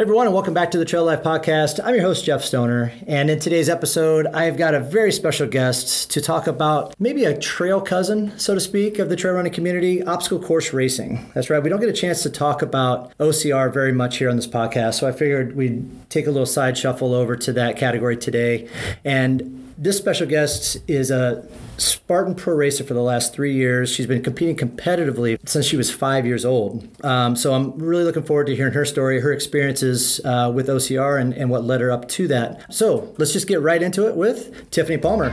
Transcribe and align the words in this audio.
everyone, 0.00 0.26
and 0.26 0.34
welcome 0.34 0.54
back 0.54 0.70
to 0.70 0.78
the 0.78 0.84
Trail 0.84 1.04
Life 1.04 1.24
Podcast. 1.24 1.80
I'm 1.82 1.92
your 1.92 2.04
host, 2.04 2.24
Jeff 2.24 2.44
Stoner, 2.44 2.92
and 3.08 3.28
in 3.28 3.40
today's 3.40 3.68
episode, 3.68 4.28
I've 4.28 4.56
got 4.56 4.72
a 4.72 4.78
very 4.78 5.10
special 5.10 5.48
guest 5.48 6.12
to 6.12 6.20
talk 6.20 6.46
about 6.46 6.94
maybe 7.00 7.24
a 7.24 7.36
trail 7.36 7.80
cousin, 7.80 8.38
so 8.38 8.54
to 8.54 8.60
speak, 8.60 9.00
of 9.00 9.08
the 9.08 9.16
trail 9.16 9.34
running 9.34 9.52
community 9.52 10.00
obstacle 10.04 10.40
course 10.40 10.72
racing. 10.72 11.28
That's 11.34 11.50
right, 11.50 11.60
we 11.60 11.68
don't 11.68 11.80
get 11.80 11.88
a 11.88 11.92
chance 11.92 12.22
to 12.22 12.30
talk 12.30 12.62
about 12.62 13.12
OCR 13.18 13.74
very 13.74 13.90
much 13.90 14.18
here 14.18 14.30
on 14.30 14.36
this 14.36 14.46
podcast, 14.46 14.94
so 14.94 15.08
I 15.08 15.10
figured 15.10 15.56
we'd 15.56 16.08
take 16.10 16.28
a 16.28 16.30
little 16.30 16.46
side 16.46 16.78
shuffle 16.78 17.12
over 17.12 17.34
to 17.34 17.52
that 17.54 17.76
category 17.76 18.16
today. 18.16 18.68
And 19.04 19.74
this 19.76 19.98
special 19.98 20.28
guest 20.28 20.76
is 20.86 21.10
a 21.10 21.44
Spartan 21.78 22.34
pro 22.34 22.54
racer 22.54 22.84
for 22.84 22.94
the 22.94 23.02
last 23.02 23.32
three 23.32 23.54
years. 23.54 23.90
She's 23.90 24.06
been 24.06 24.22
competing 24.22 24.56
competitively 24.56 25.38
since 25.48 25.64
she 25.64 25.76
was 25.76 25.90
five 25.90 26.26
years 26.26 26.44
old. 26.44 26.88
Um, 27.04 27.36
so 27.36 27.54
I'm 27.54 27.72
really 27.78 28.04
looking 28.04 28.24
forward 28.24 28.46
to 28.48 28.56
hearing 28.56 28.74
her 28.74 28.84
story, 28.84 29.20
her 29.20 29.32
experiences 29.32 30.20
uh, 30.24 30.50
with 30.54 30.68
OCR, 30.68 31.20
and, 31.20 31.32
and 31.32 31.50
what 31.50 31.64
led 31.64 31.80
her 31.80 31.90
up 31.90 32.08
to 32.08 32.28
that. 32.28 32.72
So 32.72 33.14
let's 33.18 33.32
just 33.32 33.46
get 33.46 33.62
right 33.62 33.82
into 33.82 34.08
it 34.08 34.16
with 34.16 34.70
Tiffany 34.70 34.98
Palmer. 34.98 35.32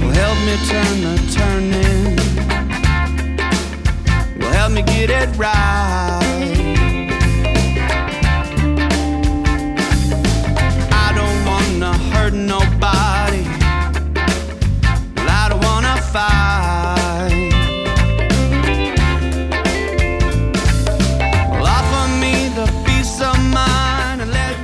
Well, 0.00 0.12
help 0.12 0.38
me 0.46 0.56
turn 0.68 1.00
the 1.02 1.16
turning. 1.34 2.16
Well, 4.38 4.52
help 4.52 4.72
me 4.72 4.82
get 4.82 5.10
it 5.10 5.36
right. 5.36 6.13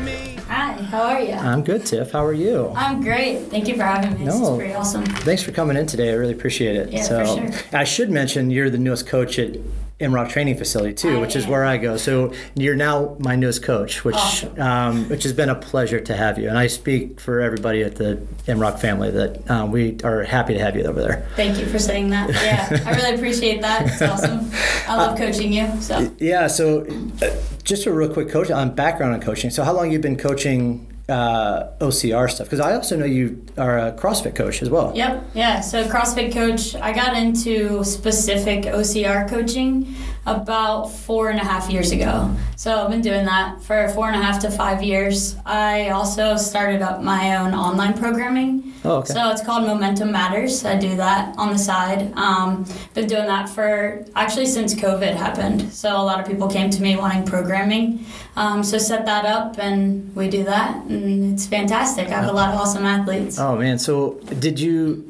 Me. 0.05 0.37
Hi, 0.47 0.73
how 0.73 1.03
are 1.03 1.21
you? 1.21 1.33
I'm 1.33 1.65
good, 1.65 1.85
Tiff. 1.87 2.13
How 2.13 2.25
are 2.25 2.33
you? 2.33 2.73
I'm 2.77 3.01
great. 3.03 3.49
Thank 3.49 3.67
you 3.67 3.75
for 3.77 3.83
having 3.83 4.17
me. 4.19 4.27
This 4.27 4.39
No. 4.39 4.53
is 4.53 4.59
pretty 4.59 4.75
awesome. 4.75 5.05
Thanks 5.05 5.43
for 5.43 5.51
coming 5.51 5.77
in 5.77 5.87
today. 5.87 6.11
I 6.11 6.15
really 6.15 6.35
appreciate 6.35 6.77
it. 6.77 6.93
Yeah, 6.93 7.03
so, 7.03 7.25
for 7.37 7.53
sure. 7.53 7.63
I 7.73 7.83
should 7.83 8.11
mention 8.11 8.51
you're 8.51 8.71
the 8.71 8.79
newest 8.79 9.09
coach 9.09 9.37
at 9.41 9.57
MROC 10.01 10.31
Training 10.31 10.57
Facility 10.57 10.95
too, 10.95 11.19
I 11.19 11.21
which 11.21 11.37
is 11.37 11.47
where 11.47 11.65
I 11.65 11.77
go. 11.77 11.97
So 11.97 12.33
you're 12.55 12.75
now 12.77 13.17
my 13.19 13.37
newest 13.37 13.63
coach, 13.63 14.03
which 14.05 14.15
Awesome. 14.17 14.61
um, 14.61 15.09
which 15.09 15.23
has 15.25 15.33
been 15.33 15.49
a 15.51 15.55
pleasure 15.55 16.01
to 16.01 16.17
have 16.17 16.39
you. 16.39 16.49
And 16.49 16.57
I 16.59 16.67
speak 16.69 17.21
for 17.21 17.41
everybody 17.41 17.83
at 17.83 17.97
the 17.97 18.17
MROC 18.47 18.79
family 18.81 19.11
that 19.11 19.51
um, 19.51 19.71
we 19.71 19.99
are 20.03 20.23
happy 20.25 20.55
to 20.55 20.61
have 20.61 20.75
you 20.77 20.85
over 20.85 21.01
there. 21.03 21.29
Thank 21.37 21.59
you 21.59 21.67
for 21.67 21.79
saying 21.79 22.11
that. 22.11 22.31
Yeah, 22.31 22.83
I 22.87 22.97
really 22.97 23.15
appreciate 23.17 23.61
that. 23.61 23.87
It's 23.87 24.01
awesome. 24.03 24.51
I 24.89 24.97
love 24.97 25.19
coaching 25.19 25.53
you. 25.53 25.69
So 25.81 26.11
Yeah. 26.19 26.47
So 26.47 26.87
uh, 27.23 27.31
just 27.63 27.87
a 27.87 27.93
real 27.93 28.13
quick 28.13 28.31
coach 28.31 28.51
on 28.51 28.75
background 28.75 29.13
on 29.15 29.21
coaching. 29.21 29.51
So 29.51 29.63
how 29.65 29.73
long 29.75 29.91
you 29.93 29.99
been 29.99 30.17
coaching 30.17 30.87
uh, 31.11 31.73
OCR 31.81 32.31
stuff? 32.31 32.47
Because 32.47 32.61
I 32.61 32.75
also 32.75 32.97
know 32.97 33.05
you 33.05 33.45
are 33.59 33.79
a 33.79 33.93
CrossFit 33.93 34.35
coach 34.35 34.63
as 34.63 34.71
well. 34.71 34.93
Yep, 34.95 35.31
yeah. 35.35 35.61
So 35.61 35.85
CrossFit 35.89 36.33
coach, 36.33 36.75
I 36.77 36.93
got 36.93 37.17
into 37.17 37.85
specific 37.85 38.65
OCR 38.65 39.29
coaching 39.29 39.95
about 40.27 40.87
four 40.87 41.31
and 41.31 41.41
a 41.41 41.45
half 41.45 41.71
years 41.71 41.93
ago. 41.93 42.35
So 42.57 42.85
I've 42.85 42.91
been 42.91 43.01
doing 43.01 43.25
that 43.25 43.63
for 43.63 43.89
four 43.91 44.09
and 44.09 44.17
a 44.17 44.23
half 44.23 44.41
to 44.41 44.51
five 44.51 44.83
years. 44.83 45.37
I 45.47 45.89
also 45.89 46.37
started 46.37 46.83
up 46.83 47.03
my 47.03 47.37
own 47.37 47.55
online 47.55 47.97
programming. 47.97 48.75
Oh, 48.85 48.97
okay. 48.99 49.15
So 49.15 49.31
it's 49.31 49.43
called 49.43 49.67
Momentum 49.67 50.13
Matters. 50.13 50.65
I 50.65 50.79
do 50.79 50.97
that 50.97 51.37
on 51.39 51.53
the 51.53 51.59
side. 51.59 52.13
Um, 52.15 52.67
been 52.95 53.07
doing 53.07 53.27
that 53.27 53.49
for 53.49 54.05
actually 54.15 54.47
since 54.47 54.75
COVID 54.75 55.15
happened. 55.15 55.73
So 55.73 55.91
a 55.91 56.05
lot 56.05 56.21
of 56.21 56.27
people 56.27 56.49
came 56.49 56.71
to 56.71 56.83
me 56.83 56.97
wanting 56.97 57.25
programming. 57.25 58.05
Um, 58.37 58.63
so 58.63 58.79
set 58.79 59.07
that 59.07 59.25
up 59.25 59.59
and 59.59 60.15
we 60.15 60.29
do 60.31 60.45
that, 60.45 60.85
and 60.85 61.33
it's 61.35 61.47
fantastic. 61.47 62.09
I 62.09 62.11
have 62.13 62.29
a 62.29 62.33
lot 62.33 62.55
of 62.55 62.61
awesome 62.61 62.85
athletes. 62.87 63.39
Oh 63.39 63.57
man, 63.57 63.79
so 63.79 64.21
did 64.39 64.61
you? 64.61 65.10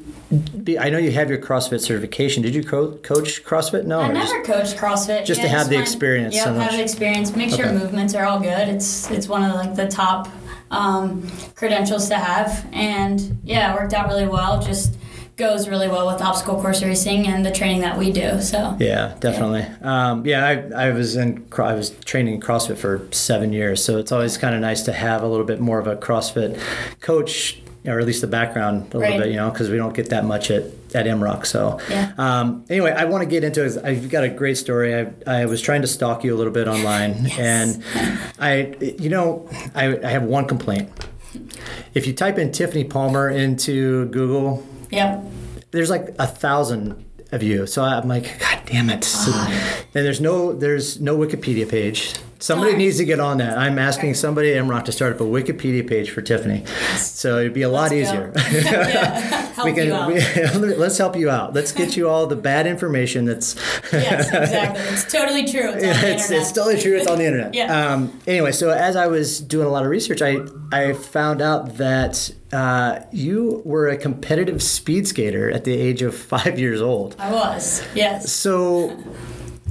I 0.78 0.90
know 0.90 0.98
you 0.98 1.10
have 1.10 1.28
your 1.28 1.38
CrossFit 1.40 1.80
certification. 1.80 2.42
Did 2.42 2.54
you 2.54 2.62
co- 2.62 2.92
coach 2.98 3.44
CrossFit? 3.44 3.84
No, 3.84 4.00
I 4.00 4.10
or 4.10 4.14
just- 4.14 4.32
never 4.32 4.44
coached 4.44 4.76
CrossFit. 4.76 5.24
just 5.24 5.40
to 5.40 5.48
have 5.48 5.62
it's 5.62 5.70
the 5.70 5.78
experience 5.80 6.34
Yeah, 6.36 6.44
so 6.44 6.54
have 6.54 6.72
the 6.72 6.82
experience. 6.82 7.34
Make 7.34 7.50
sure 7.50 7.66
Okay. 7.66 7.74
movements 7.76 8.14
are 8.14 8.24
all 8.24 8.38
good. 8.38 8.68
It's 8.68 9.10
it's 9.10 9.28
one 9.28 9.42
of 9.42 9.54
like 9.56 9.74
the 9.74 9.88
top 9.88 10.28
um, 10.70 11.26
credentials 11.56 12.08
to 12.10 12.14
have, 12.14 12.64
and 12.72 13.38
yeah, 13.42 13.72
it 13.74 13.80
worked 13.80 13.92
out 13.92 14.06
really 14.06 14.28
well. 14.28 14.62
Just 14.62 14.94
goes 15.36 15.68
really 15.68 15.88
well 15.88 16.06
with 16.06 16.20
obstacle 16.22 16.60
course 16.60 16.80
racing 16.82 17.26
and 17.26 17.44
the 17.44 17.50
training 17.50 17.80
that 17.80 17.98
we 17.98 18.12
do. 18.12 18.40
So 18.40 18.76
Yeah, 18.78 19.14
definitely. 19.20 19.66
Um, 19.82 20.24
yeah, 20.26 20.46
I, 20.46 20.86
I 20.88 20.90
was 20.90 21.16
in 21.16 21.44
I 21.58 21.74
was 21.74 21.90
training 22.04 22.40
CrossFit 22.40 22.76
for 22.76 23.08
seven 23.10 23.52
years, 23.52 23.82
so 23.82 23.98
it's 23.98 24.12
always 24.12 24.38
kind 24.38 24.54
of 24.54 24.60
nice 24.60 24.82
to 24.82 24.92
have 24.92 25.24
a 25.24 25.26
little 25.26 25.46
bit 25.46 25.58
more 25.58 25.80
of 25.80 25.88
a 25.88 25.96
CrossFit 25.96 26.60
coach, 27.00 27.60
or 27.86 27.98
at 27.98 28.06
least 28.06 28.20
the 28.20 28.26
background 28.26 28.92
a 28.94 28.98
little 28.98 29.18
bit, 29.18 29.28
you 29.30 29.36
know, 29.36 29.50
because 29.50 29.70
we 29.70 29.76
don't 29.76 29.94
get 29.94 30.10
that 30.10 30.24
much 30.24 30.50
at 30.50 30.64
at 30.94 31.06
MROC. 31.06 31.46
So 31.46 31.78
Yeah. 31.88 32.12
um, 32.18 32.64
anyway, 32.68 32.90
I 32.90 33.04
want 33.04 33.22
to 33.22 33.26
get 33.28 33.44
into. 33.44 33.64
it. 33.64 33.78
I've 33.84 34.08
got 34.10 34.24
a 34.24 34.28
great 34.28 34.56
story. 34.58 34.94
I, 34.94 35.12
I 35.26 35.44
was 35.46 35.62
trying 35.62 35.82
to 35.82 35.86
stalk 35.86 36.24
you 36.24 36.34
a 36.34 36.36
little 36.36 36.52
bit 36.52 36.66
online, 36.68 37.30
and 37.38 37.82
I, 38.38 38.74
you 38.98 39.08
know, 39.08 39.48
I, 39.74 39.96
I 39.98 40.08
have 40.10 40.24
one 40.24 40.46
complaint. 40.46 40.90
If 41.94 42.06
you 42.06 42.12
type 42.12 42.38
in 42.38 42.50
Tiffany 42.52 42.84
Palmer 42.84 43.28
into 43.30 44.06
Google, 44.06 44.66
yep. 44.90 45.22
there's 45.70 45.90
like 45.90 46.14
a 46.18 46.26
thousand 46.26 47.04
of 47.32 47.42
you. 47.42 47.66
So 47.66 47.84
I'm 47.84 48.08
like, 48.08 48.38
God 48.40 48.58
damn 48.66 48.90
it. 48.90 49.04
So, 49.04 49.30
and 49.32 50.04
there's 50.04 50.20
no 50.20 50.52
there's 50.52 51.00
no 51.00 51.16
Wikipedia 51.16 51.68
page. 51.68 52.14
Somebody 52.40 52.74
needs 52.74 52.96
to 52.96 53.04
get 53.04 53.20
on 53.20 53.36
that. 53.38 53.58
I'm 53.58 53.78
asking 53.78 54.14
somebody 54.14 54.54
at 54.54 54.64
MROC 54.64 54.86
to 54.86 54.92
start 54.92 55.12
up 55.14 55.20
a 55.20 55.24
Wikipedia 55.24 55.86
page 55.86 56.10
for 56.10 56.22
Tiffany. 56.22 56.64
So 56.96 57.38
it'd 57.38 57.52
be 57.52 57.62
a 57.62 57.68
lot 57.68 57.90
Let's 57.90 58.10
easier. 58.10 58.32
yeah. 58.52 59.64
We 59.64 59.74
can 59.74 60.06
we- 60.06 60.74
let's 60.76 60.96
help 60.96 61.16
you 61.16 61.28
out. 61.28 61.52
Let's 61.52 61.70
get 61.72 61.98
you 61.98 62.08
all 62.08 62.26
the 62.26 62.36
bad 62.36 62.66
information 62.66 63.26
that's 63.26 63.56
yes, 63.92 64.28
exactly. 64.28 64.82
It's 64.84 65.12
totally 65.12 65.46
true. 65.46 65.70
It's 65.70 65.74
on 65.74 65.80
the 65.80 65.88
it's, 65.90 66.22
internet. 66.24 66.42
it's 66.42 66.52
totally 66.52 66.80
true. 66.80 66.96
It's 66.96 67.06
on 67.06 67.18
the 67.18 67.26
internet. 67.26 67.54
Yeah. 67.54 67.92
Um, 67.92 68.20
anyway, 68.26 68.52
so 68.52 68.70
as 68.70 68.96
I 68.96 69.06
was 69.06 69.40
doing 69.40 69.66
a 69.66 69.70
lot 69.70 69.84
of 69.84 69.90
research, 69.90 70.22
I 70.22 70.38
I 70.72 70.94
found 70.94 71.42
out 71.42 71.76
that 71.76 72.32
uh, 72.52 73.00
you 73.12 73.60
were 73.66 73.88
a 73.88 73.96
competitive 73.98 74.62
speed 74.62 75.06
skater 75.06 75.50
at 75.50 75.64
the 75.64 75.74
age 75.74 76.00
of 76.00 76.14
five 76.16 76.58
years 76.58 76.80
old. 76.80 77.16
I 77.18 77.30
was. 77.32 77.86
Yes. 77.94 78.32
So 78.32 78.96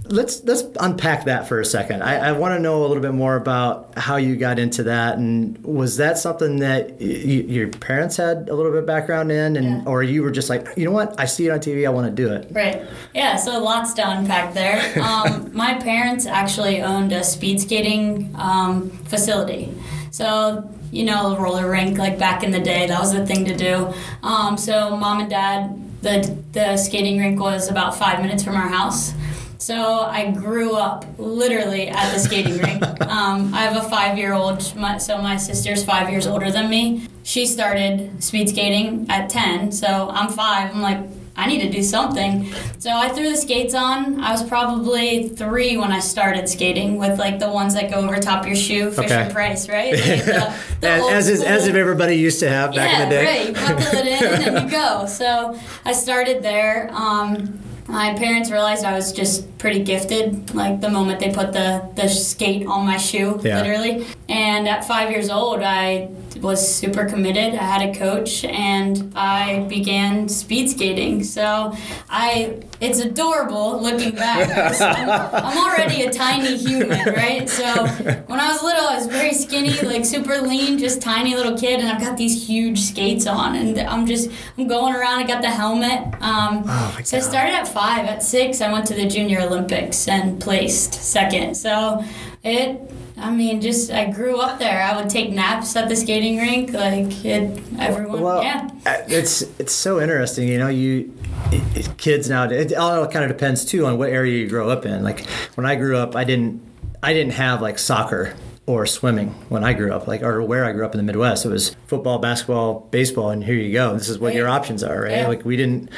let's 0.09 0.44
let's 0.44 0.64
unpack 0.80 1.25
that 1.25 1.47
for 1.47 1.59
a 1.59 1.66
second. 1.66 2.02
I, 2.03 2.30
I 2.30 2.31
want 2.34 2.53
to 2.56 2.59
know 2.59 2.84
a 2.84 2.88
little 2.88 3.02
bit 3.02 3.14
more 3.14 3.36
about 3.36 3.97
how 3.97 4.16
you 4.18 4.36
got 4.36 4.59
into 4.59 4.84
that, 4.84 5.18
and 5.18 5.58
was 5.64 5.97
that 5.97 6.18
something 6.18 6.58
that 6.59 6.92
y- 7.00 7.06
your 7.06 7.68
parents 7.70 8.18
had 8.18 8.50
a 8.50 8.56
little 8.56 8.72
bit 8.72 8.80
of 8.81 8.86
background 8.86 9.31
in, 9.31 9.56
and 9.56 9.66
Yeah. 9.84 9.84
or 9.86 10.03
you 10.03 10.24
were 10.24 10.31
just 10.31 10.50
like, 10.50 10.68
you 10.75 10.86
know 10.86 10.92
what, 10.92 11.16
I 11.19 11.25
see 11.25 11.48
it 11.48 11.52
on 11.52 11.59
TV, 11.59 11.86
I 11.86 11.90
want 11.90 12.08
to 12.08 12.24
do 12.24 12.31
it. 12.34 12.52
Right. 12.52 12.81
Yeah, 13.14 13.36
so 13.38 13.59
lots 13.59 13.94
to 13.94 14.09
unpack 14.09 14.53
there. 14.53 14.80
Um, 15.09 15.52
my 15.53 15.74
parents 15.75 16.25
actually 16.25 16.81
owned 16.81 17.12
a 17.12 17.24
speed 17.24 17.59
skating 17.62 18.31
um, 18.36 18.90
facility. 19.06 19.74
So, 20.12 20.69
you 20.92 21.03
know, 21.06 21.36
a 21.36 21.42
roller 21.42 21.69
rink, 21.69 21.98
like 21.98 22.18
back 22.19 22.44
in 22.44 22.52
the 22.52 22.59
day, 22.59 22.88
that 22.88 23.00
was 23.00 23.14
the 23.14 23.25
thing 23.25 23.46
to 23.46 23.56
do. 23.56 23.94
Um, 24.24 24.58
so, 24.58 24.96
mom 24.98 25.19
and 25.22 25.30
dad, 25.30 25.80
the, 26.02 26.38
the 26.53 26.78
skating 26.78 27.18
rink 27.19 27.40
was 27.40 27.69
about 27.69 27.96
five 27.98 28.22
minutes 28.22 28.44
from 28.44 28.56
our 28.56 28.68
house. 28.69 29.14
So 29.59 30.00
I 30.03 30.31
grew 30.31 30.75
up 30.75 31.06
literally 31.18 31.90
at 31.90 32.14
the 32.14 32.20
skating 32.20 32.58
rink. 32.58 32.84
Um, 33.09 33.56
I 33.56 33.62
have 33.64 33.84
a 33.84 33.90
five-year-old, 33.90 34.62
so 34.62 35.18
my 35.18 35.36
sister's 35.36 35.84
five 35.84 36.12
years 36.12 36.28
older 36.28 36.52
than 36.52 36.70
me. 36.70 37.08
She 37.24 37.47
started 37.47 38.24
speed 38.24 38.50
skating 38.50 39.08
at 39.09 39.31
ten, 39.31 39.72
so 39.72 40.12
I'm 40.14 40.30
five. 40.30 40.75
I'm 40.75 40.84
like, 40.84 41.00
I 41.36 41.48
need 41.48 41.62
to 41.62 41.72
do 41.72 41.81
something. 41.81 42.53
So 42.78 42.92
I 42.92 43.09
threw 43.09 43.28
the 43.28 43.36
skates 43.36 43.74
on. 43.74 44.19
I 44.19 44.31
was 44.31 44.44
probably 44.44 45.30
three 45.30 45.75
when 45.75 45.92
I 45.92 46.02
started 46.02 46.48
skating 46.48 46.98
with 46.98 47.18
like 47.18 47.40
the 47.40 47.50
ones 47.50 47.74
that 47.74 47.90
go 47.90 47.98
over 47.98 48.18
top 48.19 48.46
your 48.46 48.56
shoe, 48.56 48.92
Fisher 48.92 49.22
Okay. 49.22 49.33
Price, 49.33 49.68
right? 49.68 49.94
Like 49.94 50.25
the, 50.25 50.54
the 50.81 50.88
as, 50.88 51.04
as, 51.10 51.30
is, 51.30 51.44
as 51.44 51.68
if 51.68 51.74
everybody 51.74 52.16
used 52.16 52.39
to 52.42 52.50
have 52.50 52.75
back 52.75 52.92
yeah, 52.92 53.04
in 53.04 53.10
the 53.10 53.16
day. 53.16 53.25
right. 53.25 53.48
You 53.48 53.54
buckle 53.54 54.00
it 54.00 54.07
in 54.07 54.56
and 54.56 54.66
you 54.66 54.72
go. 54.72 55.07
So 55.07 55.60
I 55.83 55.94
started 55.94 56.44
there. 56.44 56.92
Um, 56.94 57.60
my 57.89 58.13
parents 58.13 58.51
realized 58.51 58.86
I 58.86 58.94
was 58.94 59.12
just 59.12 59.57
pretty 59.57 59.83
gifted. 59.83 60.53
Like 60.56 60.80
the 60.80 60.89
moment 60.89 61.19
they 61.19 61.31
put 61.33 61.51
the 61.53 61.89
the 61.95 62.07
skate 62.07 62.68
on 62.68 62.86
my 62.86 62.97
shoe, 62.97 63.39
Yeah. 63.44 63.57
literally. 63.62 64.06
And 64.30 64.68
at 64.68 64.86
five 64.86 65.09
years 65.12 65.30
old, 65.30 65.62
I 65.62 66.09
was 66.41 66.59
super 66.75 67.06
committed. 67.06 67.53
I 67.53 67.63
had 67.63 67.89
a 67.89 67.97
coach, 67.97 68.44
and 68.45 69.12
I 69.15 69.65
began 69.69 70.27
speed 70.30 70.69
skating. 70.69 71.24
So 71.24 71.75
I, 72.09 72.62
it's 72.81 73.00
adorable 73.00 73.81
looking 73.81 74.15
back. 74.15 74.50
I'm, 74.81 75.09
I'm 75.45 75.57
already 75.57 76.03
a 76.03 76.12
tiny 76.12 76.57
human, 76.57 77.13
right? 77.13 77.50
So 77.50 77.65
when 77.88 78.39
I 78.39 78.51
was 78.51 78.63
little, 78.63 78.88
I 78.88 78.95
was 78.97 79.07
very 79.07 79.33
skinny, 79.33 79.80
like 79.81 80.06
super 80.06 80.38
lean, 80.39 80.77
just 80.77 81.01
tiny 81.01 81.36
little 81.36 81.57
kid, 81.57 81.80
and 81.80 81.89
I've 81.89 82.01
got 82.01 82.18
these 82.18 82.47
huge 82.47 82.80
skates 82.80 83.27
on, 83.27 83.56
and 83.56 83.80
I'm 83.80 84.06
just 84.06 84.30
I'm 84.57 84.68
going 84.68 84.94
around. 84.95 85.19
I 85.19 85.27
got 85.27 85.42
the 85.42 85.50
helmet. 85.51 86.15
Um, 86.21 86.63
Oh, 86.68 86.97
so 87.03 87.18
I 87.18 87.19
started 87.19 87.53
at 87.53 87.68
five. 87.68 88.06
At 88.06 88.24
six, 88.24 88.62
I 88.62 88.71
went 88.71 88.85
to 88.88 88.94
the 88.94 89.07
Junior 89.07 89.42
Olympics 89.42 90.07
and 90.07 90.39
placed 90.42 90.94
second. 90.94 91.56
So 91.56 92.03
it 92.44 92.80
I 93.19 93.31
mean, 93.31 93.62
just 93.62 93.92
I 93.92 94.10
grew 94.12 94.39
up 94.39 94.60
there. 94.60 94.81
I 94.81 95.00
would 95.00 95.10
take 95.10 95.31
naps 95.31 95.75
at 95.75 95.89
the 95.89 95.95
skating 95.95 96.38
rink, 96.38 96.71
like 96.74 97.25
it, 97.25 97.62
everyone. 97.77 98.21
Well, 98.21 98.44
yeah. 98.44 98.69
uh, 98.86 98.98
it's 99.07 99.42
it's 99.60 99.74
so 99.74 100.00
interesting. 100.01 100.48
You 100.48 100.60
know, 100.60 100.69
you 100.69 101.13
it, 101.51 101.77
it- 101.77 101.98
kids 101.98 102.30
nowadays. 102.30 102.71
It 102.71 102.75
all 102.75 103.06
kind 103.07 103.25
of 103.25 103.30
depends 103.30 103.66
too 103.66 103.86
on 103.86 103.98
what 103.98 104.10
area 104.10 104.38
you 104.39 104.48
grow 104.50 104.69
up 104.69 104.86
in. 104.86 105.04
Like 105.04 105.25
when 105.56 105.66
I 105.66 105.75
grew 105.75 105.98
up, 105.98 106.16
I 106.16 106.24
didn't 106.24 106.62
I 107.04 107.13
didn't 107.13 107.33
have 107.33 107.62
like 107.62 107.77
soccer 107.80 108.33
or 108.69 108.86
swimming 108.86 109.30
when 109.50 109.63
I 109.63 109.74
grew 109.74 109.92
up, 109.92 110.07
like 110.07 110.21
or 110.21 110.44
where 110.44 110.63
I 110.63 110.71
grew 110.74 110.86
up 110.86 110.94
in 110.94 111.00
the 111.00 111.04
Midwest. 111.04 111.44
It 111.44 111.50
was 111.50 111.75
football, 111.88 112.19
basketball, 112.19 112.81
baseball, 112.92 113.31
and 113.31 113.44
here 113.44 113.56
you 113.56 113.74
go. 113.74 113.95
This 113.95 114.07
is 114.10 114.19
what 114.19 114.36
your 114.36 114.48
options 114.48 114.83
are, 114.83 115.01
right? 115.01 115.12
Yeah. 115.12 115.27
Like 115.27 115.44
we 115.44 115.57
didn't. 115.57 115.89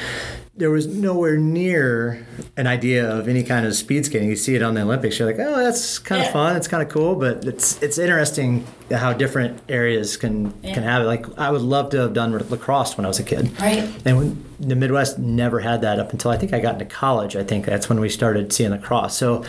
There 0.56 0.70
was 0.70 0.86
nowhere 0.86 1.36
near 1.36 2.26
an 2.56 2.66
idea 2.66 3.10
of 3.10 3.28
any 3.28 3.42
kind 3.42 3.66
of 3.66 3.74
speed 3.74 4.06
skating. 4.06 4.28
You 4.30 4.36
see 4.36 4.54
it 4.54 4.62
on 4.62 4.72
the 4.74 4.82
Olympics, 4.82 5.18
you're 5.18 5.26
like, 5.30 5.38
oh, 5.38 5.62
that's 5.62 5.98
kind 5.98 6.20
of 6.22 6.26
Yeah. 6.28 6.32
fun. 6.32 6.56
It's 6.56 6.68
kind 6.68 6.82
of 6.82 6.88
cool, 6.88 7.14
but 7.14 7.44
it's 7.44 7.82
it's 7.82 7.98
interesting 7.98 8.66
how 8.90 9.12
different 9.12 9.60
areas 9.68 10.16
can 10.16 10.54
Yeah. 10.62 10.72
can 10.72 10.82
have 10.82 11.02
it. 11.02 11.06
Like 11.06 11.26
I 11.38 11.50
would 11.50 11.60
love 11.62 11.90
to 11.90 11.98
have 11.98 12.14
done 12.14 12.32
lacrosse 12.48 12.96
when 12.96 13.04
I 13.04 13.08
was 13.08 13.18
a 13.18 13.22
kid. 13.22 13.50
Right. 13.60 13.84
And 14.06 14.16
when 14.16 14.44
the 14.60 14.76
Midwest 14.76 15.18
never 15.18 15.60
had 15.60 15.82
that 15.82 15.98
up 16.00 16.10
until 16.12 16.30
I 16.30 16.38
think 16.38 16.54
I 16.54 16.58
got 16.60 16.72
into 16.74 16.86
college. 16.86 17.36
I 17.36 17.44
think 17.44 17.66
that's 17.66 17.90
when 17.90 18.00
we 18.00 18.08
started 18.08 18.50
seeing 18.50 18.70
lacrosse. 18.70 19.14
So 19.14 19.44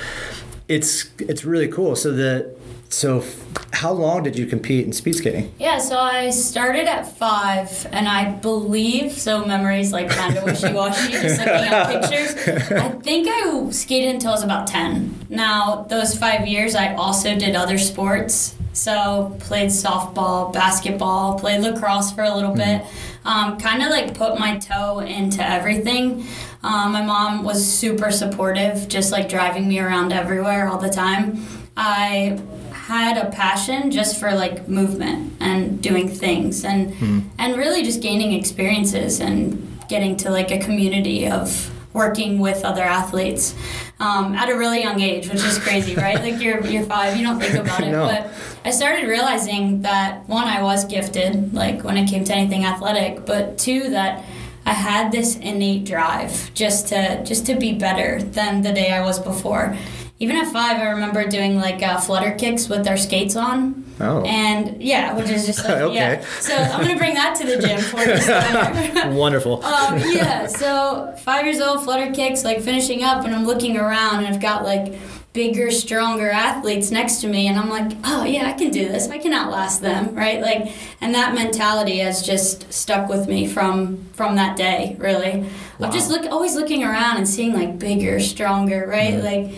it's 0.68 1.06
it's 1.20 1.46
really 1.46 1.68
cool. 1.70 1.96
So 1.96 2.12
the 2.12 2.50
so 2.94 3.20
f- 3.20 3.68
how 3.74 3.92
long 3.92 4.24
did 4.24 4.38
you 4.38 4.46
compete 4.46 4.86
in 4.86 4.94
speed 4.94 5.16
skating? 5.16 5.54
Yeah, 5.60 5.80
so 5.80 5.98
I 5.98 6.30
started 6.30 6.88
at 6.88 7.18
five, 7.18 7.88
and 7.92 8.08
I 8.08 8.32
believe 8.32 9.12
so. 9.14 9.44
Memories 9.46 9.92
like 9.92 10.10
kind 10.10 10.38
of 10.38 10.44
wishy 10.44 10.72
washy, 10.72 11.12
just 11.12 11.40
looking 11.40 11.54
at 11.54 11.88
pictures. 11.90 12.72
I 12.72 12.90
think 12.90 13.28
I 13.30 13.70
skated 13.72 14.16
until 14.16 14.30
I 14.30 14.34
was 14.34 14.44
about 14.44 14.68
ten. 14.68 15.26
Now 15.30 15.86
those 15.90 16.18
five 16.18 16.48
years, 16.48 16.76
I 16.76 16.94
also 16.94 17.38
did 17.38 17.56
other 17.56 17.78
sports. 17.78 18.56
So 18.74 19.36
played 19.40 19.70
softball, 19.70 20.52
basketball, 20.52 21.38
played 21.40 21.62
lacrosse 21.62 22.12
for 22.12 22.24
a 22.24 22.34
little 22.34 22.56
bit. 22.56 22.84
Um, 23.26 23.60
kind 23.60 23.84
of 23.84 23.90
like 23.90 24.16
put 24.16 24.40
my 24.40 24.58
toe 24.58 25.00
into 25.00 25.48
everything. 25.48 26.26
Um, 26.64 26.92
my 26.92 27.04
mom 27.04 27.44
was 27.44 27.64
super 27.64 28.10
supportive, 28.12 28.88
just 28.88 29.12
like 29.12 29.30
driving 29.30 29.68
me 29.68 29.80
around 29.80 30.12
everywhere 30.12 30.68
all 30.68 30.80
the 30.80 30.90
time. 30.90 31.46
I 31.78 32.40
had 32.88 33.18
a 33.18 33.30
passion 33.32 33.92
just 33.92 34.20
for 34.20 34.34
like 34.34 34.68
movement 34.68 35.32
and 35.40 35.82
doing 35.82 36.10
things 36.10 36.66
and 36.66 36.94
and 37.40 37.56
really 37.58 37.82
just 37.84 38.02
gaining 38.02 38.34
experiences 38.34 39.22
and 39.22 39.80
getting 39.88 40.18
to 40.18 40.30
like 40.30 40.52
a 40.52 40.60
community 40.60 41.28
of 41.28 41.70
working 41.94 42.40
with 42.40 42.66
other 42.66 42.82
athletes 42.82 43.56
um, 44.00 44.34
at 44.36 44.50
a 44.50 44.56
really 44.58 44.82
young 44.82 45.00
age, 45.00 45.30
which 45.30 45.44
is 45.46 45.60
crazy, 45.60 45.96
right? 46.08 46.20
Like 46.22 46.42
you're 46.42 46.60
you're 46.66 46.84
five, 46.84 47.16
you 47.16 47.24
don't 47.24 47.40
think 47.40 47.56
about 47.56 47.82
it, 47.84 47.92
No. 47.92 48.06
but 48.08 48.32
I 48.66 48.72
started 48.72 49.08
realizing 49.08 49.84
that 49.84 50.28
one, 50.28 50.46
I 50.48 50.62
was 50.64 50.84
gifted, 50.86 51.54
like 51.54 51.84
when 51.84 51.96
it 51.98 52.10
came 52.10 52.24
to 52.26 52.34
anything 52.34 52.66
athletic, 52.66 53.26
but 53.26 53.58
two, 53.58 53.92
that 53.92 54.26
I 54.66 54.74
had 54.74 55.12
this 55.12 55.36
innate 55.38 55.86
drive 55.86 56.54
just 56.54 56.88
to 56.90 57.24
just 57.24 57.46
to 57.46 57.56
be 57.56 57.74
better 57.88 58.22
than 58.22 58.62
the 58.62 58.74
day 58.74 58.92
I 58.92 59.02
was 59.06 59.20
before. 59.20 59.78
Even 60.24 60.38
at 60.38 60.48
five, 60.54 60.78
I 60.78 60.92
remember 60.92 61.28
doing 61.28 61.58
like 61.58 61.84
uh, 61.84 62.00
flutter 62.00 62.32
kicks 62.32 62.70
with 62.70 62.88
our 62.88 62.96
skates 62.96 63.36
on. 63.36 63.84
Oh. 64.00 64.24
And 64.24 64.82
yeah, 64.82 65.14
which 65.18 65.30
is 65.30 65.46
just 65.46 65.66
like, 65.66 65.78
Okay. 65.82 65.96
yeah. 65.96 66.26
So 66.40 66.56
I'm 66.56 66.82
gonna 66.82 66.98
bring 66.98 67.16
that 67.16 67.36
to 67.42 67.46
the 67.46 67.58
gym 67.58 67.80
for 67.82 68.00
you. 68.00 69.16
Wonderful. 69.18 69.62
Um, 69.66 70.00
yeah, 70.14 70.48
so 70.48 71.14
five 71.24 71.46
years 71.46 71.60
old, 71.60 71.84
flutter 71.84 72.14
kicks, 72.14 72.46
like 72.46 72.62
finishing 72.62 73.04
up, 73.04 73.26
and 73.26 73.36
I'm 73.36 73.46
looking 73.46 73.76
around, 73.76 74.24
and 74.24 74.34
I've 74.34 74.42
got 74.42 74.64
like 74.64 74.98
bigger, 75.34 75.72
stronger 75.72 76.30
athletes 76.30 76.90
next 76.90 77.20
to 77.22 77.28
me, 77.28 77.48
and 77.48 77.60
I'm 77.60 77.70
like, 77.70 77.92
oh 78.06 78.24
yeah, 78.24 78.48
I 78.48 78.54
can 78.54 78.72
do 78.72 78.88
this. 78.88 79.10
I 79.10 79.18
can 79.18 79.34
outlast 79.34 79.82
them, 79.82 80.16
right? 80.16 80.40
Like, 80.40 80.72
and 81.02 81.14
that 81.16 81.34
mentality 81.36 81.98
has 81.98 82.26
just 82.26 82.72
stuck 82.72 83.10
with 83.10 83.28
me 83.28 83.46
from 83.46 84.06
from 84.14 84.38
that 84.38 84.56
day, 84.56 84.96
really. 85.00 85.50
I'm 85.82 85.92
just 85.92 86.10
look 86.10 86.26
always 86.32 86.56
looking 86.56 86.82
around 86.86 87.18
and 87.18 87.28
seeing 87.28 87.52
like 87.52 87.78
bigger, 87.78 88.22
stronger, 88.22 88.88
right? 88.88 89.22
Like. 89.22 89.54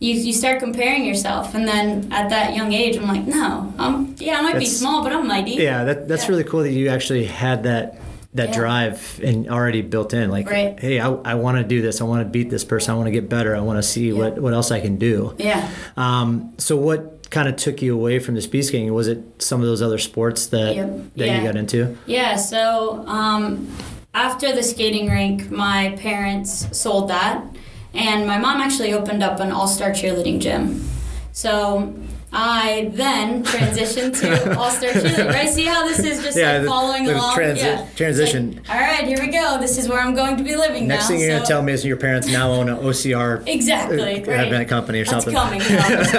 You, 0.00 0.14
you 0.14 0.32
start 0.32 0.60
comparing 0.60 1.04
yourself, 1.04 1.54
and 1.56 1.66
then 1.66 2.12
at 2.12 2.30
that 2.30 2.54
young 2.54 2.72
age, 2.72 2.96
I'm 2.96 3.08
like, 3.08 3.26
no, 3.26 3.72
um, 3.78 4.14
yeah, 4.18 4.38
I 4.38 4.42
might 4.42 4.58
be 4.58 4.64
small, 4.66 5.02
but 5.02 5.12
I'm 5.12 5.26
mighty. 5.26 5.52
Yeah, 5.52 5.82
that, 5.84 6.06
that's 6.06 6.22
Yeah. 6.24 6.28
really 6.30 6.44
cool 6.44 6.60
that 6.62 6.70
you 6.72 6.88
actually 6.88 7.24
had 7.24 7.64
that 7.64 7.98
that 8.34 8.50
Yeah. 8.50 8.54
drive 8.56 9.20
and 9.24 9.48
already 9.48 9.80
built 9.80 10.12
in. 10.12 10.30
Like, 10.30 10.48
Right. 10.50 10.78
hey, 10.78 11.00
I, 11.00 11.08
I 11.24 11.34
want 11.34 11.56
to 11.56 11.64
do 11.64 11.80
this. 11.80 12.02
I 12.02 12.04
want 12.04 12.20
to 12.20 12.28
beat 12.28 12.50
this 12.50 12.62
person. 12.62 12.92
I 12.92 12.96
want 12.96 13.06
to 13.06 13.10
get 13.10 13.28
better. 13.28 13.56
I 13.56 13.60
want 13.60 13.78
to 13.78 13.82
see 13.82 14.12
what, 14.12 14.38
what 14.38 14.52
else 14.52 14.70
I 14.70 14.80
can 14.80 14.96
do. 14.98 15.34
Yeah. 15.38 15.66
Um, 15.96 16.52
so 16.58 16.76
what 16.76 17.30
kind 17.30 17.48
of 17.48 17.56
took 17.56 17.80
you 17.80 17.94
away 17.94 18.18
from 18.18 18.34
the 18.34 18.42
speed 18.42 18.62
skating? 18.66 18.92
Was 18.92 19.08
it 19.08 19.22
some 19.38 19.60
of 19.62 19.66
those 19.66 19.80
other 19.80 19.96
sports 19.98 20.46
that 20.48 20.76
Yep. 20.76 20.90
that 21.16 21.26
Yeah. 21.26 21.38
you 21.40 21.46
got 21.46 21.56
into? 21.56 21.96
Yeah, 22.06 22.36
so 22.36 23.02
um, 23.08 23.66
after 24.14 24.54
the 24.54 24.62
skating 24.62 25.08
rink, 25.10 25.50
my 25.50 25.96
parents 25.98 26.68
sold 26.70 27.08
that, 27.08 27.42
and 27.98 28.26
my 28.26 28.38
mom 28.38 28.60
actually 28.60 28.92
opened 28.92 29.22
up 29.22 29.40
an 29.40 29.50
all 29.52 29.68
star 29.68 29.90
cheerleading 29.90 30.40
gym. 30.40 30.88
So 31.32 31.94
I 32.32 32.90
then 32.94 33.42
transitioned 33.52 34.18
to 34.20 34.58
all 34.58 34.70
star 34.70 34.90
cheerleading. 34.90 35.32
Right? 35.32 35.48
See 35.48 35.64
how 35.64 35.86
this 35.86 35.98
is 36.00 36.22
just 36.22 36.36
Yeah, 36.36 36.58
like 36.58 36.66
following 36.68 37.04
the 37.04 37.14
along? 37.14 37.36
transi- 37.36 37.56
yeah. 37.62 37.86
transition. 37.96 38.56
Like, 38.56 38.70
all 38.70 38.76
right, 38.80 39.04
here 39.06 39.18
we 39.20 39.28
go. 39.28 39.58
This 39.58 39.78
is 39.78 39.88
where 39.88 39.98
I'm 40.00 40.14
going 40.14 40.36
to 40.36 40.42
be 40.44 40.54
living 40.56 40.86
Next 40.86 41.04
now. 41.04 41.08
thing 41.08 41.20
you're 41.20 41.30
so- 41.30 41.36
gonna 41.38 41.46
tell 41.48 41.62
me 41.62 41.72
is 41.72 41.84
your 41.84 41.96
parents 41.96 42.26
now 42.28 42.50
own 42.50 42.68
an 42.68 42.76
OCR 42.78 43.42
Exactly. 43.46 44.24
uh, 44.24 44.48
right. 44.50 44.68
company 44.68 45.00
or 45.00 45.04
That's 45.04 45.24
something. 45.24 45.34
coming. 45.34 45.60
No, 45.60 45.78
I'm 45.78 46.04
just 46.04 46.12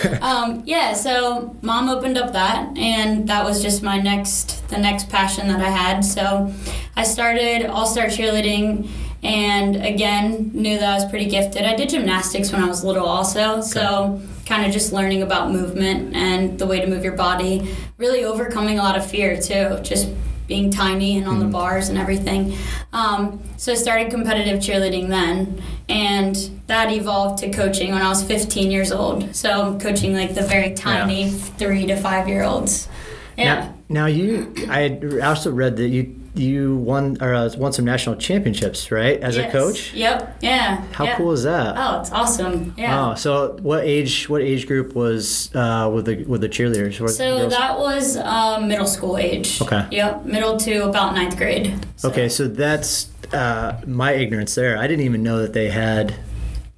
kidding. 0.00 0.22
um, 0.30 0.62
yeah, 0.66 0.92
so 0.94 1.54
mom 1.62 1.88
opened 1.88 2.18
up 2.18 2.32
that, 2.32 2.76
and 2.76 3.28
that 3.28 3.44
was 3.44 3.62
just 3.62 3.82
my 3.82 3.98
next, 3.98 4.68
the 4.68 4.78
next 4.78 5.08
passion 5.10 5.48
that 5.48 5.60
I 5.60 5.70
had. 5.70 6.00
So 6.04 6.52
I 6.96 7.04
started 7.04 7.66
All 7.66 7.86
Star 7.86 8.06
Cheerleading, 8.06 8.88
and 9.26 9.84
again 9.84 10.52
knew 10.54 10.78
that 10.78 10.88
I 10.88 10.94
was 10.94 11.04
pretty 11.10 11.26
gifted. 11.26 11.62
I 11.62 11.74
did 11.74 11.88
gymnastics 11.88 12.52
when 12.52 12.62
I 12.62 12.68
was 12.68 12.84
little, 12.84 13.06
also. 13.06 13.60
So 13.60 14.22
kind 14.46 14.64
of 14.64 14.70
just 14.72 14.92
learning 14.92 15.22
about 15.22 15.50
movement 15.50 16.14
and 16.14 16.56
the 16.60 16.66
way 16.66 16.80
to 16.80 16.86
move 16.86 17.02
your 17.02 17.16
body, 17.16 17.74
really 17.98 18.24
overcoming 18.24 18.78
a 18.78 18.82
lot 18.82 18.96
of 18.96 19.04
fear 19.04 19.40
too. 19.40 19.80
Just 19.82 20.08
being 20.46 20.70
tiny 20.70 21.18
and 21.18 21.26
on 21.26 21.40
the 21.40 21.44
bars 21.44 21.88
and 21.88 21.98
everything. 21.98 22.56
Um, 22.92 23.42
so 23.56 23.72
I 23.72 23.74
started 23.74 24.12
competitive 24.12 24.60
cheerleading 24.60 25.08
then, 25.08 25.60
and 25.88 26.36
that 26.68 26.92
evolved 26.92 27.38
to 27.40 27.50
coaching 27.50 27.90
when 27.90 28.02
I 28.02 28.08
was 28.08 28.22
15 28.22 28.70
years 28.70 28.92
old. 28.92 29.34
So 29.34 29.50
I'm 29.50 29.80
coaching 29.80 30.14
like 30.14 30.36
the 30.36 30.42
very 30.42 30.72
tiny 30.72 31.30
three 31.30 31.84
to 31.86 31.96
five 31.96 32.28
year 32.28 32.44
olds. 32.44 32.88
Yeah. 33.36 33.44
Now, 33.44 33.74
now 33.88 34.06
you, 34.06 34.54
I 34.68 34.82
had 34.82 35.18
also 35.20 35.50
read 35.50 35.76
that 35.78 35.88
you 35.88 36.14
you 36.38 36.76
won 36.76 37.16
or 37.20 37.34
uh, 37.34 37.50
won 37.56 37.72
some 37.72 37.84
national 37.84 38.16
championships, 38.16 38.90
right, 38.90 39.20
as 39.20 39.36
a 39.36 39.42
Yes. 39.42 39.52
coach? 39.52 39.94
Yep. 39.94 40.36
Yeah. 40.42 40.82
How 40.92 41.14
cool 41.16 41.32
is 41.32 41.42
that? 41.44 41.74
Oh, 41.78 42.00
it's 42.00 42.12
awesome. 42.12 42.74
Yeah. 42.76 43.10
Oh, 43.10 43.14
so 43.14 43.56
what 43.62 43.84
age? 43.84 44.28
What 44.28 44.42
age 44.42 44.66
group 44.66 44.94
was 44.94 45.50
uh, 45.54 45.90
with 45.92 46.06
the 46.06 46.24
with 46.24 46.40
the 46.40 46.48
cheerleaders? 46.48 47.00
What 47.00 47.10
So 47.10 47.38
girls? 47.38 47.52
that 47.52 47.78
was 47.78 48.16
uh, 48.16 48.60
middle 48.60 48.86
school 48.86 49.16
age. 49.18 49.60
Okay. 49.62 49.86
Yep, 49.90 50.24
middle 50.24 50.56
to 50.58 50.88
about 50.88 51.14
ninth 51.14 51.36
grade. 51.36 51.84
So- 51.96 52.08
Okay, 52.10 52.28
so 52.28 52.46
that's 52.48 53.08
uh, 53.32 53.80
my 53.86 54.12
ignorance 54.12 54.54
there. 54.54 54.78
I 54.78 54.86
didn't 54.86 55.04
even 55.04 55.22
know 55.22 55.38
that 55.40 55.52
they 55.52 55.70
had 55.70 56.14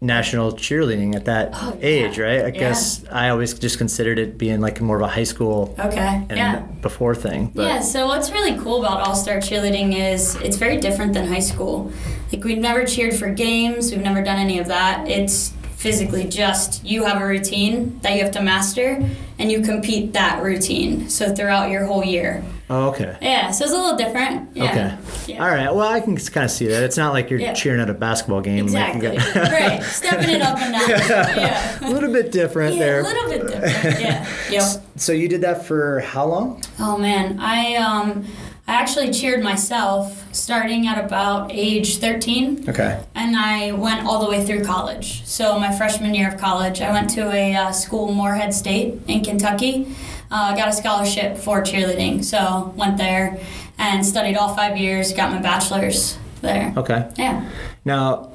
national 0.00 0.52
cheerleading 0.52 1.14
at 1.16 1.24
that 1.24 1.50
Oh, 1.54 1.76
yeah. 1.80 1.86
age, 1.86 2.18
right? 2.18 2.40
I 2.42 2.46
Yeah. 2.46 2.50
guess 2.50 3.04
I 3.10 3.30
always 3.30 3.52
just 3.54 3.78
considered 3.78 4.18
it 4.18 4.38
being 4.38 4.60
like 4.60 4.80
more 4.80 4.96
of 4.96 5.02
a 5.02 5.08
high 5.08 5.24
school 5.24 5.74
Okay. 5.78 5.98
and 6.28 6.36
yeah. 6.38 6.60
before 6.82 7.14
thing. 7.16 7.50
But 7.54 7.62
Yeah, 7.66 7.80
so 7.80 8.06
what's 8.06 8.30
really 8.30 8.56
cool 8.58 8.78
about 8.84 9.00
All 9.06 9.16
Star 9.16 9.38
Cheerleading 9.38 9.96
is 9.98 10.36
it's 10.36 10.56
very 10.56 10.76
different 10.76 11.14
than 11.14 11.26
high 11.26 11.40
school. 11.40 11.90
Like, 12.32 12.44
we've 12.44 12.58
never 12.58 12.84
cheered 12.84 13.14
for 13.14 13.28
games, 13.30 13.90
we've 13.90 14.02
never 14.02 14.22
done 14.22 14.38
any 14.38 14.58
of 14.60 14.68
that. 14.68 15.08
It's 15.08 15.52
physically 15.76 16.24
just 16.24 16.84
you 16.84 17.04
have 17.04 17.20
a 17.20 17.26
routine 17.26 17.98
that 18.02 18.14
you 18.16 18.22
have 18.22 18.32
to 18.32 18.42
master 18.42 19.04
and 19.38 19.50
you 19.52 19.60
compete 19.62 20.12
that 20.14 20.42
routine. 20.42 21.08
So, 21.08 21.34
throughout 21.34 21.70
your 21.70 21.84
whole 21.86 22.04
year. 22.04 22.42
oh, 22.70 22.88
okay. 22.88 23.16
Yeah, 23.22 23.50
so 23.50 23.64
it's 23.64 23.72
a 23.72 23.76
little 23.76 23.96
different. 23.96 24.54
Yeah. 24.56 24.64
Okay. 24.70 25.32
Yeah. 25.32 25.42
All 25.44 25.48
right. 25.50 25.74
Well, 25.74 25.88
I 25.88 26.00
can 26.00 26.16
kind 26.16 26.44
of 26.44 26.50
see 26.50 26.66
that. 26.68 26.82
It's 26.82 26.96
not 26.96 27.12
like 27.12 27.30
you're 27.30 27.40
Yeah. 27.40 27.52
cheering 27.54 27.80
at 27.80 27.88
a 27.88 27.94
basketball 27.94 28.40
game. 28.40 28.66
like 28.66 28.94
Exactly. 28.96 29.40
right. 29.42 29.82
Stepping 29.82 30.30
it 30.30 30.42
up 30.42 30.58
a 30.60 30.70
notch. 30.70 30.88
Yeah. 31.36 31.88
a 31.88 31.90
little 31.90 32.12
bit 32.12 32.30
different 32.32 32.74
Yeah, 32.74 32.80
there. 32.84 33.00
a 33.00 33.02
little 33.04 33.28
bit 33.30 33.46
different. 33.46 34.00
Yeah. 34.00 34.26
Yep. 34.50 34.82
So 34.96 35.12
you 35.12 35.28
did 35.28 35.42
that 35.42 35.64
for 35.66 36.00
how 36.00 36.24
long? 36.26 36.62
Oh 36.80 36.96
man, 36.98 37.38
I 37.38 37.76
um 37.76 38.24
I 38.66 38.72
actually 38.74 39.10
cheered 39.12 39.42
myself 39.42 40.26
starting 40.34 40.86
at 40.86 41.02
about 41.02 41.50
age 41.52 41.98
13 41.98 42.66
Okay. 42.68 43.00
and 43.14 43.34
I 43.34 43.72
went 43.72 44.04
all 44.06 44.22
the 44.22 44.28
way 44.30 44.44
through 44.44 44.62
college. 44.64 45.24
So 45.26 45.58
my 45.58 45.74
freshman 45.74 46.14
year 46.14 46.28
of 46.28 46.36
college, 46.38 46.82
I 46.82 46.90
went 46.92 47.08
to 47.10 47.30
a 47.32 47.54
uh, 47.56 47.72
school, 47.72 48.12
Morehead 48.12 48.52
State 48.52 49.00
in 49.08 49.22
Kentucky. 49.28 49.94
Uh, 50.30 50.54
got 50.56 50.68
a 50.68 50.72
scholarship 50.72 51.36
for 51.38 51.62
cheerleading, 51.62 52.24
so 52.24 52.72
went 52.76 52.96
there 52.98 53.38
and 53.78 54.04
studied 54.04 54.36
all 54.36 54.54
five 54.54 54.76
years. 54.76 55.12
Got 55.12 55.32
my 55.32 55.38
bachelor's 55.40 56.18
there. 56.42 56.72
Okay. 56.76 57.08
Yeah. 57.16 57.48
Now, 57.84 58.32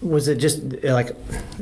was 0.00 0.28
it 0.28 0.36
just 0.36 0.62
like, 0.82 1.08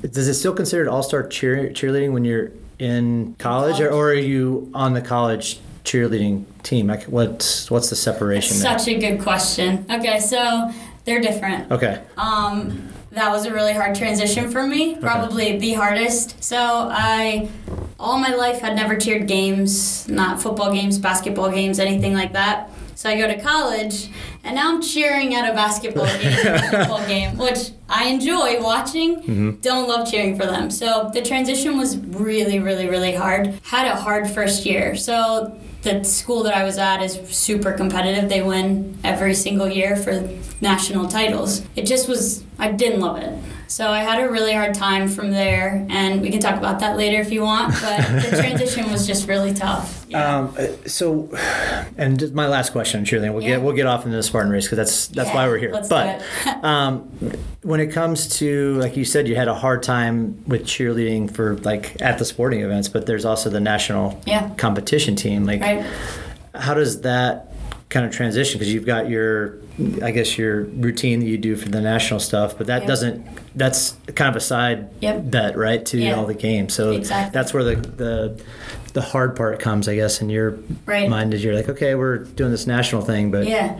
does 0.02 0.28
it 0.28 0.34
still 0.34 0.54
considered 0.54 0.88
all 0.88 1.02
star 1.02 1.26
cheer 1.26 1.70
cheerleading 1.70 2.12
when 2.12 2.24
you're 2.24 2.50
in 2.78 3.34
college, 3.38 3.80
Or, 3.80 3.88
college. 3.88 3.92
or 3.94 4.10
are 4.10 4.14
you 4.14 4.70
on 4.74 4.94
the 4.94 5.00
college 5.02 5.60
cheerleading 5.84 6.44
team? 6.62 6.86
Like, 6.88 7.04
what's 7.04 7.70
what's 7.70 7.90
the 7.90 7.96
separation? 7.96 8.58
there? 8.58 8.78
Such 8.78 8.88
a 8.88 8.98
good 8.98 9.20
question. 9.20 9.86
Okay, 9.90 10.20
so 10.20 10.70
they're 11.04 11.20
different. 11.20 11.70
Okay. 11.72 12.00
Um, 12.16 12.88
that 13.10 13.30
was 13.30 13.46
a 13.46 13.52
really 13.52 13.72
hard 13.72 13.94
transition 13.96 14.50
for 14.50 14.66
me, 14.66 14.96
probably 14.96 15.58
the 15.58 15.74
hardest. 15.74 16.42
So 16.42 16.56
I, 16.90 17.48
all 17.98 18.18
my 18.18 18.34
life, 18.34 18.60
had 18.60 18.76
never 18.76 18.96
cheered 18.96 19.26
games, 19.26 20.08
not 20.08 20.40
football 20.40 20.72
games, 20.72 20.98
basketball 20.98 21.50
games, 21.50 21.78
anything 21.78 22.14
like 22.14 22.32
that. 22.32 22.70
So 22.96 23.10
I 23.10 23.16
go 23.18 23.26
to 23.26 23.40
college, 23.40 24.08
and 24.44 24.54
now 24.54 24.72
I'm 24.72 24.80
cheering 24.80 25.34
at 25.34 25.50
a 25.50 25.52
basketball 25.52 26.06
game, 26.06 26.32
football 26.70 27.06
game, 27.06 27.36
which 27.36 27.70
I 27.88 28.06
enjoy 28.06 28.62
watching. 28.62 29.16
Mm-hmm. 29.16 29.50
Don't 29.60 29.88
love 29.88 30.10
cheering 30.10 30.38
for 30.38 30.46
them. 30.46 30.70
So 30.70 31.10
the 31.12 31.20
transition 31.20 31.76
was 31.76 31.96
really, 31.98 32.60
really, 32.60 32.88
really 32.88 33.14
hard. 33.14 33.58
Had 33.64 33.86
a 33.86 33.96
hard 33.96 34.30
first 34.30 34.64
year. 34.64 34.96
So 34.96 35.58
the 35.82 36.02
school 36.04 36.42
that 36.44 36.54
I 36.54 36.64
was 36.64 36.78
at 36.78 37.02
is 37.02 37.14
super 37.28 37.72
competitive. 37.72 38.28
They 38.28 38.42
win 38.42 38.98
every 39.04 39.34
single 39.34 39.68
year 39.68 39.96
for 39.96 40.28
national 40.60 41.08
titles. 41.08 41.62
It 41.76 41.86
just 41.86 42.08
was, 42.08 42.44
I 42.58 42.70
didn't 42.70 43.00
love 43.00 43.18
it. 43.18 43.38
So 43.74 43.90
I 43.90 44.04
had 44.04 44.22
a 44.22 44.30
really 44.30 44.52
hard 44.52 44.72
time 44.72 45.08
from 45.08 45.32
there, 45.32 45.84
and 45.90 46.20
we 46.22 46.30
can 46.30 46.38
talk 46.38 46.56
about 46.56 46.78
that 46.78 46.96
later 46.96 47.20
if 47.20 47.32
you 47.32 47.42
want. 47.42 47.72
But 47.82 48.06
the 48.22 48.36
transition 48.40 48.88
was 48.88 49.04
just 49.04 49.26
really 49.26 49.52
tough. 49.52 50.06
Yeah. 50.08 50.36
Um, 50.36 50.54
uh, 50.56 50.68
so, 50.86 51.28
and 51.98 52.16
just 52.20 52.34
my 52.34 52.46
last 52.46 52.70
question 52.70 53.00
on 53.00 53.04
cheerleading. 53.04 53.32
We'll 53.34 53.42
Yeah. 53.42 53.56
get 53.56 53.62
we'll 53.62 53.74
get 53.74 53.86
off 53.86 54.04
into 54.04 54.16
the 54.16 54.22
Spartan 54.22 54.52
race 54.52 54.66
because 54.66 54.76
that's 54.76 55.08
that's 55.08 55.34
why 55.34 55.48
we're 55.48 55.58
here. 55.58 55.72
but 55.90 56.22
um, 56.62 57.00
when 57.62 57.80
it 57.80 57.88
comes 57.88 58.28
to 58.38 58.74
like 58.78 58.96
you 58.96 59.04
said, 59.04 59.26
you 59.26 59.34
had 59.34 59.48
a 59.48 59.54
hard 59.56 59.82
time 59.82 60.44
with 60.46 60.62
cheerleading 60.66 61.28
for 61.28 61.56
like 61.56 62.00
at 62.00 62.18
the 62.20 62.24
sporting 62.24 62.60
events, 62.60 62.86
but 62.88 63.06
there's 63.06 63.24
also 63.24 63.50
the 63.50 63.58
national 63.58 64.20
Yeah. 64.24 64.50
competition 64.50 65.16
team. 65.16 65.46
Like, 65.46 65.62
right. 65.62 65.84
how 66.54 66.74
does 66.74 67.00
that 67.00 67.52
kind 67.94 68.04
of 68.04 68.12
transition? 68.12 68.58
Because 68.58 68.74
you've 68.74 68.84
got 68.84 69.08
your, 69.08 69.54
I 70.02 70.10
guess 70.10 70.36
your 70.36 70.64
routine 70.64 71.20
that 71.20 71.26
you 71.26 71.38
do 71.38 71.54
for 71.54 71.68
the 71.68 71.80
national 71.80 72.18
stuff, 72.18 72.58
but 72.58 72.66
that 72.66 72.80
Yep. 72.82 72.88
doesn't. 72.88 73.26
That's 73.54 73.94
kind 74.16 74.28
of 74.28 74.34
a 74.36 74.40
side 74.40 74.88
Yep. 75.00 75.30
bet, 75.30 75.56
right, 75.56 75.86
to 75.86 75.98
Yeah. 75.98 76.16
all 76.16 76.26
the 76.26 76.34
games. 76.34 76.74
So 76.74 76.90
Exactly. 76.90 77.30
that's 77.32 77.54
where 77.54 77.62
the 77.64 77.76
the 77.76 78.40
the 78.94 79.00
hard 79.00 79.34
part 79.34 79.58
comes, 79.58 79.88
I 79.88 79.96
guess, 79.96 80.20
in 80.20 80.30
your 80.30 80.54
Right. 80.86 81.08
mind 81.10 81.34
is 81.34 81.42
you're 81.42 81.54
like, 81.54 81.68
okay, 81.68 81.96
we're 81.96 82.18
doing 82.18 82.52
this 82.52 82.64
national 82.66 83.02
thing, 83.02 83.30
but 83.32 83.44
Yeah. 83.46 83.76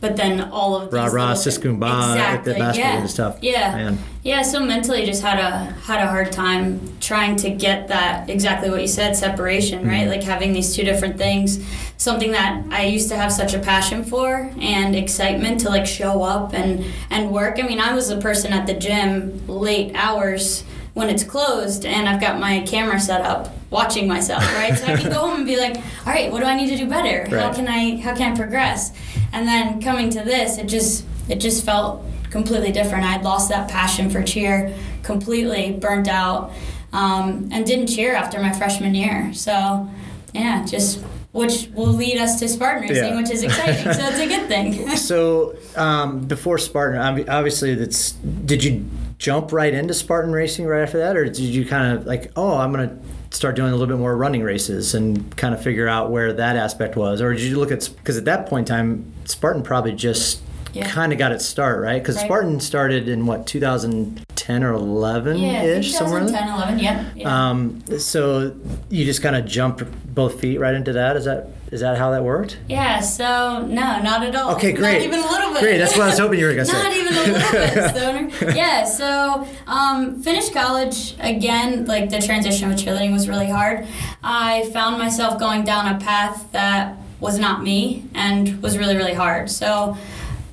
But 0.00 0.16
then 0.16 0.40
all 0.40 0.76
of 0.76 0.90
these 0.90 0.92
rah 0.92 1.06
rah, 1.06 1.34
siskum 1.34 1.80
ba, 1.80 1.86
exactly. 1.86 2.52
the 2.52 2.58
basketball 2.58 3.00
yeah. 3.00 3.06
tough. 3.06 3.38
Yeah. 3.42 3.76
Man. 3.76 3.98
Yeah, 4.22 4.42
so 4.42 4.60
mentally 4.60 5.04
just 5.06 5.22
had 5.22 5.38
a 5.38 5.72
had 5.82 6.02
a 6.02 6.06
hard 6.06 6.30
time 6.32 6.96
trying 7.00 7.36
to 7.36 7.50
get 7.50 7.88
that 7.88 8.28
exactly 8.28 8.70
what 8.70 8.80
you 8.80 8.86
said, 8.86 9.16
separation, 9.16 9.86
right? 9.86 10.02
Mm-hmm. 10.02 10.10
Like 10.10 10.22
having 10.22 10.52
these 10.52 10.74
two 10.76 10.84
different 10.84 11.16
things. 11.18 11.64
Something 11.96 12.32
that 12.32 12.64
I 12.70 12.84
used 12.84 13.08
to 13.08 13.16
have 13.16 13.32
such 13.32 13.54
a 13.54 13.58
passion 13.58 14.04
for 14.04 14.52
and 14.60 14.94
excitement 14.94 15.60
to 15.60 15.68
like 15.68 15.86
show 15.86 16.22
up 16.22 16.54
and 16.54 16.84
and 17.10 17.30
work. 17.32 17.58
I 17.58 17.62
mean, 17.62 17.80
I 17.80 17.94
was 17.94 18.10
a 18.10 18.18
person 18.18 18.52
at 18.52 18.66
the 18.66 18.74
gym 18.74 19.46
late 19.48 19.92
hours 19.94 20.62
when 20.98 21.08
it's 21.08 21.22
closed 21.22 21.86
and 21.86 22.08
I've 22.08 22.20
got 22.20 22.40
my 22.40 22.58
camera 22.62 22.98
set 22.98 23.20
up 23.20 23.54
watching 23.70 24.08
myself, 24.08 24.42
right? 24.56 24.76
So 24.76 24.84
I 24.86 24.96
can 24.96 25.12
go 25.12 25.20
home 25.28 25.36
and 25.36 25.46
be 25.46 25.56
like, 25.56 25.76
all 25.76 26.12
right, 26.12 26.32
what 26.32 26.40
do 26.40 26.46
I 26.46 26.56
need 26.56 26.70
to 26.70 26.76
do 26.76 26.88
better? 26.88 27.24
How 27.38 27.54
can 27.54 27.68
I 27.68 27.98
how 28.00 28.16
can 28.16 28.32
I 28.32 28.36
progress? 28.36 28.92
And 29.32 29.46
then 29.46 29.80
coming 29.80 30.10
to 30.10 30.24
this, 30.24 30.58
it 30.58 30.66
just 30.66 31.04
it 31.28 31.36
just 31.36 31.64
felt 31.64 32.04
completely 32.30 32.72
different. 32.72 33.04
I 33.04 33.12
had 33.12 33.22
lost 33.22 33.48
that 33.50 33.70
passion 33.70 34.10
for 34.10 34.24
cheer 34.24 34.74
completely, 35.04 35.70
burnt 35.70 36.08
out, 36.08 36.50
um, 36.92 37.48
and 37.52 37.64
didn't 37.64 37.86
cheer 37.86 38.14
after 38.14 38.40
my 38.40 38.52
freshman 38.52 38.96
year. 38.96 39.32
So, 39.34 39.88
yeah, 40.34 40.64
just 40.66 40.98
which 41.30 41.68
will 41.74 41.92
lead 41.92 42.18
us 42.18 42.40
to 42.40 42.48
Spartan 42.48 42.88
racing, 42.88 43.12
Yeah. 43.12 43.16
which 43.20 43.30
is 43.30 43.44
exciting. 43.44 43.92
so 43.92 44.08
it's 44.08 44.18
a 44.18 44.26
good 44.26 44.48
thing. 44.48 44.88
So 44.96 45.54
um, 45.76 46.26
before 46.26 46.58
Spartan, 46.58 46.98
obviously, 47.28 47.76
that's 47.76 48.12
did 48.12 48.64
you 48.64 48.84
jump 49.18 49.52
right 49.52 49.74
into 49.74 49.92
Spartan 49.94 50.32
racing 50.32 50.66
right 50.66 50.82
after 50.82 50.98
that, 50.98 51.16
or 51.16 51.24
did 51.24 51.38
you 51.38 51.66
kind 51.66 51.96
of 51.98 52.06
like, 52.06 52.30
oh, 52.36 52.56
I'm 52.58 52.70
gonna 52.72 52.96
start 53.30 53.56
doing 53.56 53.70
a 53.72 53.76
little 53.76 53.86
bit 53.94 53.98
more 54.00 54.16
running 54.16 54.42
races 54.42 54.94
and 54.94 55.36
kind 55.36 55.52
of 55.54 55.62
figure 55.62 55.88
out 55.88 56.10
where 56.10 56.32
that 56.32 56.56
aspect 56.56 56.96
was, 56.96 57.20
or 57.20 57.32
did 57.34 57.42
you 57.42 57.58
look 57.58 57.70
at 57.72 57.88
because 57.98 58.16
at 58.16 58.24
that 58.26 58.46
point 58.46 58.68
in 58.70 58.74
time, 58.76 59.12
Spartan 59.24 59.62
probably 59.62 59.92
just 59.92 60.40
Yeah. 60.72 60.88
kind 60.88 61.12
of 61.12 61.18
got 61.18 61.32
its 61.32 61.44
start, 61.46 61.82
right? 61.82 62.00
Because 62.00 62.16
Right. 62.16 62.24
Spartan 62.26 62.60
started 62.60 63.08
in 63.08 63.26
what 63.26 63.46
2010 63.46 64.62
or 64.62 64.72
11 64.74 65.38
yeah, 65.38 65.62
ish, 65.62 65.92
somewhere. 65.94 66.20
in 66.20 66.26
there? 66.26 66.40
2010, 66.42 66.54
11, 66.54 66.78
yep. 66.78 67.06
Yeah. 67.16 67.48
Um, 67.50 67.82
so 67.98 68.52
you 68.90 69.04
just 69.04 69.22
kind 69.22 69.34
of 69.34 69.46
jumped 69.46 69.82
both 70.14 70.40
feet 70.40 70.58
right 70.60 70.74
into 70.74 70.92
that. 70.92 71.16
Is 71.16 71.24
that 71.24 71.48
is 71.70 71.80
that 71.80 71.98
how 71.98 72.10
that 72.12 72.24
worked? 72.24 72.58
yeah, 72.68 73.00
so 73.00 73.66
no, 73.66 74.00
not 74.02 74.22
at 74.22 74.34
all. 74.34 74.54
Okay, 74.56 74.72
great. 74.72 74.94
Not 74.94 75.02
even 75.02 75.20
a 75.20 75.30
little 75.30 75.52
bit. 75.52 75.60
Great. 75.60 75.78
That's 75.78 75.96
what 75.96 76.04
I 76.04 76.10
was 76.10 76.18
hoping 76.18 76.38
you 76.38 76.46
were 76.46 76.52
gonna 76.52 76.64
say. 76.64 76.72
Not 76.72 76.92
even 76.92 77.12
a 77.12 77.16
little 77.16 77.34
bit, 77.34 78.30
Stoner. 78.40 78.54
Yeah, 78.56 78.84
so 78.84 79.46
um, 79.66 80.22
finished 80.22 80.52
college 80.54 81.14
again. 81.20 81.84
Like 81.86 82.10
the 82.10 82.20
transition 82.20 82.68
with 82.68 82.78
cheerleading 82.78 83.12
was 83.12 83.28
really 83.28 83.50
hard. 83.50 83.86
I 84.22 84.68
found 84.72 84.98
myself 84.98 85.38
going 85.38 85.64
down 85.64 85.94
a 85.94 85.98
path 85.98 86.50
that 86.52 86.96
was 87.20 87.38
not 87.38 87.62
me 87.62 88.04
and 88.14 88.62
was 88.62 88.78
really 88.78 88.96
really 88.96 89.14
hard. 89.14 89.50
So 89.50 89.96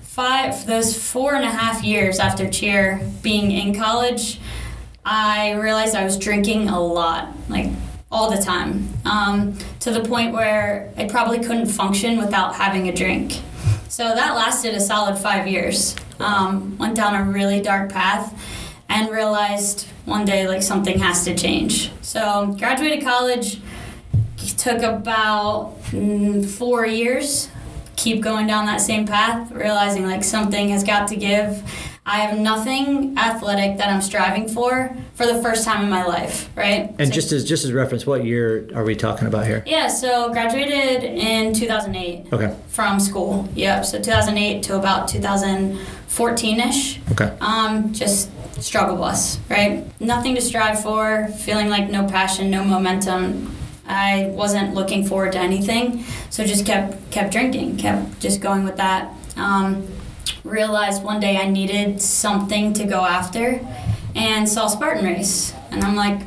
five 0.02 0.66
those 0.66 0.98
four 1.02 1.36
and 1.36 1.44
a 1.44 1.52
half 1.52 1.84
years 1.84 2.20
after 2.20 2.50
cheer 2.50 3.02
being 3.22 3.52
in 3.52 3.76
college, 3.76 4.40
I 5.06 5.52
realized 5.52 5.96
I 5.96 6.04
was 6.04 6.18
drinking 6.18 6.68
a 6.70 6.80
lot, 6.80 7.30
like 7.50 7.70
all 8.16 8.32
the 8.32 8.42
time, 8.42 8.88
um, 9.04 9.58
to 9.82 9.92
the 9.92 10.00
point 10.00 10.32
where 10.34 10.94
I 10.98 11.06
probably 11.06 11.40
couldn't 11.40 11.68
function 11.68 12.18
without 12.18 12.56
having 12.56 12.88
a 12.88 12.96
drink. 12.96 13.42
So 13.90 14.04
that 14.04 14.36
lasted 14.36 14.74
a 14.74 14.80
solid 14.80 15.18
five 15.18 15.48
years. 15.48 15.96
Um, 16.20 16.78
went 16.78 16.96
down 16.96 17.14
a 17.14 17.30
really 17.30 17.62
dark 17.62 17.92
path 17.92 18.34
and 18.88 19.10
realized 19.12 19.88
one 20.06 20.24
day 20.24 20.48
like 20.48 20.64
something 20.64 20.98
has 21.00 21.26
to 21.26 21.36
change. 21.36 21.92
So 22.02 22.56
graduated 22.58 23.04
college, 23.04 23.60
took 24.58 24.82
about 24.82 25.76
mm, 25.92 26.46
four 26.46 26.86
years 26.86 27.50
keep 27.96 28.22
going 28.22 28.46
down 28.46 28.66
that 28.66 28.82
same 28.82 29.06
path 29.06 29.52
realizing 29.52 30.06
like 30.06 30.24
something 30.24 30.70
has 30.70 30.84
got 30.84 31.08
to 31.08 31.16
give 31.16 31.64
i 32.06 32.18
have 32.20 32.38
nothing 32.38 33.18
athletic 33.18 33.78
that 33.78 33.90
i'm 33.90 34.02
striving 34.02 34.48
for 34.48 34.96
for 35.16 35.26
the 35.26 35.42
first 35.42 35.64
time 35.66 35.84
in 35.84 35.90
my 35.90 36.04
life 36.06 36.50
right 36.56 36.94
And 37.00 37.08
So- 37.10 37.14
just 37.14 37.32
as 37.32 37.44
just 37.46 37.66
as 37.66 37.72
reference, 37.74 38.06
what 38.06 38.24
year 38.26 38.70
are 38.76 38.84
we 38.84 38.96
talking 38.96 39.28
about 39.28 39.46
here? 39.48 39.64
yeah 39.66 39.88
so 39.88 40.30
graduated 40.32 41.04
in 41.04 41.54
2008 41.54 42.28
Okay. 42.34 42.54
from 42.68 43.00
school 43.00 43.48
yep 43.56 43.86
so 43.86 43.98
2008 44.00 44.62
to 44.64 44.76
about 44.78 45.08
2014ish 45.08 47.00
Okay. 47.12 47.32
um, 47.42 47.92
just 47.94 48.30
struggle 48.62 48.96
bus, 48.96 49.38
right? 49.50 49.84
Nothing 50.00 50.34
to 50.36 50.42
strive 50.42 50.82
for, 50.82 51.28
feeling 51.40 51.68
like 51.70 51.90
no 51.90 52.08
passion, 52.08 52.50
no 52.50 52.64
momentum. 52.64 53.54
I 53.86 54.28
wasn't 54.32 54.74
looking 54.74 55.06
forward 55.06 55.34
to 55.34 55.40
anything, 55.40 56.06
so 56.30 56.46
just 56.46 56.66
kept 56.66 57.12
kept 57.12 57.34
drinking, 57.34 57.76
kept 57.78 58.20
just 58.22 58.40
going 58.40 58.64
with 58.64 58.78
that. 58.78 59.12
Um, 59.36 59.86
realized 60.46 61.04
one 61.04 61.20
day 61.20 61.38
I 61.38 61.50
needed 61.50 62.02
something 62.02 62.74
to 62.74 62.86
go 62.86 63.02
after, 63.02 63.60
and 64.16 64.48
saw 64.48 64.68
Spartan 64.68 65.04
Race, 65.04 65.54
and 65.72 65.84
I'm 65.84 65.96
like, 65.96 66.22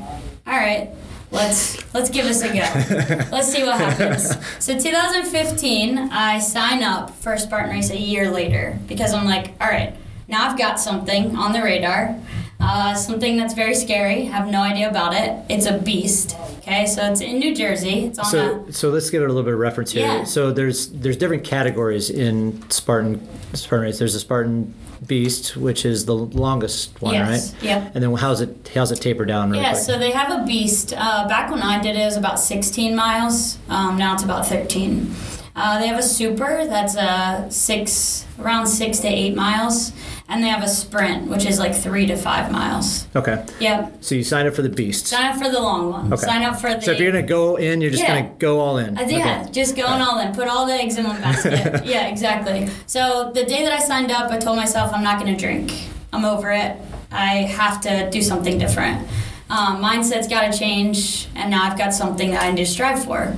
all 0.46 0.56
right, 0.56 0.90
let's 1.30 1.94
let's 1.94 2.10
give 2.10 2.26
this 2.26 2.42
a 2.42 2.48
go. 2.48 3.26
let's 3.32 3.50
see 3.50 3.62
what 3.62 3.80
happens. 3.80 4.36
So 4.62 4.78
2015, 4.78 5.98
I 6.10 6.38
sign 6.38 6.82
up 6.82 7.10
for 7.16 7.36
Spartan 7.38 7.70
Race 7.70 7.90
a 7.90 7.98
year 7.98 8.30
later 8.30 8.78
because 8.86 9.14
I'm 9.14 9.24
like, 9.24 9.52
all 9.60 9.68
right, 9.68 9.94
now 10.26 10.48
I've 10.48 10.58
got 10.58 10.78
something 10.80 11.36
on 11.36 11.52
the 11.52 11.62
radar, 11.62 12.18
uh, 12.60 12.94
something 12.94 13.36
that's 13.36 13.54
very 13.54 13.74
scary. 13.74 14.24
Have 14.24 14.48
no 14.48 14.60
idea 14.60 14.88
about 14.88 15.14
it. 15.14 15.44
It's 15.48 15.66
a 15.66 15.78
beast. 15.78 16.36
Okay, 16.68 16.84
so 16.84 17.10
it's 17.10 17.22
in 17.22 17.38
New 17.38 17.54
Jersey. 17.54 18.04
It's 18.06 18.18
on 18.18 18.24
So 18.26 18.64
a 18.68 18.72
so 18.72 18.90
let's 18.90 19.08
give 19.08 19.22
it 19.22 19.24
a 19.24 19.28
little 19.28 19.42
bit 19.42 19.54
of 19.54 19.58
reference 19.58 19.92
here. 19.92 20.06
Yeah. 20.06 20.24
So 20.24 20.52
there's 20.52 20.88
there's 20.88 21.16
different 21.16 21.42
categories 21.44 22.10
in 22.10 22.62
Spartan 22.70 23.26
Spartan 23.54 23.86
race. 23.86 23.98
There's 23.98 24.14
a 24.14 24.20
Spartan 24.20 24.74
Beast, 25.06 25.56
which 25.56 25.86
is 25.86 26.04
the 26.04 26.14
longest 26.14 27.00
one, 27.00 27.14
Yes, 27.14 27.54
right? 27.54 27.62
yep. 27.62 27.92
And 27.94 28.04
then 28.04 28.12
how's 28.16 28.42
it 28.42 28.70
how's 28.74 28.92
it 28.92 29.00
taper 29.00 29.24
down? 29.24 29.48
Really 29.50 29.62
Yeah, 29.62 29.70
quick? 29.72 29.82
so 29.82 29.98
they 29.98 30.10
have 30.10 30.42
a 30.42 30.44
beast. 30.44 30.92
Uh, 30.94 31.26
back 31.26 31.50
when 31.50 31.62
I 31.62 31.80
did 31.80 31.96
it, 31.96 32.00
it 32.00 32.04
was 32.04 32.18
about 32.18 32.38
16 32.38 32.94
miles. 32.94 33.56
Um, 33.70 33.96
now 33.96 34.12
it's 34.12 34.22
about 34.24 34.46
13. 34.46 35.10
Uh, 35.56 35.78
they 35.80 35.86
have 35.88 35.98
a 35.98 36.02
super 36.02 36.66
that's 36.66 36.96
uh, 36.96 37.48
six, 37.48 38.26
around 38.38 38.66
six 38.66 38.98
to 38.98 39.08
eight 39.08 39.34
miles, 39.34 39.92
and 40.28 40.42
they 40.44 40.48
have 40.48 40.62
a 40.62 40.68
sprint, 40.68 41.28
which 41.30 41.46
is 41.46 41.58
like 41.58 41.74
three 41.74 42.06
to 42.06 42.16
five 42.16 42.52
miles. 42.52 43.06
okay. 43.16 43.44
Yep. 43.60 43.98
So 44.04 44.14
you 44.14 44.22
sign 44.24 44.46
up 44.46 44.54
for 44.54 44.62
the 44.62 44.68
Beast. 44.68 45.06
Sign 45.06 45.26
up 45.32 45.36
for 45.42 45.48
the 45.50 45.60
long 45.60 45.90
one. 45.90 46.12
Okay. 46.12 46.22
Sign 46.26 46.42
up 46.42 46.60
for 46.60 46.74
the. 46.74 46.80
So 46.82 46.92
if 46.92 47.00
you're 47.00 47.10
gonna 47.12 47.26
go 47.26 47.56
in, 47.56 47.80
you're 47.80 47.90
just 47.90 48.02
Yeah. 48.02 48.20
gonna 48.22 48.34
go 48.38 48.60
all 48.60 48.78
in. 48.78 48.98
Uh, 48.98 49.02
yeah, 49.02 49.40
Okay. 49.42 49.52
just 49.52 49.74
going 49.76 50.00
all 50.02 50.18
in. 50.20 50.34
Put 50.34 50.48
all 50.48 50.66
the 50.66 50.74
eggs 50.74 50.98
in 50.98 51.04
one 51.06 51.20
basket. 51.20 51.84
yeah, 51.84 52.08
exactly. 52.08 52.68
So 52.86 53.30
the 53.34 53.44
day 53.44 53.62
that 53.64 53.72
I 53.72 53.78
signed 53.78 54.10
up, 54.10 54.30
I 54.30 54.38
told 54.38 54.56
myself 54.56 54.92
I'm 54.94 55.02
not 55.02 55.18
going 55.20 55.34
to 55.34 55.38
drink. 55.40 55.72
I'm 56.12 56.24
over 56.24 56.50
it. 56.52 56.76
I 57.10 57.36
have 57.60 57.80
to 57.82 58.10
do 58.10 58.20
something 58.22 58.58
different. 58.58 59.06
Um, 59.50 59.82
mindset's 59.82 60.28
got 60.28 60.52
to 60.52 60.58
change, 60.58 61.26
and 61.34 61.50
now 61.50 61.62
I've 61.62 61.78
got 61.78 61.94
something 61.94 62.32
that 62.32 62.42
I 62.42 62.50
need 62.50 62.64
to 62.66 62.70
strive 62.70 63.02
for. 63.02 63.34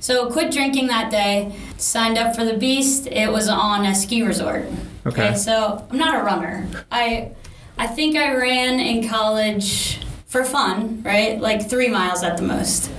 So 0.00 0.30
quit 0.30 0.50
drinking 0.50 0.86
that 0.88 1.10
day. 1.10 1.54
Signed 1.76 2.18
up 2.18 2.34
for 2.34 2.44
the 2.44 2.56
Beast. 2.56 3.06
It 3.06 3.30
was 3.30 3.48
on 3.48 3.84
a 3.84 3.94
ski 3.94 4.22
resort. 4.22 4.64
Okay. 5.06 5.34
So 5.34 5.86
I'm 5.90 5.98
not 5.98 6.18
a 6.20 6.22
runner. 6.24 6.66
I 6.90 7.32
I 7.78 7.86
think 7.86 8.16
I 8.16 8.34
ran 8.34 8.80
in 8.80 9.08
college 9.08 10.00
for 10.26 10.44
fun, 10.44 11.02
right? 11.04 11.40
Like 11.40 11.68
three 11.68 11.88
miles 11.88 12.22
at 12.22 12.36
the 12.36 12.42
most. 12.42 12.90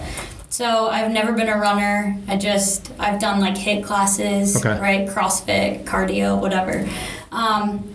So 0.50 0.89
I've 0.89 1.12
never 1.12 1.31
been 1.31 1.48
a 1.50 1.58
runner. 1.58 2.17
I 2.27 2.38
just 2.38 2.91
I've 3.00 3.20
done 3.20 3.39
like 3.39 3.55
HIIT 3.55 3.84
classes, 3.84 4.58
Okay. 4.58 4.79
right? 4.79 5.08
CrossFit, 5.08 5.86
cardio, 5.86 6.39
whatever. 6.39 6.88
Um, 7.31 7.88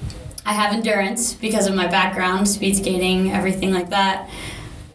I 0.44 0.52
have 0.52 0.72
endurance 0.72 1.34
because 1.34 1.66
of 1.66 1.74
my 1.74 1.86
background, 1.86 2.48
speed 2.48 2.76
skating, 2.76 3.32
everything 3.32 3.72
like 3.72 3.90
that. 3.90 4.30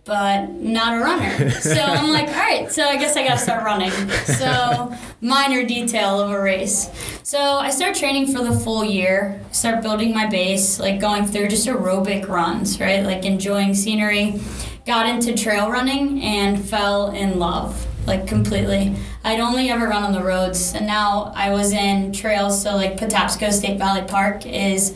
But 0.04 0.50
not 0.50 0.98
a 0.98 1.00
runner. 1.00 1.52
So 1.52 1.74
I'm 1.80 2.10
like, 2.12 2.28
all 2.30 2.34
right, 2.34 2.72
so 2.72 2.84
I 2.84 2.98
guess 2.98 3.16
I 3.16 3.24
gotta 3.24 3.40
start 3.40 3.64
running. 3.64 3.92
So, 4.26 4.94
minor 5.22 5.64
detail 5.64 6.20
of 6.20 6.32
a 6.32 6.42
race. 6.42 6.90
So, 7.22 7.40
I 7.40 7.70
start 7.70 7.96
training 7.96 8.34
for 8.34 8.44
the 8.44 8.52
full 8.52 8.84
year, 8.84 9.40
start 9.52 9.84
building 9.84 10.14
my 10.14 10.26
base, 10.26 10.80
like 10.80 11.00
going 11.00 11.26
through 11.26 11.50
just 11.50 11.68
aerobic 11.68 12.28
runs, 12.28 12.80
right? 12.80 13.04
Like 13.04 13.26
enjoying 13.26 13.76
scenery. 13.76 14.42
Got 14.88 15.06
into 15.06 15.38
trail 15.38 15.70
running 15.70 16.24
and 16.24 16.60
fell 16.60 17.12
in 17.12 17.38
love, 17.38 17.86
like 18.08 18.26
completely. 18.26 18.96
I'd 19.24 19.40
only 19.40 19.70
ever 19.70 19.88
run 19.88 20.04
on 20.04 20.14
the 20.14 20.24
roads, 20.24 20.74
and 20.74 20.88
now 20.88 21.32
I 21.36 21.52
was 21.52 21.72
in 21.74 22.12
trails. 22.12 22.60
So, 22.60 22.76
like 22.76 22.98
Patapsco 22.98 23.52
State 23.52 23.78
Valley 23.78 24.02
Park 24.08 24.48
is 24.48 24.96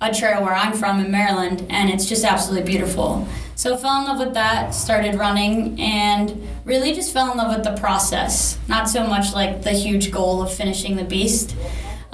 a 0.00 0.14
trail 0.14 0.42
where 0.42 0.54
I'm 0.54 0.72
from 0.72 1.00
in 1.04 1.10
Maryland, 1.10 1.66
and 1.68 1.90
it's 1.90 2.06
just 2.06 2.24
absolutely 2.24 2.70
beautiful. 2.70 3.26
So 3.56 3.76
fell 3.76 4.00
in 4.00 4.04
love 4.04 4.18
with 4.18 4.34
that, 4.34 4.74
started 4.74 5.14
running, 5.14 5.80
and 5.80 6.46
really 6.64 6.92
just 6.92 7.12
fell 7.12 7.30
in 7.30 7.38
love 7.38 7.54
with 7.56 7.64
the 7.64 7.76
process. 7.80 8.58
Not 8.68 8.88
so 8.88 9.06
much 9.06 9.32
like 9.32 9.62
the 9.62 9.72
huge 9.72 10.10
goal 10.10 10.42
of 10.42 10.52
finishing 10.52 10.96
the 10.96 11.04
beast. 11.04 11.54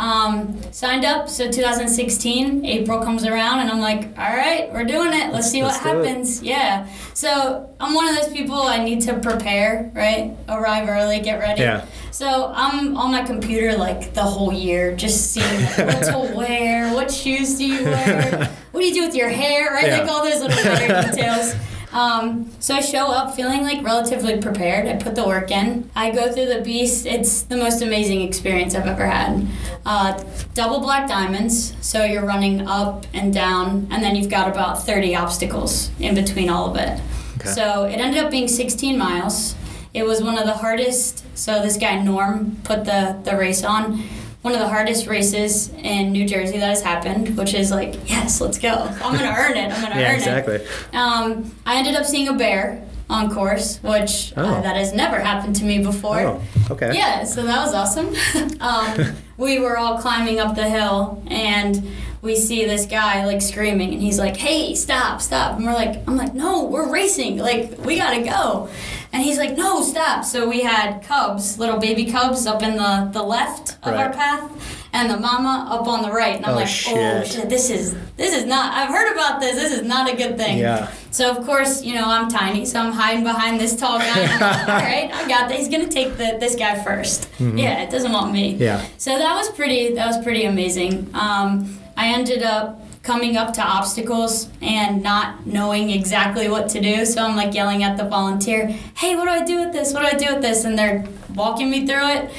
Um, 0.01 0.59
signed 0.73 1.05
up, 1.05 1.29
so 1.29 1.51
2016, 1.51 2.65
April 2.65 3.03
comes 3.03 3.27
around, 3.27 3.61
and 3.61 3.71
I'm 3.71 3.81
like, 3.81 4.05
all 4.19 4.35
right, 4.35 4.73
we're 4.73 4.87
doing 4.87 5.13
it. 5.13 5.31
Let's 5.31 5.51
see 5.51 5.61
what 5.61 5.73
Let's 5.73 5.81
happens. 5.81 6.43
Yeah. 6.43 6.89
So 7.13 7.69
I'm 7.79 7.93
one 7.93 8.09
of 8.09 8.17
those 8.17 8.33
people 8.33 8.55
I 8.55 8.83
need 8.83 9.03
to 9.03 9.19
prepare, 9.19 9.93
right? 9.95 10.35
Arrive 10.49 10.89
early, 10.89 11.21
get 11.21 11.39
ready. 11.39 11.61
Yeah. 11.61 11.85
So 12.13 12.51
I'm 12.55 12.97
on 12.97 13.13
my 13.13 13.25
computer 13.25 13.77
like 13.77 14.15
the 14.15 14.23
whole 14.23 14.55
year, 14.55 14.97
just 14.97 15.33
seeing 15.33 15.65
like, 15.65 15.77
what 15.77 16.05
to 16.05 16.33
wear, 16.37 16.95
what 16.95 17.11
shoes 17.11 17.59
do 17.59 17.67
you 17.67 17.85
wear, 17.85 18.51
what 18.73 18.81
do 18.81 18.87
you 18.87 18.95
do 18.95 19.05
with 19.05 19.15
your 19.15 19.29
hair, 19.29 19.71
right? 19.75 19.87
Yeah. 19.87 19.99
Like 19.99 20.11
all 20.11 20.25
those 20.25 20.41
little 20.41 20.65
minor 20.65 21.11
details. 21.11 21.55
Um, 21.93 22.51
so 22.61 22.75
I 22.75 22.81
show 22.81 23.07
up 23.07 23.35
feeling 23.35 23.63
like 23.63 23.85
relatively 23.85 24.41
prepared. 24.41 24.87
I 24.87 24.97
put 25.03 25.15
the 25.15 25.27
work 25.27 25.51
in. 25.51 25.91
I 25.97 26.11
go 26.11 26.33
through 26.33 26.47
the 26.47 26.61
beast. 26.61 27.07
It's 27.07 27.43
the 27.43 27.57
most 27.57 27.83
amazing 27.83 28.23
experience 28.23 28.75
I've 28.75 28.87
ever 28.87 29.07
had. 29.07 29.47
Uh, 29.85 30.23
double 30.55 30.81
black 30.81 31.09
diamonds, 31.09 31.75
so 31.81 32.05
you're 32.05 32.25
running 32.25 32.67
up 32.67 33.07
and 33.13 33.35
down, 33.35 33.89
and 33.91 34.03
then 34.03 34.15
you've 34.15 34.31
got 34.31 34.49
about 34.49 34.85
30 34.87 35.17
obstacles 35.17 35.91
in 35.99 36.15
between 36.15 36.49
all 36.49 36.71
of 36.71 36.77
it. 36.77 37.01
Okay. 37.39 37.51
So 37.51 37.85
it 37.85 37.99
ended 37.99 38.23
up 38.23 38.31
being 38.31 38.47
16 38.49 38.97
miles. 38.97 39.57
It 39.93 40.05
was 40.05 40.23
one 40.23 40.39
of 40.39 40.45
the 40.45 40.55
hardest. 40.55 41.25
So 41.37 41.61
this 41.63 41.77
guy 41.77 42.01
Norm 42.01 42.59
put 42.63 42.85
the 42.85 43.19
the 43.25 43.37
race 43.37 43.65
on. 43.65 44.05
One 44.43 44.55
of 44.55 44.61
the 44.61 44.69
hardest 44.69 45.07
races 45.07 45.69
in 45.69 46.13
New 46.13 46.27
Jersey 46.27 46.57
that 46.59 46.69
has 46.71 46.81
happened, 46.83 47.37
which 47.37 47.53
is 47.53 47.71
like, 47.71 48.09
yes, 48.09 48.41
let's 48.41 48.59
go. 48.59 48.73
I'm 48.73 49.15
gonna 49.15 49.35
earn 49.39 49.55
it. 49.57 49.71
I'm 49.71 49.83
gonna 49.83 49.95
Yeah, 50.01 50.09
earn 50.11 50.15
exactly. 50.15 50.55
it. 50.55 50.67
Um, 50.95 51.55
I 51.67 51.77
ended 51.77 51.95
up 51.95 52.07
seeing 52.07 52.27
a 52.29 52.33
bear 52.33 52.83
on 53.11 53.31
course, 53.35 53.79
which 53.83 54.33
uh, 54.39 54.41
Oh. 54.59 54.63
that 54.63 54.77
has 54.77 54.95
never 54.95 55.21
happened 55.21 55.57
to 55.57 55.65
me 55.65 55.83
before. 55.83 56.21
Oh, 56.21 56.43
okay. 56.71 56.93
Yeah, 56.95 57.25
so 57.25 57.43
that 57.43 57.63
was 57.67 57.75
awesome. 57.75 58.15
um, 58.61 59.15
we 59.37 59.59
were 59.61 59.77
all 59.77 59.99
climbing 59.99 60.39
up 60.41 60.55
the 60.57 60.69
hill 60.69 61.23
and 61.27 61.87
we 62.23 62.37
see 62.37 62.65
this 62.65 62.87
guy 62.87 63.27
like 63.27 63.43
screaming 63.43 63.93
and 63.93 64.01
he's 64.03 64.19
like, 64.19 64.37
"Hey, 64.37 64.75
stop, 64.75 65.21
stop!" 65.23 65.57
And 65.57 65.65
we're 65.67 65.73
like, 65.73 66.03
"I'm 66.07 66.17
like, 66.17 66.35
no, 66.35 66.65
we're 66.65 66.91
racing. 66.91 67.39
Like, 67.39 67.79
we 67.85 67.97
gotta 67.97 68.23
go." 68.23 68.69
And 69.13 69.23
he's 69.25 69.39
like, 69.39 69.57
"No, 69.57 69.83
stop!" 69.83 70.25
So 70.25 70.49
we 70.49 70.61
had 70.61 71.03
cubs, 71.03 71.59
little 71.59 71.79
baby 71.79 72.05
cubs, 72.11 72.47
up 72.47 72.63
in 72.63 72.77
the 72.77 73.09
the 73.13 73.23
left 73.23 73.77
of 73.83 73.95
our 73.95 74.11
path, 74.13 74.49
and 74.93 75.11
the 75.11 75.17
mama 75.19 75.67
up 75.69 75.89
on 75.89 76.03
the 76.03 76.13
right. 76.13 76.37
And 76.37 76.47
I'm 76.47 76.53
Oh, 76.53 76.57
like, 76.57 76.67
"Oh 76.69 77.23
shit. 77.25 77.27
shit, 77.27 77.49
this 77.51 77.71
is 77.71 77.95
this 78.17 78.33
is 78.33 78.45
not. 78.47 78.73
I've 78.73 78.89
heard 78.91 79.13
about 79.13 79.41
this. 79.41 79.57
This 79.57 79.73
is 79.73 79.83
not 79.83 80.09
a 80.09 80.15
good 80.17 80.37
thing." 80.39 80.59
Yeah. 80.59 80.89
So 81.11 81.29
of 81.29 81.45
course, 81.45 81.83
you 81.83 81.95
know, 81.97 82.05
I'm 82.07 82.29
tiny, 82.29 82.65
so 82.65 82.79
I'm 82.79 82.93
hiding 82.93 83.25
behind 83.25 83.59
this 83.61 83.75
tall 83.75 83.99
guy. 83.99 84.17
And 84.21 84.31
I'm 84.33 84.41
like, 84.41 84.69
All 84.69 84.75
right, 84.77 85.11
I 85.13 85.27
got 85.29 85.49
that. 85.49 85.59
He's 85.59 85.69
gonna 85.69 85.89
take 85.89 86.17
the 86.17 86.37
this 86.39 86.55
guy 86.55 86.77
1st 86.79 87.59
Yeah, 87.59 87.83
it 87.83 87.91
doesn't 87.91 88.13
want 88.13 88.33
me. 88.33 88.53
Mm-hmm. 88.55 88.63
Yeah. 88.63 88.85
So 88.97 89.19
that 89.19 89.35
was 89.35 89.51
pretty. 89.51 89.95
That 89.95 90.07
was 90.07 90.23
pretty 90.23 90.45
amazing. 90.45 91.11
Um, 91.15 91.79
I 91.97 92.13
ended 92.15 92.43
up 92.45 92.81
coming 93.11 93.37
up 93.37 93.53
to 93.53 93.61
obstacles 93.61 94.49
and 94.63 95.03
not 95.03 95.45
knowing 95.45 95.91
exactly 95.91 96.49
what 96.49 96.69
to 96.69 96.81
do. 96.81 97.05
So 97.05 97.25
I'm 97.25 97.35
like 97.35 97.53
yelling 97.53 97.83
at 97.83 97.97
the 97.97 98.05
volunteer, 98.05 98.69
"Hey, 98.95 99.17
what 99.17 99.25
do 99.25 99.31
I 99.31 99.43
do 99.43 99.57
with 99.65 99.73
this? 99.73 99.93
What 99.93 100.03
do 100.03 100.17
I 100.17 100.19
do 100.25 100.35
with 100.35 100.43
this?" 100.43 100.65
And 100.65 100.79
they're 100.79 101.05
walking 101.35 101.69
me 101.73 101.85
through 101.89 102.09
it. 102.09 102.31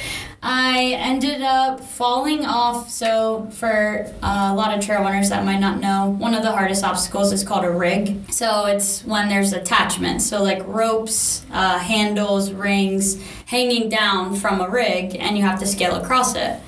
I 0.42 0.96
ended 0.98 1.42
up 1.42 1.80
falling 1.80 2.44
off. 2.46 2.90
So, 2.90 3.48
for 3.52 4.06
uh, 4.22 4.48
a 4.50 4.54
lot 4.54 4.76
of 4.76 4.84
trail 4.84 5.00
runners 5.02 5.28
that 5.28 5.44
might 5.44 5.60
not 5.60 5.78
know, 5.78 6.16
one 6.18 6.34
of 6.34 6.42
the 6.42 6.50
hardest 6.50 6.82
obstacles 6.82 7.32
is 7.32 7.44
called 7.44 7.64
a 7.64 7.70
rig. 7.70 8.32
So, 8.32 8.64
it's 8.66 9.04
when 9.04 9.28
there's 9.28 9.52
attachments. 9.52 10.26
So, 10.26 10.42
like 10.42 10.66
ropes, 10.66 11.44
uh, 11.52 11.78
handles, 11.78 12.50
rings 12.50 13.22
hanging 13.46 13.88
down 13.88 14.34
from 14.34 14.60
a 14.60 14.68
rig, 14.68 15.16
and 15.20 15.36
you 15.36 15.44
have 15.44 15.60
to 15.60 15.66
scale 15.66 15.94
across 15.94 16.34
it. 16.34 16.58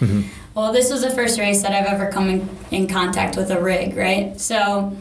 Well, 0.55 0.73
this 0.73 0.91
was 0.91 1.03
the 1.03 1.11
first 1.11 1.39
race 1.39 1.63
that 1.63 1.73
I've 1.73 1.87
ever 1.87 2.11
come 2.11 2.29
in, 2.31 2.49
in 2.71 2.87
contact 2.87 3.37
with 3.37 3.51
a 3.51 3.61
rig, 3.61 3.97
right? 3.97 4.41
So, 4.41 4.97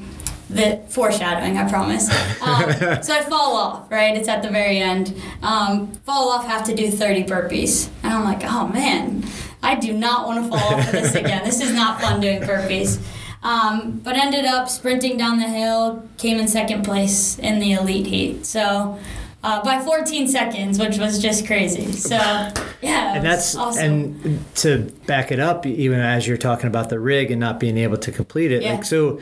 the 0.49 0.81
foreshadowing, 0.89 1.57
I 1.57 1.69
promise. 1.69 2.09
Um, 2.43 2.73
so 3.01 3.13
I 3.13 3.21
fall 3.21 3.55
off, 3.55 3.89
right? 3.89 4.17
It's 4.17 4.27
at 4.27 4.43
the 4.43 4.49
very 4.49 4.77
end. 4.77 5.15
Um, 5.41 5.93
fall 6.05 6.27
off, 6.27 6.45
have 6.45 6.65
to 6.65 6.75
do 6.75 6.91
30 6.91 7.23
burpees. 7.23 7.87
And 8.03 8.11
I'm 8.11 8.25
like, 8.25 8.43
oh 8.43 8.67
man, 8.67 9.23
I 9.61 9.75
do 9.75 9.93
not 9.93 10.27
want 10.27 10.43
to 10.43 10.49
fall 10.49 10.73
off 10.73 10.85
of 10.87 10.91
this 10.91 11.15
again. 11.15 11.45
This 11.45 11.61
is 11.61 11.73
not 11.73 12.01
fun 12.01 12.19
doing 12.19 12.41
burpees. 12.41 13.01
Um, 13.43 14.01
but 14.03 14.17
ended 14.17 14.43
up 14.43 14.67
sprinting 14.67 15.15
down 15.15 15.39
the 15.39 15.47
hill, 15.47 16.05
came 16.17 16.37
in 16.37 16.49
second 16.49 16.83
place 16.83 17.39
in 17.39 17.59
the 17.59 17.71
elite 17.71 18.07
heat. 18.07 18.45
So 18.45 18.99
uh, 19.43 19.61
by 19.63 19.79
14 19.83 20.27
seconds, 20.27 20.79
which 20.79 20.97
was 20.97 21.21
just 21.21 21.45
crazy. 21.45 21.91
So 21.91 22.15
yeah, 22.81 23.15
and 23.15 23.25
that's 23.25 23.55
awesome. 23.55 23.83
and 23.85 24.55
to 24.55 24.91
back 25.05 25.31
it 25.31 25.39
up 25.39 25.65
even 25.65 25.99
as 25.99 26.27
you're 26.27 26.37
talking 26.37 26.67
about 26.67 26.89
the 26.89 26.99
rig 26.99 27.29
and 27.31 27.39
not 27.39 27.59
being 27.59 27.77
able 27.77 27.97
to 27.97 28.11
complete 28.11 28.51
it 28.51 28.61
Yeah. 28.63 28.73
like 28.75 28.85
so 28.85 29.19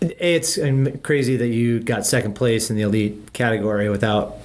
it's 0.00 0.58
crazy 1.02 1.36
that 1.36 1.48
you 1.48 1.80
got 1.80 2.06
second 2.06 2.34
place 2.34 2.70
in 2.70 2.76
the 2.76 2.82
elite 2.82 3.32
category 3.32 3.88
without 3.88 4.36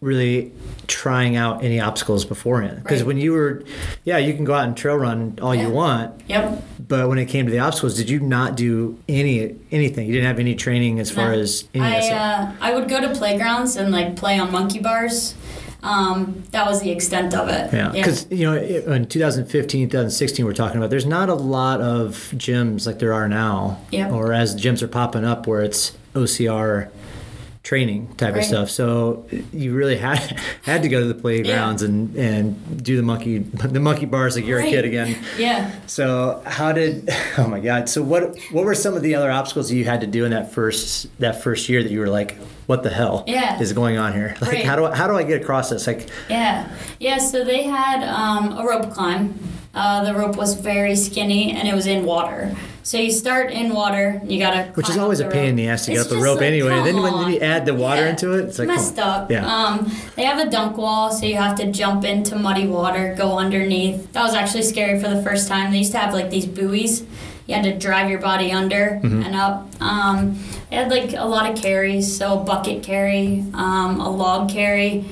really 0.00 0.52
trying 0.88 1.36
out 1.36 1.62
any 1.62 1.78
obstacles 1.78 2.24
beforehand 2.24 2.82
because 2.82 3.00
Right. 3.02 3.06
when 3.08 3.18
you 3.18 3.32
were 3.32 3.62
yeah 4.04 4.16
you 4.18 4.32
can 4.34 4.44
go 4.44 4.54
out 4.54 4.64
and 4.66 4.76
trail 4.76 4.96
run 4.96 5.38
all 5.42 5.54
Yeah. 5.54 5.66
you 5.68 5.70
want 5.70 6.20
yep. 6.28 6.64
but 6.88 7.08
when 7.10 7.18
it 7.18 7.26
came 7.26 7.44
to 7.44 7.52
the 7.52 7.58
obstacles 7.58 7.94
did 7.96 8.08
you 8.08 8.18
not 8.20 8.56
do 8.56 8.98
any 9.08 9.54
anything 9.70 10.06
you 10.06 10.14
didn't 10.14 10.26
have 10.26 10.38
any 10.40 10.54
training 10.54 10.98
as 10.98 11.10
far 11.10 11.32
as 11.32 11.64
any 11.74 11.84
I, 11.84 12.08
uh, 12.08 12.52
I 12.60 12.74
would 12.74 12.88
go 12.88 13.00
to 13.02 13.10
playgrounds 13.14 13.76
and 13.76 13.92
like 13.92 14.16
play 14.16 14.38
on 14.40 14.50
monkey 14.50 14.80
bars. 14.80 15.34
Um, 15.80 16.42
that 16.50 16.66
was 16.66 16.80
the 16.80 16.90
extent 16.90 17.34
of 17.34 17.48
it. 17.48 17.72
Yeah, 17.72 17.90
because 17.90 18.26
you 18.32 18.44
know, 18.50 18.54
it- 18.54 18.84
in 18.84 19.06
2015, 19.06 19.88
2016, 19.88 20.44
we're 20.44 20.52
talking 20.52 20.76
about. 20.78 20.90
There's 20.90 21.06
not 21.06 21.28
a 21.28 21.34
lot 21.34 21.80
of 21.80 22.32
gyms 22.34 22.84
like 22.84 22.98
there 22.98 23.12
are 23.12 23.28
now, 23.28 23.78
Yep. 23.92 24.10
or 24.10 24.32
as 24.32 24.56
gyms 24.56 24.82
are 24.82 24.88
popping 24.88 25.24
up 25.24 25.46
where 25.46 25.62
it's 25.62 25.92
OCR 26.16 26.88
training 27.68 28.08
type 28.16 28.34
of 28.34 28.42
stuff. 28.44 28.70
So 28.70 29.26
you 29.52 29.74
really 29.74 29.98
had 29.98 30.40
had 30.62 30.80
to 30.84 30.88
go 30.88 31.00
to 31.00 31.06
the 31.06 31.14
playgrounds 31.14 31.82
and 31.82 32.16
and 32.16 32.82
do 32.82 32.96
the 32.96 33.02
monkey 33.02 33.38
the 33.38 33.78
monkey 33.78 34.06
bars 34.06 34.36
like 34.36 34.46
you're 34.46 34.60
a 34.60 34.70
kid 34.70 34.86
again. 34.86 35.16
Yeah. 35.38 35.70
So 35.86 36.42
how 36.46 36.72
did? 36.72 37.10
Oh 37.38 37.46
my 37.46 37.60
God! 37.60 37.88
So 37.88 38.02
what 38.02 38.22
what 38.52 38.64
were 38.64 38.74
some 38.74 38.94
of 38.94 39.02
the 39.02 39.14
other 39.14 39.30
obstacles 39.30 39.70
you 39.70 39.84
had 39.84 40.00
to 40.00 40.06
do 40.06 40.24
in 40.24 40.30
that 40.32 40.50
first 40.52 41.06
that 41.20 41.42
first 41.42 41.68
year 41.68 41.82
that 41.82 41.92
you 41.92 42.00
were 42.00 42.08
like, 42.20 42.36
what 42.66 42.82
the 42.82 42.90
hell 42.90 43.22
Yeah. 43.26 43.60
is 43.60 43.72
going 43.74 43.98
on 43.98 44.12
here? 44.14 44.34
Like 44.40 44.52
Right. 44.52 44.64
how 44.64 44.74
do 44.76 44.86
I, 44.86 44.96
how 44.96 45.06
do 45.06 45.14
I 45.14 45.22
get 45.22 45.40
across 45.42 45.68
this? 45.70 45.86
Like 45.86 46.08
Yeah. 46.30 46.68
Yeah. 46.98 47.18
So 47.18 47.44
they 47.44 47.62
had 47.64 48.02
um, 48.02 48.56
a 48.58 48.64
rope 48.66 48.90
climb. 48.92 49.38
Uh, 49.74 50.02
the 50.04 50.14
rope 50.18 50.36
was 50.36 50.54
very 50.54 50.96
skinny 50.96 51.52
and 51.52 51.68
it 51.68 51.74
was 51.74 51.86
in 51.86 52.04
water. 52.04 52.56
So 52.88 52.96
you 52.96 53.10
start 53.10 53.50
in 53.50 53.74
water. 53.74 54.18
You 54.24 54.38
gotta. 54.38 54.70
Which 54.72 54.88
is 54.88 54.96
always 54.96 55.20
a 55.20 55.28
pain 55.28 55.50
in 55.50 55.56
the 55.56 55.68
ass 55.68 55.84
to 55.84 55.92
It's 55.92 56.04
get 56.04 56.06
up 56.06 56.12
just 56.12 56.24
rope 56.24 56.36
like, 56.38 56.46
anyway. 56.46 56.82
Then 56.82 57.02
when 57.02 57.12
on. 57.12 57.30
you 57.30 57.38
add 57.38 57.66
the 57.66 57.74
water 57.74 58.00
Yeah. 58.00 58.08
into 58.12 58.32
it, 58.32 58.46
it's 58.46 58.58
like 58.58 58.66
messed 58.68 58.98
up. 58.98 59.30
Yeah. 59.30 59.44
Um, 59.46 59.92
they 60.16 60.24
have 60.24 60.38
a 60.38 60.50
dunk 60.50 60.78
wall, 60.78 61.12
so 61.12 61.26
you 61.26 61.36
have 61.36 61.54
to 61.58 61.70
jump 61.70 62.06
into 62.06 62.34
muddy 62.34 62.66
water, 62.66 63.14
go 63.18 63.36
underneath. 63.36 64.10
That 64.14 64.22
was 64.22 64.32
actually 64.32 64.62
scary 64.62 64.98
for 64.98 65.10
the 65.10 65.22
first 65.22 65.48
time. 65.48 65.70
They 65.70 65.76
used 65.84 65.92
to 65.92 65.98
have 65.98 66.14
like 66.14 66.30
these 66.30 66.46
buoys. 66.46 67.02
you 67.46 67.54
had 67.54 67.64
to 67.64 67.76
drive 67.78 68.08
your 68.08 68.20
body 68.20 68.52
under 68.52 69.00
and 69.02 69.34
up. 69.36 69.68
Um, 69.82 70.38
it 70.70 70.76
had 70.76 70.90
like 70.90 71.12
a 71.12 71.26
lot 71.26 71.50
of 71.50 71.60
carries, 71.60 72.16
so 72.16 72.40
a 72.40 72.42
bucket 72.42 72.82
carry, 72.82 73.44
um, 73.52 74.00
a 74.00 74.08
log 74.08 74.48
carry. 74.48 75.04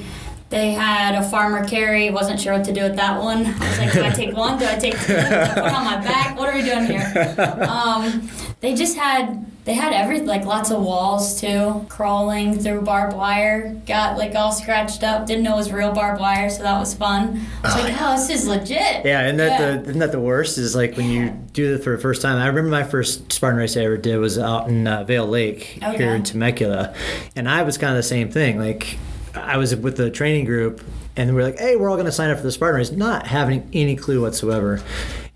They 0.48 0.70
had 0.72 1.16
a 1.16 1.28
farmer 1.28 1.66
carry. 1.66 2.08
Wasn't 2.10 2.38
sure 2.40 2.52
what 2.52 2.64
to 2.66 2.72
do 2.72 2.82
with 2.82 2.96
that 2.96 3.20
one. 3.20 3.46
I 3.46 3.50
was 3.68 3.78
like, 3.78 3.92
do 3.92 4.04
I 4.04 4.10
take 4.10 4.36
one? 4.36 4.58
Do 4.58 4.64
I 4.64 4.76
take 4.76 4.98
two? 5.00 5.14
Do 5.14 5.18
I 5.18 5.48
put 5.48 5.58
on 5.64 5.84
my 5.84 5.96
back? 5.96 6.38
What 6.38 6.48
are 6.48 6.54
we 6.54 6.62
doing 6.62 6.86
here? 6.86 7.34
Um, 7.68 8.30
they 8.60 8.74
just 8.74 8.96
had 8.96 9.44
they 9.64 9.74
had 9.74 9.92
every 9.92 10.20
like 10.20 10.44
lots 10.44 10.70
of 10.70 10.80
walls 10.82 11.40
too. 11.40 11.84
Crawling 11.88 12.58
through 12.58 12.82
barbed 12.82 13.16
wire, 13.16 13.74
got 13.86 14.16
like 14.16 14.34
all 14.36 14.52
scratched 14.52 15.02
up. 15.02 15.26
Didn't 15.26 15.42
know 15.42 15.54
it 15.54 15.56
was 15.56 15.72
real 15.72 15.92
barbed 15.92 16.20
wire, 16.20 16.48
so 16.48 16.62
that 16.62 16.78
was 16.78 16.94
fun. 16.94 17.40
I 17.64 17.74
was 17.74 17.84
like, 17.84 18.00
oh, 18.00 18.16
this 18.16 18.30
is 18.30 18.46
legit. 18.46 19.04
Yeah, 19.04 19.20
and 19.26 19.38
that 19.40 19.60
Yeah. 19.60 19.72
the 19.78 19.82
isn't 19.82 19.98
that 19.98 20.12
the 20.12 20.20
worst 20.20 20.58
is 20.58 20.76
like 20.76 20.96
when 20.96 21.10
you 21.10 21.30
do 21.52 21.74
it 21.74 21.82
for 21.84 21.96
the 21.96 22.00
first 22.00 22.22
time. 22.22 22.38
I 22.38 22.46
remember 22.46 22.70
my 22.70 22.84
first 22.84 23.32
Spartan 23.32 23.58
race 23.58 23.76
I 23.76 23.80
ever 23.80 23.96
did 23.96 24.16
was 24.18 24.38
out 24.38 24.68
in 24.68 24.86
uh, 24.86 25.02
Vail 25.04 25.26
Lake 25.26 25.78
Okay. 25.82 25.96
here 25.98 26.14
in 26.14 26.22
Temecula, 26.22 26.94
and 27.34 27.48
I 27.48 27.62
was 27.62 27.76
kind 27.78 27.90
of 27.90 27.96
the 27.96 28.02
same 28.08 28.30
thing. 28.30 28.58
Like 28.60 28.96
I 29.36 29.56
was 29.56 29.74
with 29.76 29.96
the 29.96 30.10
training 30.10 30.44
group, 30.44 30.82
and 31.16 31.34
we 31.34 31.42
are 31.42 31.44
like, 31.44 31.58
"Hey, 31.58 31.76
we're 31.76 31.88
all 31.88 31.96
going 31.96 32.06
to 32.06 32.12
sign 32.12 32.30
up 32.30 32.36
for 32.38 32.42
the 32.44 32.52
Spartan 32.52 32.78
race," 32.78 32.90
not 32.92 33.26
having 33.26 33.68
any 33.72 33.96
clue 33.96 34.20
whatsoever. 34.22 34.80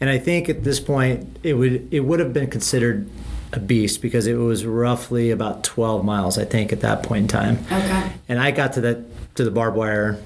And 0.00 0.08
I 0.10 0.18
think 0.18 0.48
at 0.48 0.64
this 0.64 0.80
point, 0.80 1.38
it 1.42 1.54
would 1.54 1.88
it 1.92 2.00
would 2.00 2.20
have 2.20 2.32
been 2.32 2.48
considered 2.48 3.08
a 3.52 3.58
beast 3.58 4.00
because 4.00 4.26
it 4.28 4.34
was 4.34 4.64
roughly 4.64 5.30
about 5.32 5.64
12 5.64 6.04
miles, 6.04 6.38
I 6.38 6.44
think, 6.44 6.72
at 6.72 6.80
that 6.82 7.02
point 7.02 7.22
in 7.22 7.28
time. 7.28 7.58
Okay. 7.66 8.12
And 8.28 8.38
I 8.38 8.52
got 8.52 8.74
to 8.74 8.80
that 8.82 8.98
to 9.36 9.44
the 9.44 9.50
barbed 9.50 9.76
wire, 9.76 10.18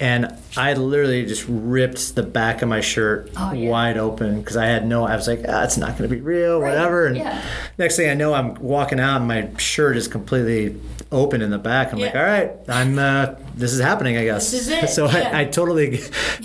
and 0.00 0.32
I 0.56 0.74
literally 0.74 1.24
just 1.26 1.44
ripped 1.48 2.14
the 2.16 2.22
back 2.24 2.60
of 2.62 2.68
my 2.68 2.80
shirt 2.80 3.30
Oh, 3.36 3.52
yeah. 3.52 3.68
wide 3.70 3.96
open 3.96 4.40
because 4.40 4.56
I 4.56 4.66
had 4.66 4.86
no. 4.86 5.04
I 5.04 5.14
was 5.16 5.28
like, 5.28 5.44
ah, 5.48 5.62
it's 5.64 5.76
not 5.76 5.96
going 5.96 6.08
to 6.10 6.14
be 6.16 6.20
real, 6.20 6.60
Right, 6.60 6.70
whatever. 6.70 7.06
And 7.06 7.16
yeah. 7.16 7.42
next 7.78 7.96
thing 7.96 8.10
I 8.10 8.14
know, 8.14 8.34
I'm 8.34 8.54
walking 8.56 8.98
out, 9.00 9.18
and 9.18 9.28
my 9.28 9.48
shirt 9.58 9.96
is 9.96 10.06
completely 10.08 10.78
open 11.10 11.42
in 11.42 11.50
the 11.50 11.58
back. 11.58 11.92
I'm 11.92 11.98
like, 11.98 12.14
all 12.14 12.22
right, 12.22 12.52
I'm. 12.68 12.98
Uh, 12.98 13.34
this 13.54 13.72
is 13.72 13.80
happening, 13.80 14.16
I 14.16 14.24
guess. 14.24 14.50
This 14.50 14.62
is 14.62 14.68
it, 14.68 14.88
So 14.88 15.06
yeah. 15.06 15.30
I, 15.34 15.40
I 15.40 15.44
totally, 15.44 15.98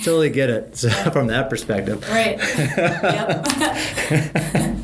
totally 0.04 0.30
get 0.30 0.50
it 0.50 0.78
so, 0.78 0.90
from 1.12 1.28
that 1.28 1.50
perspective. 1.50 2.08
Right. 2.10 2.38
yep. 2.68 3.48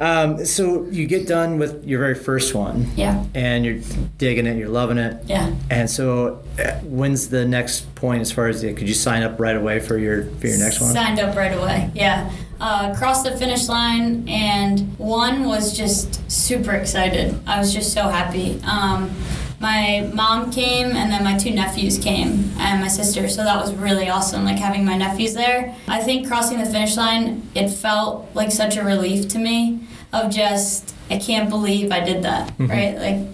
Um, 0.00 0.44
so 0.44 0.84
you 0.86 1.06
get 1.06 1.28
done 1.28 1.58
with 1.58 1.84
your 1.84 2.00
very 2.00 2.16
first 2.16 2.56
one. 2.56 2.90
Yeah. 2.96 3.24
And 3.34 3.64
you're 3.64 3.78
digging 4.18 4.46
it, 4.46 4.56
you're 4.56 4.68
loving 4.68 4.98
it. 4.98 5.22
Yeah. 5.26 5.54
And 5.70 5.88
so, 5.88 6.42
uh, 6.58 6.72
when's 6.80 7.28
the 7.28 7.46
next 7.46 7.94
point 7.94 8.20
as 8.20 8.32
far 8.32 8.48
as 8.48 8.62
the, 8.62 8.72
could 8.72 8.88
you 8.88 8.94
sign 8.94 9.22
up 9.22 9.38
right 9.38 9.54
away 9.54 9.78
for 9.78 9.96
your 9.98 10.24
for 10.24 10.48
your 10.48 10.58
next 10.58 10.80
one? 10.80 10.92
Signed 10.92 11.20
up 11.20 11.36
right 11.36 11.56
away. 11.56 11.90
Yeah. 11.94 12.32
Uh, 12.64 12.94
crossed 12.94 13.24
the 13.24 13.36
finish 13.36 13.68
line, 13.68 14.24
and 14.28 14.96
one 14.96 15.46
was 15.46 15.76
just 15.76 16.30
super 16.30 16.70
excited. 16.70 17.34
I 17.44 17.58
was 17.58 17.74
just 17.74 17.92
so 17.92 18.02
happy. 18.02 18.60
Um, 18.64 19.10
my 19.58 20.08
mom 20.14 20.52
came, 20.52 20.92
and 20.92 21.10
then 21.10 21.24
my 21.24 21.36
two 21.36 21.50
nephews 21.50 21.98
came, 21.98 22.52
and 22.58 22.80
my 22.80 22.86
sister. 22.86 23.28
So 23.28 23.42
that 23.42 23.56
was 23.60 23.74
really 23.74 24.08
awesome, 24.08 24.44
like 24.44 24.60
having 24.60 24.84
my 24.84 24.96
nephews 24.96 25.34
there. 25.34 25.74
I 25.88 26.00
think 26.02 26.28
crossing 26.28 26.58
the 26.58 26.66
finish 26.66 26.96
line, 26.96 27.42
it 27.56 27.68
felt 27.68 28.28
like 28.32 28.52
such 28.52 28.76
a 28.76 28.84
relief 28.84 29.26
to 29.30 29.40
me 29.40 29.80
of 30.12 30.30
just, 30.30 30.94
I 31.10 31.18
can't 31.18 31.50
believe 31.50 31.90
I 31.90 31.98
did 31.98 32.22
that, 32.22 32.52
right? 32.60 32.96
Like, 32.96 33.26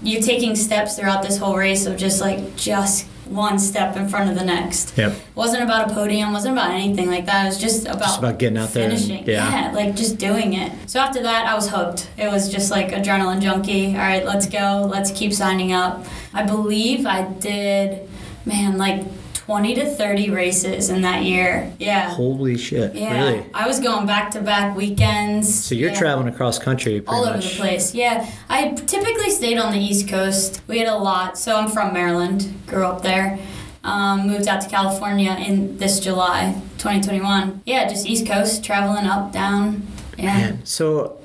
you're 0.00 0.22
taking 0.22 0.54
steps 0.54 0.96
throughout 0.96 1.24
this 1.24 1.38
whole 1.38 1.56
race 1.56 1.86
of 1.86 1.96
just 1.96 2.20
like, 2.20 2.54
just 2.54 3.08
one 3.30 3.58
step 3.58 3.96
in 3.96 4.08
front 4.08 4.28
of 4.30 4.36
the 4.38 4.44
next 4.44 4.92
Yep. 4.98 5.14
wasn't 5.34 5.62
about 5.62 5.90
a 5.90 5.94
podium, 5.94 6.32
wasn't 6.32 6.52
about 6.52 6.72
anything 6.72 7.08
like 7.08 7.26
that. 7.26 7.44
It 7.44 7.48
was 7.48 7.58
just 7.58 7.86
about 7.86 8.00
Just 8.00 8.18
about 8.18 8.38
getting 8.38 8.58
out 8.58 8.72
there 8.72 8.90
and- 8.90 8.98
finishing. 8.98 9.24
yeah. 9.26 9.70
like 9.74 9.94
just 9.96 10.18
doing 10.18 10.54
it. 10.54 10.72
So 10.86 10.98
after 11.00 11.22
that, 11.22 11.46
I 11.46 11.54
was 11.54 11.68
hooked. 11.70 12.08
It 12.18 12.30
was 12.30 12.50
just 12.52 12.70
like 12.70 12.90
adrenaline 12.90 13.40
junkie. 13.40 13.88
All 13.92 14.00
right, 14.02 14.24
let's 14.26 14.46
go. 14.46 14.88
Let's 14.90 15.10
keep 15.12 15.32
signing 15.32 15.72
up. 15.72 16.04
I 16.34 16.42
believe 16.42 17.06
I 17.06 17.22
did, 17.22 18.08
man, 18.44 18.76
like 18.78 19.04
20 19.50 19.74
to 19.74 19.84
30 19.84 20.30
races 20.30 20.90
in 20.90 21.02
that 21.02 21.24
year. 21.24 21.72
Yeah. 21.80 22.10
Holy 22.10 22.56
shit! 22.56 22.94
yeah. 22.94 23.12
Really? 23.12 23.46
I 23.52 23.66
was 23.66 23.80
going 23.80 24.06
back 24.06 24.30
to 24.30 24.40
back 24.40 24.76
weekends. 24.76 25.52
So 25.52 25.74
you're 25.74 25.90
Yeah 25.90 25.98
traveling 25.98 26.28
across 26.28 26.60
country 26.60 27.02
all 27.08 27.24
much. 27.24 27.34
over 27.34 27.42
the 27.42 27.54
place. 27.56 27.92
Yeah, 27.92 28.30
I 28.48 28.68
typically 28.74 29.30
stayed 29.30 29.58
on 29.58 29.72
the 29.72 29.80
East 29.80 30.08
Coast. 30.08 30.62
We 30.68 30.78
had 30.78 30.86
a 30.86 30.96
lot. 30.96 31.36
So 31.36 31.56
I'm 31.56 31.68
from 31.68 31.92
Maryland. 31.92 32.54
Grew 32.68 32.84
up 32.84 33.02
there. 33.02 33.40
Um, 33.82 34.28
moved 34.28 34.46
out 34.46 34.60
to 34.60 34.68
California 34.68 35.32
in 35.32 35.78
this 35.78 35.98
July, 35.98 36.52
2021. 36.78 37.62
Yeah, 37.66 37.88
just 37.88 38.06
East 38.06 38.28
Coast, 38.28 38.62
traveling 38.62 39.06
up, 39.06 39.32
down. 39.32 39.84
Yeah. 40.18 40.36
Man, 40.36 40.66
so 40.66 41.18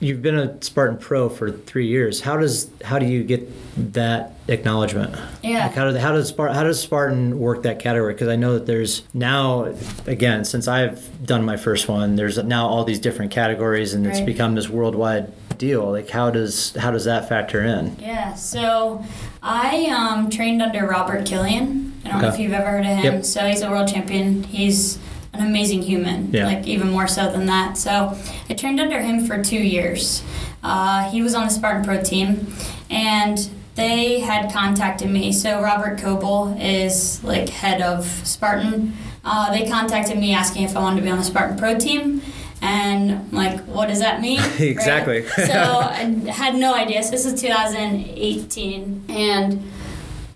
you've 0.00 0.22
been 0.22 0.38
a 0.38 0.62
Spartan 0.62 0.98
Pro 0.98 1.28
for 1.28 1.50
three 1.50 1.86
years. 1.86 2.20
How 2.20 2.36
does 2.36 2.70
how 2.84 2.98
do 2.98 3.06
you 3.06 3.24
get 3.24 3.48
that 3.92 4.34
acknowledgement? 4.48 5.14
Yeah. 5.42 5.66
Like 5.66 5.74
how, 5.74 5.90
do, 5.90 5.98
how 5.98 6.12
does 6.12 6.32
Spart- 6.32 6.54
how 6.54 6.62
does 6.62 6.80
Spartan 6.80 7.38
work 7.38 7.62
that 7.62 7.80
category? 7.80 8.14
Because 8.14 8.28
I 8.28 8.36
know 8.36 8.54
that 8.54 8.66
there's 8.66 9.02
now 9.12 9.74
again 10.06 10.44
since 10.44 10.68
I've 10.68 11.26
done 11.26 11.44
my 11.44 11.56
first 11.56 11.88
one, 11.88 12.16
there's 12.16 12.42
now 12.44 12.66
all 12.68 12.84
these 12.84 13.00
different 13.00 13.32
categories, 13.32 13.94
and 13.94 14.06
it's 14.06 14.20
become 14.20 14.54
this 14.54 14.68
worldwide 14.68 15.32
deal. 15.58 15.90
Like 15.90 16.10
how 16.10 16.30
does 16.30 16.74
how 16.76 16.90
does 16.90 17.04
that 17.04 17.28
factor 17.28 17.62
in? 17.62 17.96
Yeah, 17.98 18.34
so 18.34 19.04
I 19.42 19.86
um, 19.86 20.30
trained 20.30 20.62
under 20.62 20.86
Robert 20.86 21.26
Killian. 21.26 21.94
I 22.04 22.10
don't 22.10 22.22
know 22.22 22.28
if 22.28 22.38
you've 22.38 22.52
ever 22.52 22.70
heard 22.70 22.86
of 22.86 22.96
him. 22.98 23.14
Yep. 23.14 23.24
So 23.24 23.46
he's 23.48 23.62
a 23.62 23.70
world 23.70 23.88
champion. 23.88 24.44
He's 24.44 24.98
an 25.38 25.46
amazing 25.46 25.82
human, 25.82 26.30
Yeah. 26.32 26.46
like 26.46 26.66
even 26.66 26.90
more 26.90 27.06
so 27.08 27.30
than 27.30 27.46
that. 27.46 27.76
So 27.78 28.16
I 28.50 28.54
trained 28.54 28.80
under 28.80 29.00
him 29.00 29.26
for 29.26 29.42
two 29.42 29.58
years. 29.58 30.22
Uh, 30.62 31.08
he 31.10 31.22
was 31.22 31.34
on 31.34 31.44
the 31.46 31.52
Spartan 31.52 31.84
Pro 31.84 32.02
team, 32.02 32.52
and 32.90 33.48
they 33.76 34.20
had 34.20 34.52
contacted 34.52 35.10
me. 35.10 35.32
So 35.32 35.60
Robert 35.62 35.98
Coble 35.98 36.56
is 36.60 37.22
like 37.22 37.48
head 37.48 37.80
of 37.82 38.04
Spartan. 38.26 38.94
Uh, 39.24 39.50
they 39.52 39.68
contacted 39.68 40.18
me 40.18 40.32
asking 40.34 40.62
if 40.62 40.76
I 40.76 40.80
wanted 40.80 40.96
to 40.96 41.02
be 41.02 41.10
on 41.10 41.18
the 41.18 41.24
Spartan 41.24 41.56
Pro 41.58 41.78
team. 41.78 42.22
And 42.62 43.12
I'm 43.12 43.30
like, 43.32 43.60
what 43.64 43.88
does 43.88 43.98
that 44.00 44.20
mean? 44.22 44.40
Right? 44.40 44.60
Exactly. 44.60 45.26
So 45.28 45.52
I 45.52 46.04
had 46.30 46.54
no 46.56 46.74
idea. 46.74 47.02
So 47.02 47.10
this 47.10 47.26
is 47.26 47.38
2018, 47.40 49.04
and 49.10 49.62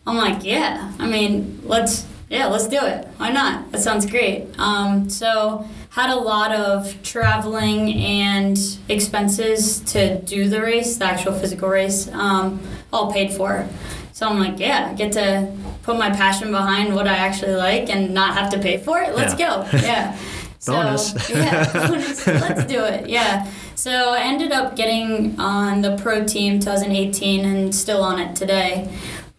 I'm 0.07 0.17
like, 0.17 0.45
yeah. 0.45 0.93
I 0.99 1.07
mean, 1.09 1.61
let's 1.65 2.07
yeah, 2.31 2.47
let's 2.47 2.69
do 2.69 2.79
it. 2.81 3.07
Why 3.19 3.31
not? 3.31 3.71
That 3.73 3.81
sounds 3.83 4.07
great. 4.07 4.47
Um, 4.59 5.11
so 5.11 5.67
had 5.91 6.09
a 6.11 6.17
lot 6.17 6.53
of 6.53 7.03
traveling 7.03 7.93
and 7.95 8.57
expenses 8.89 9.81
to 9.81 10.21
do 10.23 10.49
the 10.49 10.63
race, 10.63 10.97
the 10.97 11.05
actual 11.05 11.33
physical 11.33 11.69
race, 11.69 12.09
um, 12.13 12.61
all 12.93 13.13
paid 13.13 13.33
for. 13.33 13.69
So 14.13 14.29
I'm 14.29 14.39
like, 14.39 14.61
yeah, 14.61 14.89
I 14.91 14.95
get 14.95 15.13
to 15.13 15.53
put 15.83 15.97
my 15.99 16.11
passion 16.11 16.51
behind 16.53 16.95
what 16.95 17.09
I 17.09 17.15
actually 17.17 17.55
like 17.57 17.89
and 17.91 18.15
not 18.15 18.35
have 18.35 18.51
to 18.53 18.59
pay 18.59 18.77
for 18.79 19.01
it. 19.01 19.15
Let's 19.17 19.39
Yeah. 19.39 19.69
go. 19.73 19.79
Yeah. 19.79 20.19
So, 20.63 20.75
Bonus. 20.75 21.31
yeah, 21.31 21.73
bonus. 21.73 22.27
Let's 22.27 22.67
do 22.67 22.85
it. 22.85 23.09
Yeah. 23.09 23.51
So 23.77 23.91
I 24.13 24.19
ended 24.25 24.53
up 24.53 24.77
getting 24.77 25.41
on 25.41 25.81
the 25.81 25.97
pro 25.97 26.23
team 26.27 26.61
2018 26.61 27.47
and 27.47 27.75
still 27.75 28.03
on 28.03 28.21
it 28.21 28.37
today. 28.37 28.87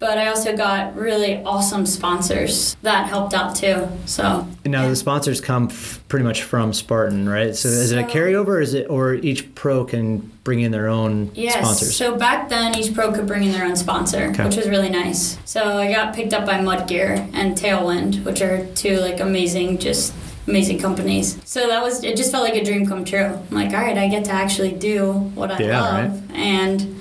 But 0.02 0.18
I 0.18 0.30
also 0.30 0.58
got 0.58 0.96
really 0.98 1.44
awesome 1.44 1.86
sponsors 1.86 2.76
that 2.82 3.06
helped 3.08 3.36
out 3.36 3.56
too. 3.56 3.88
So 4.08 4.48
And 4.66 4.72
now 4.72 4.82
yeah. 4.82 4.90
the 4.90 4.96
sponsors 4.96 5.40
come 5.40 5.68
f- 5.70 6.00
pretty 6.08 6.26
much 6.26 6.42
from 6.42 6.74
Spartan, 6.74 7.30
right? 7.30 7.56
So 7.56 7.68
is 7.70 7.92
it 7.92 8.00
a 8.00 8.04
carryover, 8.08 8.48
or 8.48 8.62
is 8.62 8.74
it, 8.74 8.88
or 8.90 9.14
each 9.14 9.54
pro 9.54 9.86
can 9.86 10.32
bring 10.44 10.62
in 10.62 10.72
their 10.72 10.88
own 10.88 11.30
Yes. 11.36 11.54
sponsors? 11.60 11.96
So 11.96 12.16
back 12.16 12.50
then, 12.50 12.76
each 12.76 12.96
pro 12.96 13.12
could 13.12 13.28
bring 13.28 13.44
in 13.44 13.52
their 13.52 13.64
own 13.64 13.76
sponsor, 13.76 14.32
Okay. 14.34 14.44
which 14.46 14.56
was 14.58 14.68
really 14.68 14.90
nice. 14.90 15.38
So 15.46 15.78
I 15.78 15.94
got 15.94 16.16
picked 16.16 16.34
up 16.34 16.48
by 16.48 16.56
Mudgear 16.60 17.30
and 17.36 17.56
Tailwind, 17.56 18.24
which 18.26 18.42
are 18.42 18.66
two 18.74 18.98
like 19.02 19.20
amazing, 19.20 19.78
just 19.78 20.14
amazing 20.48 20.80
companies. 20.80 21.38
So 21.46 21.68
that 21.68 21.84
was 21.84 22.04
it. 22.04 22.18
Just 22.18 22.32
felt 22.32 22.44
like 22.44 22.56
a 22.56 22.66
dream 22.66 22.88
come 22.88 23.06
true. 23.06 23.38
I'm 23.52 23.56
like, 23.56 23.72
all 23.72 23.82
right, 23.82 23.96
I 24.00 24.08
get 24.08 24.26
to 24.26 24.32
actually 24.32 24.72
do 24.72 25.12
what 25.36 25.52
I 25.52 25.60
Yeah, 25.60 25.80
love 25.82 26.22
and 26.34 26.96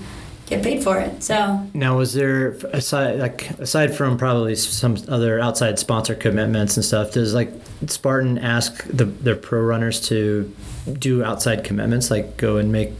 get 0.51 0.63
paid 0.63 0.83
for 0.85 0.99
it. 0.99 1.23
So 1.23 1.67
Now, 1.73 1.97
was 1.97 2.13
there 2.13 2.51
aside 2.73 3.19
like 3.21 3.49
aside 3.59 3.95
from 3.95 4.19
probably 4.19 4.55
some 4.57 4.97
other 5.09 5.41
outside 5.41 5.79
sponsor 5.79 6.15
commitments 6.15 6.77
and 6.77 6.85
stuff? 6.85 7.13
Does 7.13 7.33
like 7.33 7.51
Spartan 7.87 8.37
ask 8.39 8.85
the 8.85 9.05
their 9.05 9.37
pro 9.37 9.61
runners 9.63 10.01
to 10.09 10.53
do 10.99 11.25
outside 11.25 11.65
commitments, 11.65 12.11
like 12.11 12.37
go 12.37 12.57
and 12.59 12.71
make 12.71 12.91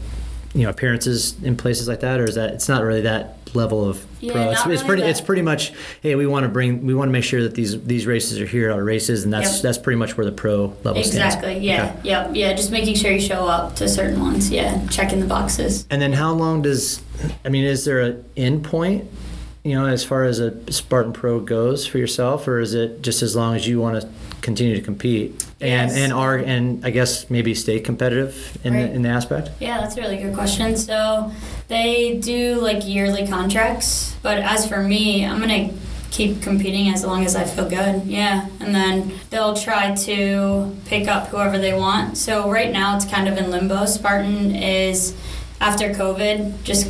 you 0.53 0.63
know 0.63 0.69
appearances 0.69 1.35
in 1.43 1.55
places 1.55 1.87
like 1.87 1.99
that, 1.99 2.19
or 2.19 2.25
is 2.25 2.35
that 2.35 2.53
it's 2.53 2.67
not 2.67 2.83
really 2.83 3.01
that 3.01 3.37
level 3.53 3.87
of 3.87 4.05
Yeah, 4.21 4.31
pro? 4.33 4.41
It's, 4.51 4.65
not 4.65 4.71
it's 4.71 4.81
really 4.81 4.87
pretty. 4.87 5.01
that. 5.03 5.09
It's 5.09 5.21
pretty 5.21 5.41
much. 5.41 5.73
Hey, 6.01 6.15
we 6.15 6.25
want 6.27 6.43
to 6.43 6.49
bring. 6.49 6.85
We 6.85 6.93
want 6.93 7.09
to 7.09 7.11
make 7.13 7.23
sure 7.23 7.43
that 7.43 7.53
these 7.55 7.81
these 7.83 8.05
races 8.07 8.39
are 8.39 8.45
here 8.45 8.71
are 8.71 8.83
races, 8.83 9.23
and 9.23 9.31
that's 9.33 9.55
Yep. 9.55 9.61
that's 9.63 9.77
pretty 9.77 9.97
much 9.97 10.15
where 10.17 10.25
the 10.25 10.31
pro 10.31 10.73
level 10.83 11.03
stands. 11.03 11.15
exactly, 11.35 11.57
yeah, 11.59 11.83
Okay. 11.99 12.09
yep, 12.09 12.31
yeah. 12.33 12.53
Just 12.53 12.71
making 12.71 12.95
sure 12.95 13.11
you 13.11 13.19
show 13.21 13.45
up 13.47 13.75
to 13.77 13.87
certain 13.89 14.19
ones. 14.21 14.49
Yeah, 14.49 14.85
checking 14.87 15.19
the 15.19 15.25
boxes. 15.27 15.85
And 15.89 16.01
then 16.01 16.13
how 16.13 16.33
long 16.33 16.61
does? 16.61 17.01
I 17.45 17.49
mean, 17.49 17.63
is 17.65 17.85
there 17.85 17.99
an 18.01 18.25
end 18.37 18.63
point 18.63 19.05
you 19.63 19.75
know, 19.75 19.85
as 19.85 20.03
far 20.03 20.23
as 20.23 20.39
a 20.39 20.71
Spartan 20.71 21.13
Pro 21.13 21.39
goes 21.39 21.85
for 21.85 21.99
yourself, 21.99 22.47
or 22.47 22.59
is 22.59 22.73
it 22.73 23.03
just 23.03 23.21
as 23.21 23.35
long 23.35 23.55
as 23.55 23.67
you 23.67 23.79
want 23.79 24.01
to 24.01 24.09
continue 24.41 24.75
to 24.75 24.81
compete 24.81 25.33
and 25.61 25.91
Yes. 25.91 25.95
and 25.97 26.11
are 26.11 26.35
and 26.35 26.83
I 26.83 26.89
guess 26.89 27.29
maybe 27.29 27.53
stay 27.53 27.79
competitive 27.79 28.57
in 28.63 28.73
Right. 28.73 28.87
the, 28.87 28.93
in 28.95 29.01
the 29.03 29.09
aspect? 29.09 29.51
Yeah, 29.59 29.79
that's 29.79 29.95
a 29.95 30.01
really 30.01 30.17
good 30.17 30.33
question. 30.33 30.75
So 30.77 31.31
they 31.67 32.17
do 32.17 32.55
like 32.59 32.87
yearly 32.87 33.27
contracts, 33.27 34.15
but 34.23 34.39
as 34.39 34.65
for 34.67 34.81
me, 34.81 35.23
I'm 35.27 35.39
gonna 35.39 35.69
keep 36.09 36.41
competing 36.41 36.89
as 36.91 37.05
long 37.05 37.23
as 37.23 37.35
I 37.35 37.43
feel 37.43 37.69
good. 37.69 38.01
Yeah, 38.07 38.47
and 38.61 38.73
then 38.73 39.11
they'll 39.29 39.53
try 39.53 39.93
to 39.93 40.75
pick 40.85 41.07
up 41.07 41.27
whoever 41.27 41.59
they 41.59 41.73
want. 41.73 42.17
So 42.17 42.49
right 42.49 42.71
now 42.71 42.95
it's 42.95 43.05
kind 43.05 43.27
of 43.29 43.37
in 43.37 43.51
limbo. 43.51 43.85
Spartan 43.85 44.55
is 44.55 45.13
after 45.61 45.91
COVID, 45.91 46.63
just 46.63 46.87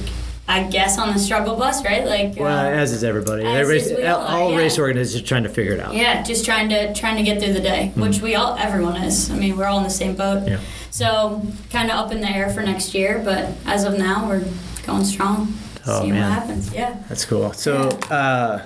I 0.51 0.63
guess 0.69 0.99
on 0.99 1.13
the 1.13 1.19
struggle 1.19 1.55
bus, 1.55 1.83
right? 1.85 2.05
Like 2.05 2.35
Well, 2.37 2.47
uh, 2.65 2.69
as 2.69 2.91
is 2.91 3.03
everybody. 3.03 3.45
as 3.45 3.55
Every- 3.55 3.77
is 3.79 3.91
all 3.91 4.21
are, 4.21 4.27
all 4.41 4.51
yeah. 4.51 4.57
race 4.57 4.77
organizers 4.77 5.21
are 5.21 5.25
trying 5.25 5.43
to 5.43 5.49
figure 5.49 5.73
it 5.73 5.79
out. 5.79 5.93
yeah, 5.93 6.21
just 6.23 6.43
trying 6.43 6.67
to 6.69 6.93
trying 6.93 7.15
to 7.17 7.23
get 7.23 7.41
through 7.41 7.53
the 7.53 7.61
day, 7.61 7.91
which 7.95 8.19
we 8.21 8.35
all 8.35 8.57
everyone 8.57 8.97
is. 9.01 9.31
I 9.31 9.35
mean, 9.35 9.55
we're 9.57 9.65
all 9.65 9.77
in 9.77 9.83
the 9.85 9.89
same 9.89 10.15
boat. 10.15 10.41
Hmm. 10.43 10.49
Yeah. 10.49 10.59
So 10.89 11.41
kind 11.69 11.89
of 11.89 11.97
up 11.97 12.11
in 12.11 12.19
the 12.19 12.27
air 12.29 12.49
for 12.49 12.61
next 12.61 12.93
year, 12.93 13.21
but 13.23 13.51
as 13.65 13.85
of 13.85 13.97
now, 13.97 14.27
we're 14.27 14.43
going 14.85 15.05
strong. 15.05 15.53
Oh, 15.87 16.01
See 16.01 16.11
man. 16.11 16.21
what 16.29 16.31
happens. 16.39 16.73
Yeah. 16.73 16.97
That's 17.09 17.23
cool. 17.25 17.53
So, 17.53 17.87
uh, 18.11 18.61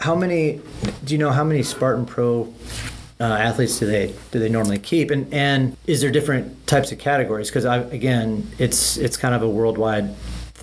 how 0.00 0.14
many? 0.14 0.60
Do 1.04 1.14
you 1.14 1.18
know 1.18 1.30
how 1.30 1.42
many 1.42 1.62
Spartan 1.62 2.04
Pro 2.06 2.52
uh, 3.18 3.24
athletes 3.24 3.78
do 3.78 3.86
they 3.86 4.14
do 4.30 4.38
they 4.38 4.48
normally 4.50 4.78
keep? 4.78 5.10
And 5.10 5.32
and 5.32 5.76
is 5.86 6.00
there 6.02 6.10
different 6.10 6.66
types 6.66 6.92
of 6.92 6.98
categories? 6.98 7.48
Because 7.48 7.64
again, 7.64 8.46
it's 8.58 8.96
it's 8.98 9.16
kind 9.16 9.34
of 9.34 9.42
a 9.42 9.48
worldwide 9.48 10.10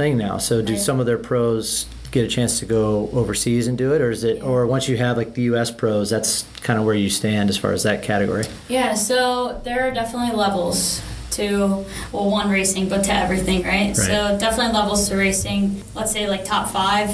thing 0.02 0.18
now. 0.18 0.38
So, 0.38 0.62
do 0.62 0.74
Right. 0.74 0.82
some 0.82 1.00
of 1.00 1.06
their 1.06 1.18
pros 1.20 1.86
get 2.12 2.26
a 2.26 2.28
chance 2.28 2.60
to 2.60 2.66
go 2.66 3.10
overseas 3.14 3.68
and 3.68 3.78
do 3.78 3.94
it, 3.94 4.02
or 4.02 4.10
is 4.12 4.24
it, 4.24 4.44
or 4.44 4.66
once 4.68 4.90
you 4.90 4.98
have 4.98 5.16
like 5.16 5.34
the 5.36 5.44
U.S. 5.44 5.72
pros, 5.72 6.10
that's 6.10 6.44
kind 6.62 6.78
of 6.80 6.86
where 6.86 6.96
you 6.96 7.10
stand 7.10 7.50
as 7.50 7.58
far 7.58 7.72
as 7.72 7.84
that 7.84 8.04
category? 8.04 8.46
Yeah. 8.68 8.96
So 8.96 9.62
there 9.64 9.88
are 9.88 9.92
definitely 9.92 10.36
levels 10.36 11.02
to 11.32 11.86
well, 12.12 12.30
one 12.30 12.50
racing, 12.50 12.90
but 12.90 13.04
to 13.06 13.14
everything, 13.14 13.64
right? 13.64 13.96
So 13.96 14.38
definitely 14.38 14.74
levels 14.74 15.08
to 15.08 15.16
racing. 15.16 15.82
Let's 15.96 16.12
say 16.12 16.28
like 16.28 16.44
top 16.44 16.68
five, 16.70 17.10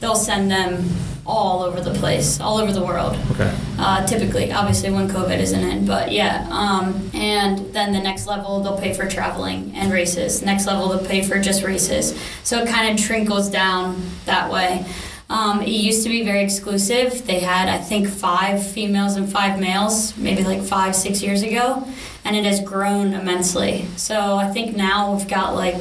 they'll 0.00 0.14
send 0.14 0.50
them 0.50 0.88
all 1.30 1.62
over 1.62 1.80
the 1.80 1.94
place, 1.94 2.40
all 2.40 2.58
over 2.58 2.72
the 2.72 2.84
world. 2.84 3.16
Okay. 3.32 3.54
uh, 3.78 4.04
typically, 4.06 4.52
obviously 4.52 4.90
when 4.90 5.08
COVID 5.08 5.38
isn't 5.38 5.62
in, 5.62 5.86
but 5.86 6.10
yeah. 6.12 6.46
Um, 6.50 7.10
and 7.14 7.58
then 7.72 7.92
the 7.92 8.00
next 8.00 8.26
level, 8.26 8.60
they'll 8.60 8.78
pay 8.78 8.92
for 8.92 9.08
traveling 9.08 9.72
and 9.74 9.92
races. 9.92 10.42
Next 10.42 10.66
level, 10.66 10.88
they'll 10.88 11.06
pay 11.06 11.22
for 11.22 11.38
just 11.40 11.62
races. 11.62 12.18
So 12.42 12.58
it 12.62 12.68
kind 12.68 12.90
of 12.92 13.04
trickles 13.04 13.48
down 13.48 14.02
that 14.26 14.50
way. 14.50 14.84
Um, 15.30 15.62
it 15.62 15.68
used 15.68 16.02
to 16.02 16.08
be 16.08 16.24
very 16.24 16.42
exclusive. 16.42 17.24
They 17.24 17.38
had, 17.38 17.68
I 17.68 17.78
think, 17.78 18.08
five 18.08 18.66
females 18.66 19.14
and 19.16 19.30
five 19.30 19.60
males, 19.60 20.16
maybe 20.16 20.42
like 20.42 20.60
five, 20.62 20.96
six 20.96 21.22
years 21.22 21.42
ago, 21.42 21.86
and 22.24 22.34
it 22.34 22.44
has 22.44 22.60
grown 22.60 23.14
immensely. 23.14 23.86
So 23.96 24.36
I 24.36 24.48
think 24.48 24.76
now 24.76 25.14
we've 25.14 25.28
got 25.28 25.54
like 25.54 25.80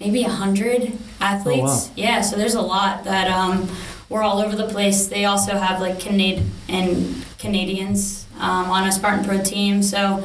maybe 0.00 0.24
a 0.24 0.28
hundred 0.28 0.92
athletes. 1.18 1.62
wow. 1.62 1.92
Yeah, 1.96 2.20
so 2.20 2.36
there's 2.36 2.54
a 2.54 2.60
lot 2.60 3.04
that 3.04 3.30
um, 3.30 3.66
we're 4.14 4.22
all 4.22 4.38
over 4.38 4.54
the 4.54 4.68
place. 4.68 5.08
They 5.08 5.24
also 5.24 5.56
have 5.56 5.80
like 5.80 5.98
Canad 5.98 6.40
and 6.68 7.26
Canadians 7.40 8.26
um, 8.38 8.70
on 8.70 8.86
a 8.86 8.92
Spartan 8.92 9.24
Pro 9.24 9.42
team, 9.42 9.82
so 9.82 10.22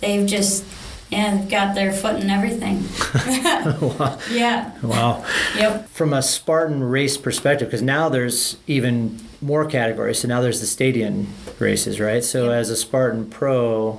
they've 0.00 0.26
just 0.26 0.62
yeah 1.08 1.38
they've 1.38 1.48
got 1.48 1.74
their 1.74 1.90
foot 1.90 2.20
in 2.20 2.28
everything. 2.28 2.84
wow. 3.98 4.18
yeah. 4.30 4.78
Wow. 4.82 5.24
Yep. 5.56 5.88
From 5.88 6.12
a 6.12 6.20
Spartan 6.20 6.84
race 6.84 7.16
perspective, 7.16 7.68
because 7.68 7.80
now 7.80 8.10
there's 8.10 8.58
even 8.66 9.18
more 9.40 9.64
categories. 9.64 10.18
So 10.18 10.28
now 10.28 10.42
there's 10.42 10.60
the 10.60 10.66
stadium 10.66 11.28
races, 11.58 11.98
right? 11.98 12.22
So 12.22 12.44
Yep. 12.44 12.52
as 12.52 12.68
a 12.68 12.76
Spartan 12.76 13.30
Pro, 13.30 13.98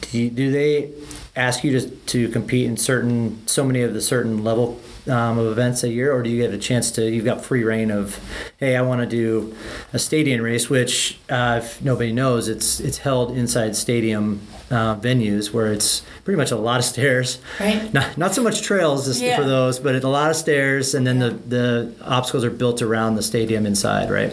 do, 0.00 0.18
you, 0.18 0.28
do 0.28 0.50
they 0.50 0.90
ask 1.36 1.62
you 1.62 1.78
to, 1.78 1.88
to 1.88 2.28
compete 2.30 2.66
in 2.66 2.76
certain, 2.76 3.46
so 3.46 3.64
many 3.64 3.82
of 3.82 3.94
the 3.94 4.00
certain 4.00 4.42
level 4.42 4.80
um, 5.08 5.38
of 5.38 5.46
events 5.46 5.82
a 5.82 5.88
year, 5.88 6.12
or 6.12 6.22
do 6.22 6.30
you 6.30 6.40
get 6.40 6.54
a 6.54 6.58
chance 6.58 6.90
to? 6.92 7.10
You've 7.10 7.24
got 7.24 7.44
free 7.44 7.64
reign 7.64 7.90
of, 7.90 8.20
hey, 8.58 8.76
I 8.76 8.82
want 8.82 9.00
to 9.00 9.06
do 9.06 9.54
a 9.92 9.98
stadium 9.98 10.42
race, 10.42 10.70
which 10.70 11.18
uh, 11.28 11.60
if 11.62 11.82
nobody 11.82 12.12
knows, 12.12 12.48
it's 12.48 12.80
it's 12.80 12.98
held 12.98 13.36
inside 13.36 13.76
stadium 13.76 14.46
uh, 14.72 14.96
venues 14.96 15.52
where 15.52 15.70
it's 15.72 16.02
pretty 16.24 16.38
much 16.38 16.50
a 16.50 16.56
lot 16.56 16.78
of 16.80 16.84
stairs. 16.84 17.38
Right. 17.60 17.92
Not, 17.98 18.16
not 18.16 18.34
so 18.34 18.42
much 18.42 18.62
trails 18.62 19.20
Yeah. 19.20 19.36
for 19.36 19.44
those, 19.44 19.78
but 19.78 19.94
it's 19.94 20.04
a 20.04 20.08
lot 20.08 20.30
of 20.30 20.36
stairs, 20.36 20.94
and 20.94 21.06
then 21.06 21.18
the, 21.18 21.30
the 21.30 21.92
obstacles 22.02 22.42
are 22.44 22.50
built 22.50 22.80
around 22.80 23.16
the 23.16 23.22
stadium 23.22 23.66
inside, 23.66 24.10
right? 24.10 24.32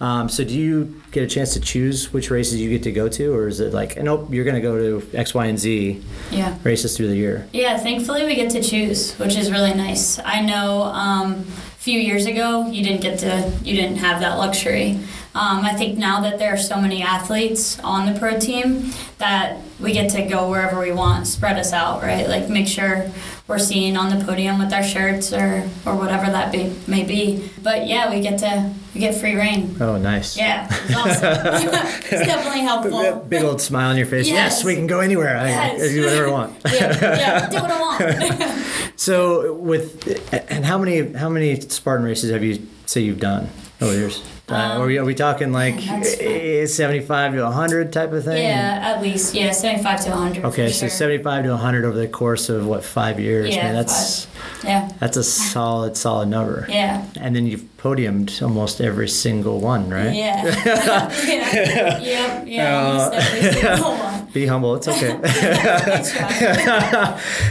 Um, 0.00 0.28
so, 0.28 0.44
do 0.44 0.52
you 0.54 1.00
get 1.10 1.22
a 1.22 1.26
chance 1.26 1.54
to 1.54 1.60
choose 1.60 2.12
which 2.12 2.30
races 2.30 2.60
you 2.60 2.68
get 2.68 2.82
to 2.82 2.92
go 2.92 3.08
to, 3.08 3.32
or 3.34 3.48
is 3.48 3.60
it 3.60 3.72
like, 3.72 3.96
nope, 4.02 4.28
you're 4.30 4.44
going 4.44 4.56
to 4.56 4.60
go 4.60 4.76
to 5.00 5.16
X, 5.16 5.32
Y, 5.34 5.46
and 5.46 5.58
Z 5.58 6.02
Yeah. 6.30 6.54
races 6.64 6.96
through 6.96 7.08
the 7.08 7.16
year? 7.16 7.48
Yeah, 7.52 7.78
thankfully 7.78 8.26
we 8.26 8.34
get 8.34 8.50
to 8.52 8.62
choose, 8.62 9.14
which 9.18 9.36
is 9.36 9.50
really 9.50 9.72
nice. 9.74 10.18
I 10.24 10.40
know 10.42 10.82
um, 10.82 11.32
a 11.32 11.80
few 11.80 11.98
years 11.98 12.26
ago 12.26 12.66
you 12.70 12.84
didn't 12.84 13.00
get 13.00 13.18
to, 13.20 13.52
you 13.64 13.74
didn't 13.74 13.96
have 13.98 14.20
that 14.20 14.36
luxury. 14.36 14.98
Um, 15.38 15.64
I 15.64 15.72
think 15.74 15.96
now 15.98 16.20
that 16.22 16.40
there 16.40 16.52
are 16.52 16.56
so 16.58 16.80
many 16.80 17.00
athletes 17.00 17.78
on 17.80 18.12
the 18.12 18.18
pro 18.18 18.40
team 18.40 18.90
that 19.18 19.60
we 19.78 19.92
get 19.92 20.10
to 20.10 20.22
go 20.22 20.50
wherever 20.50 20.80
we 20.80 20.90
want, 20.90 21.28
spread 21.28 21.56
us 21.58 21.72
out, 21.72 22.02
right? 22.02 22.28
Like 22.28 22.48
make 22.48 22.66
sure 22.66 23.08
we're 23.46 23.60
seen 23.60 23.96
on 23.96 24.08
the 24.18 24.24
podium 24.24 24.58
with 24.58 24.72
our 24.72 24.82
shirts 24.82 25.32
or, 25.32 25.68
or 25.86 25.94
whatever 25.94 26.26
that 26.26 26.50
be, 26.50 26.74
may 26.88 27.04
be. 27.04 27.48
But 27.62 27.86
yeah, 27.86 28.10
we 28.12 28.20
get 28.20 28.40
to 28.40 28.74
we 28.94 29.00
get 29.00 29.14
free 29.14 29.36
reign. 29.36 29.76
Oh, 29.80 29.96
nice. 29.96 30.36
Yeah, 30.36 30.66
it's 30.70 30.96
awesome. 30.96 31.22
it's 32.10 32.26
definitely 32.26 32.62
helpful. 32.62 33.24
Big 33.28 33.44
old 33.44 33.60
smile 33.60 33.90
on 33.90 33.96
your 33.96 34.06
face. 34.06 34.26
Yes, 34.26 34.34
Yes. 34.56 34.64
we 34.64 34.74
can 34.74 34.88
go 34.88 34.98
anywhere. 34.98 35.36
I, 35.36 35.44
I 35.44 35.46
Yes. 35.76 35.92
do 35.92 36.02
whatever 36.04 36.26
I 36.26 36.30
want. 36.32 36.56
yeah, 36.66 36.98
yeah, 37.00 37.48
do 37.48 37.56
what 37.62 37.70
I 37.70 37.80
want. 37.80 38.64
So, 38.96 39.54
with 39.54 40.04
and 40.50 40.64
how 40.64 40.76
many 40.78 41.12
how 41.12 41.28
many 41.28 41.60
Spartan 41.60 42.04
races 42.04 42.32
have 42.32 42.42
you 42.42 42.66
say 42.86 43.00
you've 43.02 43.20
done 43.20 43.48
over 43.80 43.92
the 43.92 43.98
years? 43.98 44.22
Uh, 44.50 44.54
are, 44.80 44.86
we, 44.86 44.96
are 44.96 45.04
we 45.04 45.14
talking 45.14 45.52
like 45.52 45.74
eh, 46.20 46.64
75 46.64 47.34
to 47.34 47.42
100 47.42 47.92
type 47.92 48.12
of 48.12 48.24
thing? 48.24 48.42
Yeah, 48.42 48.80
at 48.82 49.02
least. 49.02 49.34
Yeah, 49.34 49.52
75 49.52 50.04
to 50.04 50.10
100. 50.10 50.44
Okay, 50.46 50.70
so 50.70 50.80
sure. 50.80 50.88
75 50.88 51.44
to 51.44 51.50
100 51.50 51.84
over 51.84 51.98
the 51.98 52.08
course 52.08 52.48
of 52.48 52.66
what 52.66 52.82
five 52.82 53.20
years? 53.20 53.54
Yeah, 53.54 53.64
Man, 53.64 53.74
that's 53.74 54.26
Yeah, 54.64 54.90
that's 55.00 55.18
a 55.18 55.24
solid, 55.24 55.96
solid 55.98 56.28
number. 56.28 56.66
yeah. 56.68 57.04
And 57.20 57.36
then 57.36 57.46
you've 57.46 57.64
podiumed 57.76 58.40
almost 58.42 58.80
every 58.80 59.08
single 59.08 59.60
one, 59.60 59.90
right? 59.90 60.14
Yeah. 60.14 60.44
yeah. 62.00 62.44
Yeah. 62.44 63.10
every 63.12 63.82
one. 63.82 64.28
Be 64.32 64.46
humble. 64.46 64.76
It's 64.76 64.88
okay. 64.88 65.18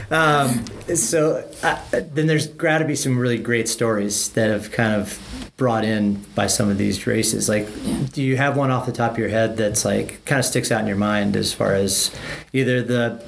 Try. 0.10 0.96
so 0.96 1.48
uh, 1.64 1.80
then 1.92 2.28
there's 2.28 2.48
got 2.48 2.80
to 2.80 2.86
be 2.86 2.96
some 2.96 3.20
really 3.20 3.38
great 3.38 3.70
stories 3.70 4.30
that 4.30 4.50
have 4.50 4.72
kind 4.72 5.00
of 5.00 5.20
brought 5.58 5.84
in 5.84 6.24
by 6.36 6.46
some 6.46 6.70
of 6.70 6.78
these 6.78 7.08
races. 7.08 7.50
Like, 7.50 7.68
do 8.12 8.22
you 8.22 8.38
have 8.38 8.56
one 8.56 8.70
off 8.70 8.86
the 8.86 8.92
top 8.92 9.14
of 9.14 9.18
your 9.18 9.30
head 9.30 9.58
that's 9.58 9.84
like 9.84 10.24
kind 10.26 10.38
of 10.40 10.46
sticks 10.46 10.72
out 10.72 10.82
in 10.82 10.88
your 10.88 10.98
mind 10.98 11.36
as 11.36 11.52
far 11.52 11.74
as 11.74 12.16
either 12.54 12.84
the 12.84 13.24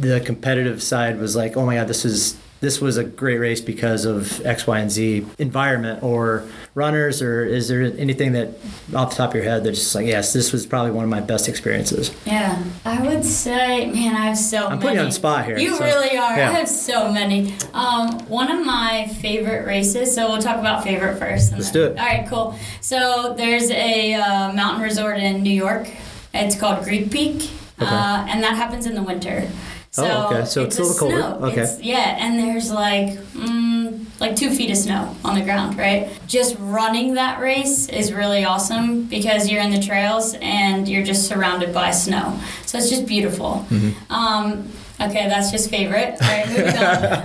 the 0.00 0.20
competitive 0.20 0.82
side 0.82 1.18
was 1.18 1.36
like, 1.36 1.56
oh 1.56 1.66
my 1.66 1.76
god, 1.76 1.88
this 1.88 2.04
is 2.04 2.38
this 2.64 2.80
was 2.80 2.96
a 2.96 3.04
great 3.04 3.36
race 3.38 3.60
because 3.60 4.06
of 4.06 4.44
X, 4.46 4.66
Y, 4.66 4.78
and 4.78 4.90
Z 4.90 5.26
environment 5.38 6.02
or 6.02 6.48
runners, 6.74 7.20
or 7.20 7.44
is 7.44 7.68
there 7.68 7.82
anything 7.82 8.32
that 8.32 8.48
off 8.94 9.10
the 9.10 9.16
top 9.16 9.30
of 9.30 9.36
your 9.36 9.44
head 9.44 9.64
that's 9.64 9.78
just 9.78 9.94
like, 9.94 10.06
yes, 10.06 10.32
this 10.32 10.50
was 10.50 10.64
probably 10.64 10.90
one 10.90 11.04
of 11.04 11.10
my 11.10 11.20
best 11.20 11.46
experiences? 11.46 12.10
Yeah. 12.24 12.64
I 12.86 13.06
would 13.06 13.22
say, 13.22 13.90
man, 13.92 14.16
I 14.16 14.26
have 14.28 14.38
so 14.38 14.64
I'm 14.64 14.70
many. 14.70 14.80
putting 14.80 14.96
you 14.98 15.04
on 15.04 15.12
spot 15.12 15.44
here, 15.44 15.58
You 15.58 15.76
so- 15.76 15.84
really 15.84 16.16
are. 16.16 16.36
yeah. 16.38 16.48
I 16.48 16.52
have 16.54 16.68
so 16.68 17.12
many. 17.12 17.54
Um, 17.74 18.18
one 18.28 18.50
of 18.50 18.64
my 18.64 19.08
favorite 19.20 19.66
races, 19.66 20.14
so 20.14 20.30
we'll 20.30 20.40
talk 20.40 20.58
about 20.58 20.82
favorite 20.82 21.18
first. 21.18 21.52
Let's 21.52 21.70
then- 21.70 21.72
do 21.72 21.84
it. 21.92 21.98
All 21.98 22.06
right, 22.06 22.26
cool. 22.26 22.58
So 22.80 23.34
there's 23.36 23.70
a 23.70 24.14
uh, 24.14 24.52
mountain 24.54 24.82
resort 24.82 25.18
in 25.18 25.42
New 25.42 25.50
York. 25.54 25.88
It's 26.32 26.58
called 26.58 26.82
Greek 26.84 27.10
Peak. 27.10 27.50
Okay. 27.80 27.90
Uh, 27.92 28.24
and 28.28 28.42
that 28.42 28.54
happens 28.56 28.86
in 28.86 28.94
the 28.94 29.02
winter. 29.02 29.48
So 29.94 30.04
Oh, 30.04 30.26
okay. 30.26 30.44
So 30.44 30.64
it's 30.64 30.76
little 30.76 30.94
colder. 30.94 31.18
snow. 31.20 31.38
Okay. 31.46 31.62
It's- 31.62 31.78
yeah, 31.80 32.16
and 32.18 32.36
there's 32.36 32.72
like 32.72 33.10
mm, 33.32 34.04
like 34.18 34.34
two 34.34 34.50
feet 34.50 34.70
of 34.72 34.76
snow 34.76 35.14
on 35.24 35.36
the 35.38 35.42
ground, 35.44 35.78
right? 35.78 36.08
Just 36.26 36.56
running 36.58 37.14
that 37.14 37.38
race 37.40 37.88
is 37.88 38.12
really 38.12 38.44
awesome 38.44 39.04
because 39.04 39.48
you're 39.48 39.62
in 39.62 39.70
the 39.70 39.78
trails 39.80 40.34
and 40.42 40.88
you're 40.88 41.04
just 41.04 41.28
surrounded 41.28 41.72
by 41.72 41.92
snow. 41.92 42.36
So 42.66 42.76
it's 42.78 42.90
just 42.90 43.06
beautiful. 43.06 43.64
Mm-hmm. 43.70 44.12
Um, 44.12 44.68
okay, 45.00 45.28
that's 45.28 45.52
just 45.52 45.70
favorite. 45.70 46.16
All 46.20 46.28
right, 46.28 46.48
moving 46.48 46.76
on. 46.76 47.24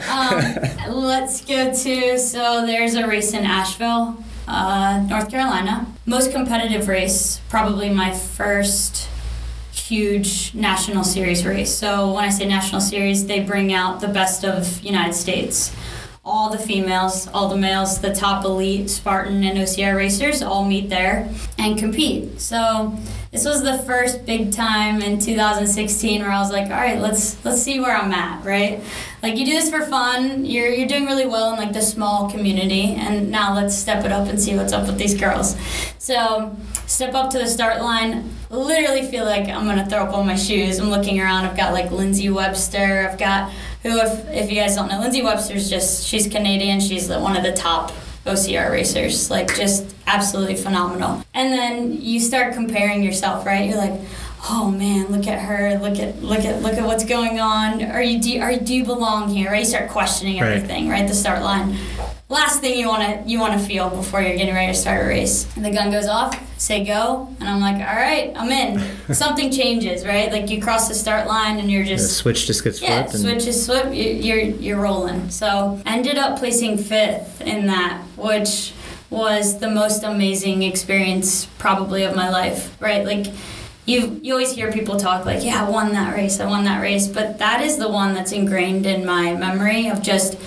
Um, 0.90 1.06
let's 1.06 1.42
go 1.46 1.74
to 1.74 2.20
so 2.20 2.66
there's 2.68 2.94
a 2.94 3.08
race 3.08 3.34
in 3.34 3.46
Asheville, 3.46 4.24
uh, 4.48 5.04
North 5.10 5.32
Carolina. 5.32 5.88
Most 6.06 6.32
competitive 6.32 6.88
race, 6.88 7.42
probably 7.50 7.90
my 7.90 8.14
first 8.14 9.10
huge 9.89 10.54
national 10.54 11.04
series 11.04 11.43
race. 11.45 11.73
So 11.73 12.13
when 12.13 12.23
I 12.23 12.30
say 12.30 12.47
national 12.47 12.82
series, 12.82 13.25
they 13.25 13.39
bring 13.39 13.73
out 13.73 14.02
the 14.02 14.08
best 14.08 14.45
of 14.45 14.82
United 14.84 15.13
States 15.15 15.75
all 16.30 16.52
the 16.52 16.60
females, 16.60 17.28
all 17.30 17.49
the 17.49 17.58
males, 17.58 18.02
the 18.02 18.13
top 18.13 18.45
elite 18.45 18.89
Spartan 18.89 19.43
and 19.43 19.58
OCR 19.58 19.95
racers 19.95 20.43
all 20.43 20.63
meet 20.63 20.89
there 20.89 21.28
and 21.58 21.78
compete. 21.78 22.39
So 22.39 22.95
this 23.32 23.45
was 23.45 23.63
the 23.63 23.80
first 23.80 24.25
big 24.25 24.52
time 24.52 25.02
in 25.02 25.19
2016 25.19 26.21
where 26.21 26.32
I 26.32 26.39
was 26.39 26.52
like, 26.52 26.65
all 26.65 26.78
right, 26.78 26.99
let's 26.99 27.43
let's 27.43 27.62
see 27.62 27.80
where 27.80 27.95
I'm 27.95 28.12
at, 28.12 28.45
right? 28.45 28.82
Like 29.23 29.38
you 29.38 29.45
do 29.45 29.54
this 29.54 29.69
for 29.71 29.82
fun, 29.82 30.45
you're 30.45 30.69
you're 30.69 30.88
doing 30.88 31.06
really 31.06 31.25
well 31.25 31.54
in 31.54 31.58
like 31.58 31.73
the 31.73 31.82
small 31.82 32.30
community, 32.30 32.93
and 32.93 33.32
now 33.32 33.56
let's 33.56 33.75
step 33.75 34.06
it 34.06 34.12
up 34.12 34.28
and 34.28 34.39
see 34.39 34.56
what's 34.56 34.73
up 34.73 34.86
with 34.86 34.97
these 34.97 35.19
girls. 35.19 35.56
So 35.97 36.56
step 36.89 37.13
up 37.13 37.30
to 37.32 37.38
the 37.38 37.47
start 37.47 37.82
line. 37.82 38.30
Literally 38.49 39.04
feel 39.10 39.23
like 39.23 39.47
I'm 39.47 39.65
gonna 39.65 39.86
throw 39.88 39.99
up 39.99 40.13
all 40.13 40.23
my 40.23 40.36
shoes. 40.36 40.80
I'm 40.80 40.89
looking 40.89 41.21
around. 41.21 41.45
I've 41.45 41.56
got 41.56 41.71
like 41.71 41.91
Lindsay 41.91 42.30
Webster. 42.30 43.08
I've 43.10 43.17
got 43.19 43.52
who, 43.84 43.97
if, 43.99 44.28
if 44.30 44.49
you 44.49 44.56
guys 44.56 44.75
don't 44.75 44.89
know, 44.89 44.99
Lindsay 44.99 45.21
Webster's 45.21 45.69
just 45.69 46.06
she's 46.06 46.28
Canadian. 46.28 46.80
She's 46.80 47.08
the, 47.08 47.19
one 47.19 47.38
of 47.38 47.43
the 47.43 47.54
top 47.54 47.91
OCR 48.25 48.71
racers, 48.71 49.30
like 49.32 49.56
just 49.56 49.95
absolutely 50.08 50.56
phenomenal. 50.56 51.23
And 51.34 51.54
then 51.54 52.02
you 52.02 52.19
start 52.19 52.54
comparing 52.54 53.04
yourself, 53.04 53.45
right? 53.45 53.69
You're 53.69 53.78
like, 53.78 54.02
oh 54.49 54.69
man, 54.71 55.08
look 55.12 55.28
at 55.28 55.39
her, 55.43 55.78
look 55.80 55.99
at 55.99 56.21
look 56.23 56.39
at 56.39 56.62
look 56.63 56.73
at 56.73 56.86
what's 56.86 57.06
going 57.06 57.39
on. 57.39 57.84
Are 57.84 58.02
you 58.02 58.19
do 58.19 58.41
are 58.41 58.56
do 58.58 58.73
you 58.73 58.84
belong 58.84 59.30
here? 59.30 59.52
Right? 59.52 59.60
You 59.60 59.65
start 59.65 59.89
questioning 59.91 60.41
Right. 60.41 60.54
everything, 60.54 60.89
right? 60.89 61.08
The 61.08 61.13
start 61.13 61.43
line. 61.43 61.78
Last 62.32 62.60
thing 62.62 62.78
you 62.78 62.88
wanna 62.88 63.24
you 63.26 63.39
wanna 63.39 63.58
feel 63.58 63.89
before 63.89 64.22
you're 64.22 64.38
getting 64.38 64.54
ready 64.54 64.72
to 64.72 64.78
start 64.78 65.04
a 65.04 65.08
race. 65.08 65.48
And 65.56 65.65
the 65.65 65.72
gun 65.72 65.89
goes 65.89 66.06
off, 66.08 66.39
say 66.60 66.86
go, 66.86 67.28
and 67.39 67.50
I'm 67.50 67.60
like, 67.60 67.78
all 67.78 67.96
right, 67.96 68.32
I'm 68.36 68.50
in. 68.52 68.80
Something 69.15 69.50
changes, 69.52 70.06
right? 70.06 70.32
Like 70.32 70.48
you 70.52 70.62
cross 70.62 70.88
the 70.88 70.94
start 70.94 71.26
line 71.28 71.58
and 71.60 71.72
you're 71.72 71.84
just 71.84 72.04
The 72.08 72.13
switch 72.13 72.46
just 72.46 72.63
gets 72.63 72.82
yeah, 72.84 73.02
flipped. 73.08 73.18
switch 73.18 73.48
is 73.48 73.65
flipped. 73.65 73.96
you- 73.96 74.12
You're 74.13 74.39
you're 74.42 74.80
rolling. 74.80 75.32
So 75.32 75.82
ended 75.88 76.20
up 76.20 76.38
placing 76.38 76.78
fifth 76.78 77.42
in 77.42 77.65
that, 77.65 78.00
which 78.15 78.74
was 79.10 79.58
the 79.58 79.70
most 79.72 80.04
amazing 80.04 80.62
experience 80.62 81.46
probably 81.58 82.04
of 82.04 82.15
my 82.15 82.30
life. 82.30 82.80
Right, 82.80 83.04
like. 83.06 83.26
You, 83.86 84.20
you 84.22 84.34
always 84.34 84.52
hear 84.54 84.72
people 84.72 84.98
talk 85.00 85.26
like, 85.26 85.44
yeah, 85.44 85.65
I 85.65 85.68
won 85.68 85.94
that 85.94 86.15
race, 86.15 86.39
I 86.39 86.46
won 86.46 86.63
that 86.65 86.80
race, 86.80 87.08
but 87.08 87.39
that 87.39 87.60
is 87.62 87.80
the 87.80 87.89
one 87.89 88.13
that's 88.13 88.32
ingrained 88.32 88.86
in 88.86 89.04
my 89.04 89.34
memory 89.34 89.88
of 89.88 90.04
just 90.04 90.38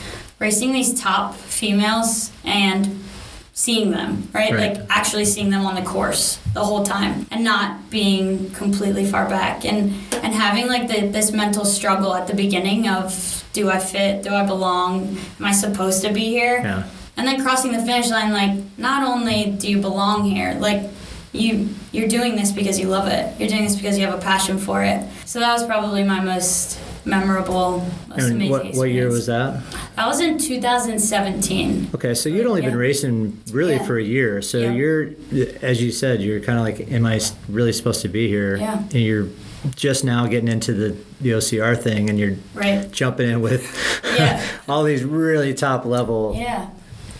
racing 0.42 0.72
these 0.72 1.00
top 1.00 1.36
females 1.36 2.32
and 2.44 3.00
seeing 3.52 3.92
them, 3.92 4.28
right? 4.32 4.52
Right. 4.52 4.76
Like 4.76 4.86
actually 4.90 5.24
seeing 5.24 5.50
them 5.50 5.64
on 5.64 5.76
the 5.76 5.82
course 5.82 6.40
the 6.52 6.64
whole 6.64 6.82
time 6.82 7.26
and 7.30 7.44
not 7.44 7.90
being 7.90 8.50
completely 8.50 9.06
far 9.06 9.28
back 9.28 9.64
and 9.64 9.94
and 10.24 10.34
having 10.34 10.66
like 10.66 10.88
the, 10.88 11.06
this 11.06 11.30
mental 11.32 11.64
struggle 11.64 12.12
at 12.14 12.26
the 12.26 12.34
beginning 12.34 12.88
of 12.88 13.48
do 13.52 13.70
I 13.70 13.78
fit? 13.78 14.24
Do 14.24 14.30
I 14.30 14.44
belong? 14.44 15.16
Am 15.38 15.44
I 15.44 15.52
supposed 15.52 16.02
to 16.02 16.12
be 16.12 16.24
here? 16.24 16.58
yeah. 16.58 16.88
And 17.16 17.26
then 17.26 17.42
crossing 17.42 17.72
the 17.72 17.78
finish 17.78 18.10
line 18.10 18.32
like 18.32 18.58
not 18.78 19.06
only 19.06 19.52
do 19.52 19.70
you 19.70 19.80
belong 19.80 20.24
here, 20.24 20.54
like 20.58 20.90
you 21.32 21.68
you're 21.92 22.08
doing 22.08 22.34
this 22.34 22.50
because 22.50 22.80
you 22.80 22.88
love 22.88 23.06
it. 23.06 23.38
You're 23.38 23.48
doing 23.48 23.64
this 23.64 23.76
because 23.76 23.96
you 23.96 24.06
have 24.06 24.18
a 24.18 24.22
passion 24.22 24.58
for 24.58 24.82
it. 24.82 25.06
So 25.24 25.38
that 25.38 25.52
was 25.52 25.64
probably 25.64 26.02
my 26.02 26.20
most 26.20 26.80
memorable, 27.04 27.86
uh, 28.10 28.14
And 28.14 28.32
amazing 28.32 28.50
what, 28.50 28.74
what 28.74 28.90
year 28.90 29.08
was 29.08 29.26
that? 29.26 29.60
That 29.96 30.06
was 30.06 30.20
in 30.20 30.38
2017. 30.38 31.90
Okay, 31.94 32.14
so 32.14 32.28
you'd 32.28 32.46
only 32.46 32.62
been 32.62 32.76
racing 32.76 33.40
really 33.52 33.74
Yeah. 33.74 33.86
for 33.86 33.98
a 33.98 34.02
year. 34.04 34.42
So 34.42 34.58
Yeah. 34.58 34.72
you're, 34.72 35.08
as 35.62 35.82
you 35.82 35.90
said, 35.90 36.22
you're 36.22 36.40
kind 36.40 36.58
of 36.58 36.64
like, 36.64 36.90
am 36.92 37.06
I 37.06 37.20
really 37.48 37.72
supposed 37.72 38.02
to 38.02 38.08
be 38.08 38.28
here? 38.28 38.56
Yeah. 38.56 38.78
And 38.78 38.94
you're 38.94 39.28
just 39.76 40.04
now 40.04 40.26
getting 40.26 40.48
into 40.48 40.72
the, 40.72 40.96
the 41.20 41.30
OCR 41.34 41.76
thing 41.76 42.10
and 42.10 42.18
you're 42.18 42.36
Right. 42.54 42.90
jumping 42.90 43.30
in 43.30 43.40
with 43.40 43.64
Yeah. 44.16 44.42
all 44.68 44.82
these 44.84 45.04
really 45.04 45.54
top 45.54 45.84
level 45.84 46.34
Yeah. 46.36 46.66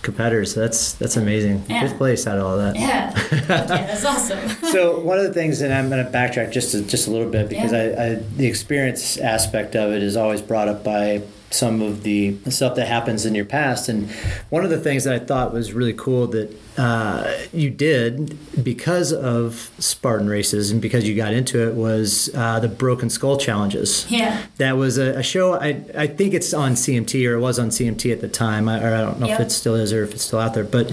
Competitors. 0.03 0.55
That's 0.55 0.95
that's 0.95 1.17
amazing. 1.17 1.65
Yeah. 1.69 1.81
Fifth 1.81 1.97
place 1.97 2.27
out 2.27 2.39
of 2.39 2.45
all 2.45 2.59
that. 2.59 2.77
Yeah. 2.77 3.15
yeah, 3.33 3.67
that's 3.67 4.05
awesome. 4.05 4.49
so 4.71 5.01
one 5.01 5.19
of 5.19 5.25
the 5.25 5.33
things, 5.33 5.61
and 5.61 5.73
I'm 5.73 5.89
going 5.89 6.05
to 6.05 6.11
backtrack 6.11 6.53
just 6.53 6.75
a, 6.75 6.83
just 6.83 7.09
a 7.09 7.11
little 7.11 7.31
bit 7.31 7.49
because 7.49 7.73
I, 7.73 7.85
I 7.85 8.15
the 8.15 8.47
experience 8.47 9.17
aspect 9.17 9.75
of 9.77 9.93
it 9.93 10.03
is 10.03 10.17
always 10.17 10.43
brought 10.43 10.69
up 10.69 10.85
by 10.85 11.23
some 11.53 11.81
of 11.83 12.03
the 12.03 12.37
stuff 12.51 12.75
that 12.77 12.89
happens 12.89 13.25
in 13.27 13.35
your 13.35 13.45
past, 13.45 13.89
and 13.89 14.11
one 14.51 14.65
of 14.65 14.71
the 14.71 14.79
things 14.81 15.05
that 15.05 15.15
I 15.15 15.19
thought 15.19 15.53
was 15.53 15.73
really 15.73 15.93
cool 15.93 16.27
that 16.29 16.57
uh, 16.79 17.31
you 17.53 17.69
did 17.69 18.39
because 18.65 19.13
of 19.13 19.71
Spartan 19.79 20.27
races 20.29 20.71
and 20.71 20.81
because 20.81 21.07
you 21.07 21.15
got 21.15 21.35
into 21.35 21.69
it 21.69 21.75
was 21.75 22.31
uh, 22.35 22.59
the 22.61 22.69
Broken 22.69 23.11
Skull 23.11 23.37
challenges. 23.37 24.11
Yeah. 24.11 24.41
That 24.57 24.77
was 24.79 24.97
a, 24.99 25.19
a 25.19 25.23
show. 25.23 25.55
I 25.55 25.85
I 25.97 26.07
think 26.07 26.33
it's 26.35 26.55
on 26.55 26.73
CMT 26.73 27.29
or 27.29 27.35
it 27.35 27.41
was 27.41 27.59
on 27.59 27.69
CMT 27.69 28.11
at 28.13 28.21
the 28.23 28.29
time. 28.29 28.69
I, 28.69 28.83
or 28.83 28.95
I 28.95 29.01
don't 29.03 29.21
know 29.21 29.27
Yep. 29.27 29.41
if 29.41 29.47
it 29.47 29.51
still 29.51 29.75
is 29.75 29.93
or 29.93 30.03
if 30.05 30.13
it's 30.15 30.25
still 30.25 30.39
out 30.39 30.55
there. 30.55 30.65
But 30.65 30.91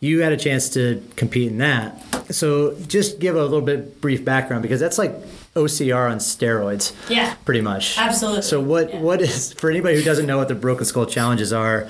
you 0.00 0.22
had 0.22 0.32
a 0.32 0.36
chance 0.36 0.68
to 0.70 1.00
compete 1.16 1.52
in 1.52 1.58
that. 1.58 2.02
So 2.34 2.74
just 2.88 3.20
give 3.20 3.36
a 3.36 3.42
little 3.42 3.60
bit 3.60 4.00
brief 4.00 4.24
background 4.24 4.62
because 4.62 4.80
that's 4.80 4.98
like 4.98 5.14
OCR 5.56 6.08
on 6.10 6.18
steroids, 6.18 6.92
Yeah. 7.08 7.34
pretty 7.44 7.60
much. 7.60 7.96
Absolutely. 7.98 8.42
So 8.42 8.60
what 8.60 8.92
Yeah. 8.94 9.00
what 9.00 9.20
is 9.20 9.52
for 9.54 9.68
anybody 9.70 9.96
who 9.96 10.02
doesn't 10.02 10.26
know 10.26 10.38
what 10.38 10.48
the 10.48 10.54
Broken 10.54 10.84
Skull 10.84 11.06
challenges 11.06 11.52
are? 11.52 11.86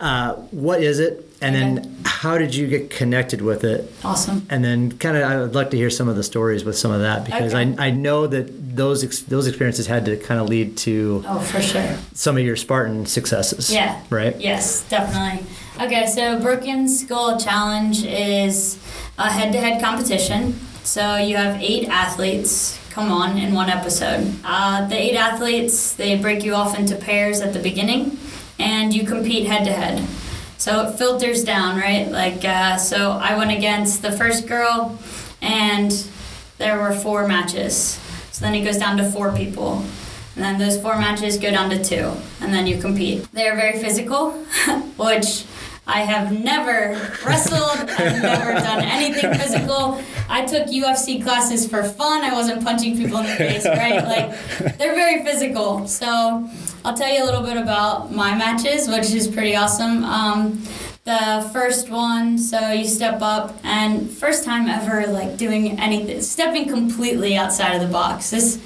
Uh, 0.00 0.32
what 0.50 0.82
is 0.82 0.98
it? 0.98 1.26
And 1.42 1.54
Okay. 1.56 1.64
then 1.86 1.96
how 2.04 2.36
did 2.38 2.54
you 2.54 2.66
get 2.66 2.90
connected 2.90 3.42
with 3.42 3.64
it? 3.64 3.92
Awesome. 4.04 4.44
And 4.50 4.64
then 4.64 4.92
kind 4.92 5.16
of, 5.16 5.22
I 5.22 5.36
would 5.40 5.54
like 5.54 5.70
to 5.70 5.76
hear 5.76 5.88
some 5.90 6.08
of 6.08 6.16
the 6.16 6.22
stories 6.22 6.64
with 6.64 6.76
some 6.76 6.90
of 6.90 7.00
that 7.00 7.24
because 7.24 7.54
Okay. 7.54 7.74
I, 7.78 7.86
I 7.86 7.90
know 7.90 8.26
that 8.26 8.76
those 8.76 9.02
ex- 9.04 9.20
those 9.20 9.46
experiences 9.46 9.86
had 9.86 10.04
to 10.06 10.16
kind 10.16 10.40
of 10.40 10.48
lead 10.48 10.76
to 10.78 11.24
Oh, 11.28 11.38
for 11.40 11.60
sure. 11.60 11.96
some 12.14 12.36
of 12.38 12.42
your 12.44 12.56
Spartan 12.56 13.06
successes. 13.06 13.72
Yeah. 13.72 13.96
Right. 14.10 14.36
Yes, 14.40 14.82
definitely. 14.88 15.44
Okay, 15.80 16.06
so 16.06 16.38
Broken 16.40 16.88
Skull 16.88 17.38
Challenge 17.38 18.04
is 18.04 18.76
a 19.18 19.30
head 19.30 19.52
to 19.52 19.58
head 19.60 19.82
competition. 19.82 20.58
So 20.82 21.16
you 21.16 21.36
have 21.36 21.60
eight 21.60 21.88
athletes 21.88 22.78
come 22.90 23.12
on 23.12 23.38
in 23.38 23.54
one 23.54 23.70
episode. 23.70 24.34
Uh, 24.44 24.86
the 24.88 24.96
eight 24.96 25.16
athletes, 25.16 25.94
they 25.94 26.18
break 26.18 26.44
you 26.44 26.54
off 26.54 26.78
into 26.78 26.96
pairs 26.96 27.40
at 27.40 27.52
the 27.52 27.60
beginning 27.60 28.18
and 28.58 28.92
you 28.92 29.06
compete 29.06 29.46
head 29.46 29.64
to 29.64 29.72
head. 29.72 30.06
So 30.58 30.88
it 30.88 30.98
filters 30.98 31.44
down, 31.44 31.78
right? 31.78 32.10
Like, 32.10 32.44
uh, 32.44 32.76
so 32.76 33.12
I 33.12 33.36
went 33.36 33.50
against 33.50 34.02
the 34.02 34.12
first 34.12 34.46
girl 34.46 34.98
and 35.40 35.92
there 36.58 36.78
were 36.78 36.92
four 36.92 37.26
matches. 37.26 37.98
So 38.32 38.44
then 38.44 38.54
it 38.54 38.64
goes 38.64 38.76
down 38.76 38.96
to 38.98 39.10
four 39.10 39.32
people. 39.32 39.84
And 40.36 40.44
then 40.44 40.58
those 40.58 40.80
four 40.80 40.98
matches 40.98 41.38
go 41.38 41.50
down 41.50 41.70
to 41.70 41.82
two. 41.82 42.12
And 42.40 42.52
then 42.52 42.66
you 42.66 42.80
compete. 42.80 43.30
They're 43.32 43.56
very 43.56 43.78
physical, 43.78 44.32
which 44.96 45.44
I 45.92 46.02
have 46.02 46.32
never 46.32 46.92
wrestled. 47.26 47.90
I've 47.90 48.22
never 48.22 48.52
done 48.52 48.84
anything 48.84 49.34
physical. 49.34 50.00
I 50.28 50.44
took 50.46 50.68
UFC 50.68 51.22
classes 51.22 51.68
for 51.68 51.82
fun. 51.82 52.22
I 52.22 52.32
wasn't 52.32 52.62
punching 52.62 52.96
people 52.96 53.18
in 53.18 53.26
the 53.26 53.34
face, 53.34 53.66
right? 53.66 54.04
Like, 54.04 54.78
they're 54.78 54.94
very 54.94 55.24
physical. 55.24 55.88
So 55.88 56.48
I'll 56.84 56.96
tell 56.96 57.12
you 57.12 57.24
a 57.24 57.26
little 57.26 57.42
bit 57.42 57.56
about 57.56 58.12
my 58.12 58.36
matches, 58.36 58.88
which 58.88 59.10
is 59.10 59.26
pretty 59.26 59.56
awesome. 59.56 60.04
Um, 60.04 60.62
the 61.04 61.48
first 61.52 61.90
one, 61.90 62.38
so 62.38 62.70
you 62.70 62.84
step 62.84 63.20
up, 63.22 63.58
and 63.64 64.08
first 64.08 64.44
time 64.44 64.68
ever 64.68 65.06
like 65.06 65.36
doing 65.36 65.80
anything, 65.80 66.20
stepping 66.20 66.68
completely 66.68 67.36
outside 67.36 67.74
of 67.74 67.80
the 67.80 67.92
box. 67.92 68.30
This, 68.30 68.60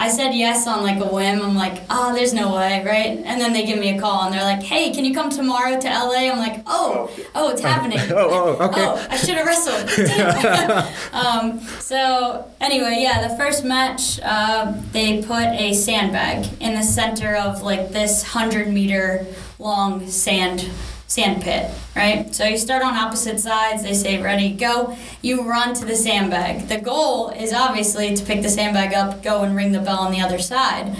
I 0.00 0.08
said 0.08 0.32
yes 0.32 0.66
on 0.66 0.82
like 0.82 0.98
a 0.98 1.06
whim. 1.06 1.42
I'm 1.42 1.54
like, 1.54 1.82
oh, 1.90 2.14
there's 2.14 2.32
no 2.32 2.54
way, 2.56 2.82
right? 2.86 3.18
And 3.22 3.38
then 3.38 3.52
they 3.52 3.66
give 3.66 3.78
me 3.78 3.94
a 3.94 4.00
call 4.00 4.22
and 4.22 4.32
they're 4.32 4.42
like, 4.42 4.62
hey, 4.62 4.94
can 4.94 5.04
you 5.04 5.12
come 5.12 5.28
tomorrow 5.28 5.78
to 5.78 5.86
LA? 5.86 6.30
I'm 6.32 6.38
like, 6.38 6.62
oh, 6.66 7.10
oh, 7.34 7.50
it's 7.50 7.60
happening. 7.60 7.98
Oh, 8.10 8.56
oh, 8.58 8.64
okay. 8.68 8.80
Oh, 8.82 9.06
I 9.10 9.16
should 9.16 9.36
have 9.36 9.46
wrestled. 9.46 9.88
Um, 11.12 11.60
so 11.80 12.50
anyway, 12.60 12.98
yeah, 13.00 13.28
the 13.28 13.36
first 13.36 13.62
match, 13.64 14.18
uh, 14.22 14.72
they 14.92 15.22
put 15.22 15.44
a 15.48 15.74
sandbag 15.74 16.48
in 16.60 16.74
the 16.74 16.82
center 16.82 17.36
of 17.36 17.62
like 17.62 17.90
this 17.90 18.22
hundred 18.22 18.68
meter 18.68 19.26
long 19.58 20.06
sand 20.08 20.68
sand 21.10 21.42
pit, 21.42 21.68
right? 21.96 22.32
So 22.32 22.44
you 22.44 22.56
start 22.56 22.84
on 22.84 22.94
opposite 22.94 23.40
sides. 23.40 23.82
They 23.82 23.94
say 23.94 24.22
ready, 24.22 24.52
go. 24.52 24.96
You 25.22 25.42
run 25.42 25.74
to 25.74 25.84
the 25.84 25.96
sandbag. 25.96 26.68
The 26.68 26.80
goal 26.80 27.30
is 27.30 27.52
obviously 27.52 28.14
to 28.14 28.24
pick 28.24 28.42
the 28.42 28.48
sandbag 28.48 28.94
up, 28.94 29.20
go 29.20 29.42
and 29.42 29.56
ring 29.56 29.72
the 29.72 29.80
bell 29.80 29.98
on 29.98 30.12
the 30.12 30.20
other 30.20 30.38
side. 30.38 30.96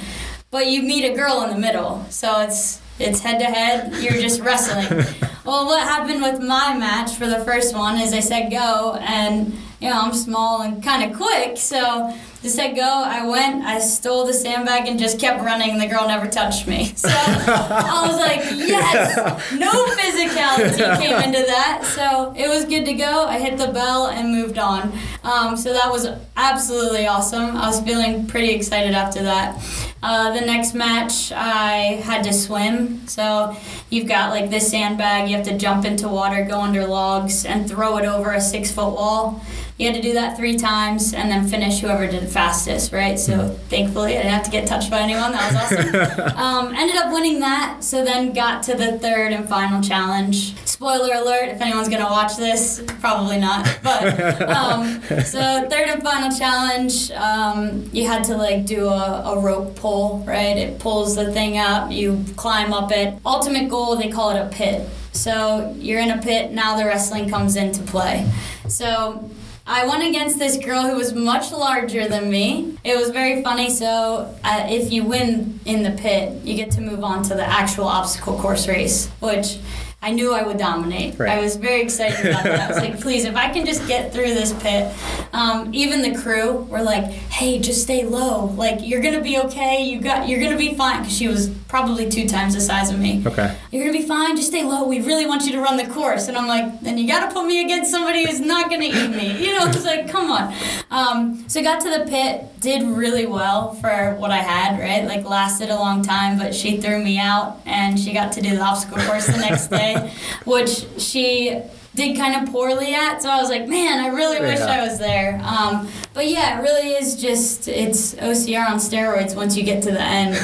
But 0.51 0.66
you 0.66 0.83
meet 0.83 1.05
a 1.05 1.14
girl 1.14 1.42
in 1.42 1.51
the 1.51 1.59
middle, 1.59 2.05
so 2.11 2.40
it's 2.40 2.83
it's 2.99 3.20
head 3.20 3.38
to 3.38 3.44
head. 3.44 4.03
You're 4.03 4.20
just 4.20 4.41
wrestling. 4.43 5.07
well, 5.45 5.64
what 5.64 5.84
happened 5.84 6.22
with 6.22 6.41
my 6.41 6.76
match 6.76 7.12
for 7.12 7.28
the 7.28 7.45
first 7.45 7.72
one 7.74 8.01
is 8.01 8.12
I 8.12 8.20
said 8.20 8.51
go, 8.51 8.99
and 9.01 9.57
you 9.81 9.89
know 9.89 10.01
I'm 10.01 10.12
small 10.14 10.62
and 10.62 10.83
kind 10.83 11.11
of 11.11 11.16
quick, 11.16 11.57
so 11.57 12.14
They 12.43 12.49
said 12.49 12.74
go. 12.74 12.83
I 12.83 13.26
went. 13.26 13.64
I 13.64 13.78
stole 13.81 14.24
the 14.26 14.33
sandbag 14.33 14.89
and 14.89 14.99
just 14.99 15.18
kept 15.20 15.43
running. 15.45 15.70
And 15.72 15.81
the 15.81 15.87
girl 15.87 16.09
never 16.09 16.26
touched 16.26 16.66
me. 16.66 16.95
So 16.97 17.09
I 17.11 18.07
was 18.09 18.16
like, 18.18 18.41
yes, 18.57 19.16
no 19.59 19.70
physicality 19.97 20.99
came 21.01 21.16
into 21.22 21.45
that. 21.47 21.83
So 21.95 22.33
it 22.37 22.49
was 22.49 22.64
good 22.64 22.85
to 22.87 22.95
go. 22.95 23.26
I 23.26 23.39
hit 23.39 23.59
the 23.59 23.68
bell 23.68 24.07
and 24.07 24.31
moved 24.33 24.59
on. 24.59 24.93
Um, 25.22 25.57
so 25.57 25.72
that 25.74 25.91
was 25.91 26.07
absolutely 26.37 27.07
awesome. 27.07 27.57
I 27.57 27.66
was 27.66 27.81
feeling 27.81 28.26
pretty 28.26 28.51
excited 28.55 28.95
after 28.95 29.22
that. 29.22 29.62
Uh, 30.03 30.33
the 30.33 30.41
next 30.47 30.72
match, 30.74 31.31
I 31.33 32.01
had 32.05 32.24
to 32.24 32.33
swim. 32.33 33.07
So 33.07 33.55
you've 33.91 34.09
got 34.09 34.31
like 34.31 34.49
this 34.49 34.70
sandbag. 34.70 35.28
You 35.28 35.37
have 35.37 35.45
to 35.47 35.59
jump 35.59 35.85
into 35.85 36.09
water, 36.09 36.43
go 36.49 36.61
under 36.61 36.87
logs, 36.87 37.45
and 37.45 37.68
throw 37.68 37.99
it 37.99 38.07
over 38.07 38.33
a 38.33 38.41
six 38.41 38.70
foot 38.72 38.95
wall. 38.95 39.43
You 39.81 39.87
had 39.87 39.95
to 39.95 40.03
do 40.03 40.12
that 40.12 40.37
three 40.37 40.59
times 40.59 41.14
and 41.14 41.31
then 41.31 41.49
finish 41.49 41.81
whoever 41.81 42.07
did 42.07 42.22
it 42.22 42.26
fastest, 42.26 42.93
right? 42.93 43.18
So 43.18 43.49
thankfully, 43.70 44.12
I 44.12 44.22
didn't 44.24 44.33
have 44.33 44.45
to 44.45 44.51
get 44.51 44.68
touched 44.68 44.91
by 44.91 45.01
anyone. 45.01 45.33
That 45.33 45.55
was 45.55 45.72
awesome. 45.72 46.37
um, 46.37 46.74
ended 46.74 46.97
up 46.97 47.11
winning 47.14 47.41
that. 47.41 47.83
So 47.83 48.05
then 48.05 48.35
got 48.35 48.62
to 48.64 48.74
the 48.74 48.99
third 48.99 49.33
and 49.33 49.49
final 49.49 49.81
challenge. 49.81 50.55
Spoiler 50.66 51.14
alert: 51.14 51.49
if 51.49 51.62
anyone's 51.62 51.89
gonna 51.89 52.11
watch 52.11 52.37
this, 52.37 52.85
probably 53.01 53.39
not. 53.39 53.78
But 53.83 54.43
um, 54.51 55.01
so 55.24 55.66
third 55.70 55.89
and 55.89 56.03
final 56.03 56.31
challenge, 56.37 57.11
um, 57.12 57.89
you 57.91 58.07
had 58.07 58.24
to 58.24 58.37
like 58.37 58.66
do 58.66 58.87
a, 58.87 59.33
a 59.35 59.41
rope 59.41 59.76
pull, 59.76 60.22
right? 60.26 60.59
It 60.59 60.78
pulls 60.78 61.16
the 61.16 61.33
thing 61.33 61.57
up. 61.57 61.91
You 61.91 62.22
climb 62.37 62.74
up 62.74 62.93
it. 62.93 63.18
Ultimate 63.24 63.70
goal, 63.70 63.97
they 63.97 64.11
call 64.11 64.28
it 64.37 64.39
a 64.39 64.51
pit. 64.51 64.87
So 65.12 65.74
you're 65.78 66.01
in 66.01 66.11
a 66.11 66.20
pit. 66.20 66.53
Now 66.53 66.76
the 66.76 66.85
wrestling 66.85 67.31
comes 67.31 67.57
into 67.57 67.83
play. 67.85 68.31
So 68.68 69.31
I 69.71 69.87
went 69.87 70.03
against 70.03 70.41
this 70.41 70.57
girl 70.57 70.83
who 70.83 70.97
was 70.97 71.14
much 71.14 71.53
larger 71.53 72.09
than 72.09 72.29
me. 72.29 72.77
It 72.83 72.97
was 72.97 73.11
very 73.11 73.41
funny. 73.41 73.71
So, 73.71 74.37
uh, 74.43 74.66
if 74.68 74.93
you 74.93 75.05
win 75.05 75.61
in 75.64 75.85
the 75.85 75.93
pit, 75.93 76.43
you 76.43 76.57
get 76.57 76.73
to 76.73 76.81
move 76.81 77.05
on 77.05 77.23
to 77.25 77.37
the 77.37 77.49
actual 77.49 77.87
obstacle 77.87 78.37
course 78.37 78.66
race, 78.66 79.07
which 79.21 79.61
I 80.03 80.11
knew 80.11 80.35
I 80.35 80.43
would 80.43 80.59
dominate. 80.59 81.21
Right. 81.21 81.39
I 81.39 81.41
was 81.41 81.55
very 81.55 81.83
excited 81.83 82.31
about 82.31 82.43
that. 82.43 82.61
I 82.61 82.68
was 82.68 82.79
like, 82.79 83.01
please, 83.01 83.25
if 83.25 83.37
I 83.37 83.49
can 83.51 83.64
just 83.64 83.87
get 83.87 84.12
through 84.12 84.35
this 84.35 84.53
pit. 84.61 84.93
Um, 85.33 85.73
even 85.73 86.03
the 86.03 86.21
crew 86.21 86.64
were 86.64 86.83
like, 86.83 87.05
hey, 87.05 87.61
just 87.61 87.83
stay 87.83 88.05
low. 88.05 88.47
Like, 88.47 88.81
you're 88.81 89.03
going 89.03 89.14
to 89.14 89.23
be 89.23 89.39
okay. 89.39 89.85
You 89.85 90.01
got, 90.01 90.27
you're 90.27 90.41
going 90.41 90.51
to 90.51 90.59
be 90.59 90.75
fine. 90.75 91.03
Because 91.03 91.16
she 91.16 91.29
was 91.29 91.49
probably 91.71 92.09
two 92.11 92.27
times 92.27 92.53
the 92.55 92.61
size 92.61 92.91
of 92.91 92.99
me. 92.99 93.23
Okay. 93.25 93.57
You're 93.71 93.87
gonna 93.87 93.97
be 93.97 94.05
fine. 94.05 94.35
Just 94.35 94.49
stay 94.49 94.64
low. 94.64 94.89
We 94.89 95.01
really 95.03 95.25
want 95.25 95.47
you 95.47 95.53
to 95.53 95.61
run 95.61 95.77
the 95.77 95.87
course. 95.87 96.27
And 96.27 96.37
I'm 96.37 96.49
like, 96.49 96.81
then 96.81 96.99
you 96.99 97.07
gotta 97.07 97.33
put 97.33 97.47
me 97.47 97.64
against 97.64 97.93
somebody 97.93 98.27
who's 98.27 98.41
not 98.41 98.68
gonna 98.71 98.85
eat 98.87 99.11
me. 99.11 99.31
You 99.41 99.57
know, 99.59 99.66
it's 99.68 99.85
like, 99.85 100.11
come 100.11 100.31
on. 100.33 100.53
Um, 100.91 101.49
so 101.49 101.62
got 101.62 101.81
to 101.83 101.91
the 101.91 102.05
pit, 102.11 102.45
did 102.61 102.83
really 102.83 103.25
well 103.27 103.75
for 103.75 104.14
what 104.16 104.31
I 104.33 104.39
had. 104.39 104.79
Right, 104.81 105.05
like 105.07 105.25
lasted 105.25 105.71
a 105.71 105.77
long 105.77 106.03
time, 106.03 106.37
but 106.39 106.55
she 106.55 106.79
threw 106.79 107.03
me 107.03 107.18
out, 107.18 107.61
and 107.66 107.99
she 107.99 108.12
got 108.12 108.33
to 108.33 108.41
do 108.43 108.51
the 108.57 108.61
obstacle 108.62 108.99
course 109.05 109.27
the 109.27 109.39
next 109.39 109.68
day, 109.68 110.12
which 110.45 110.85
she 110.99 111.62
did 111.95 112.16
kind 112.16 112.35
of 112.47 112.53
poorly 112.53 112.95
at. 112.95 113.23
So 113.23 113.29
I 113.31 113.41
was 113.41 113.49
like, 113.49 113.68
man, 113.68 113.99
I 114.01 114.09
really 114.09 114.41
wish 114.41 114.59
Yeah. 114.59 114.81
I 114.81 114.87
was 114.87 114.99
there. 114.99 115.41
Um, 115.45 115.89
but 116.14 116.27
yeah, 116.29 116.59
it 116.59 116.62
really 116.62 116.91
is 116.95 117.21
just 117.21 117.68
it's 117.68 118.14
OCR 118.16 118.68
on 118.68 118.77
steroids 118.79 119.35
once 119.37 119.57
you 119.57 119.62
get 119.62 119.83
to 119.85 119.91
the 119.93 120.03
end. 120.03 120.35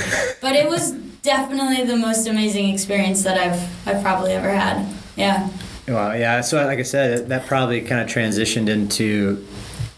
But 0.40 0.54
it 0.54 0.68
was 0.68 0.92
definitely 1.26 1.84
the 1.84 1.96
most 1.96 2.26
amazing 2.26 2.72
experience 2.72 3.22
that 3.24 3.36
I've 3.36 3.86
I've 3.86 4.02
probably 4.02 4.32
ever 4.32 4.48
had. 4.48 4.86
Yeah. 5.16 5.50
Well, 5.86 6.16
yeah. 6.16 6.40
So, 6.40 6.64
like 6.64 6.78
I 6.78 6.82
said, 6.82 7.28
that 7.28 7.46
probably 7.46 7.82
kind 7.82 8.00
of 8.00 8.08
transitioned 8.08 8.68
into 8.68 9.46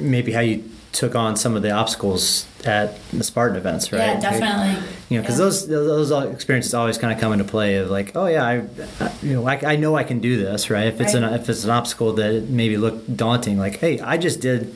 maybe 0.00 0.32
how 0.32 0.40
you 0.40 0.64
took 0.98 1.14
on 1.14 1.36
some 1.36 1.54
of 1.54 1.62
the 1.62 1.70
obstacles 1.70 2.44
at 2.64 2.98
the 3.12 3.22
Spartan 3.22 3.56
events, 3.56 3.92
right? 3.92 4.14
Yeah, 4.14 4.20
definitely. 4.20 4.82
You 5.08 5.18
know, 5.18 5.22
because 5.22 5.38
Yeah. 5.38 5.44
those 5.44 5.68
those 6.10 6.10
experiences 6.34 6.74
always 6.74 6.98
kind 6.98 7.12
of 7.12 7.20
come 7.20 7.32
into 7.32 7.44
play 7.44 7.76
of 7.76 7.88
like, 7.88 8.16
oh 8.16 8.26
yeah, 8.26 8.44
I, 8.44 8.62
I 9.00 9.12
you 9.22 9.34
know, 9.34 9.46
I, 9.46 9.60
I 9.64 9.76
know 9.76 9.94
I 9.94 10.02
can 10.02 10.18
do 10.18 10.36
this, 10.36 10.70
right? 10.70 10.88
If 10.88 11.00
it's 11.00 11.14
an 11.14 11.22
if 11.22 11.48
it's 11.48 11.62
an 11.62 11.70
obstacle 11.70 12.12
that 12.14 12.48
maybe 12.50 12.76
looked 12.76 13.16
daunting, 13.16 13.58
like, 13.58 13.76
hey, 13.78 14.00
I 14.00 14.16
just 14.18 14.40
did 14.40 14.74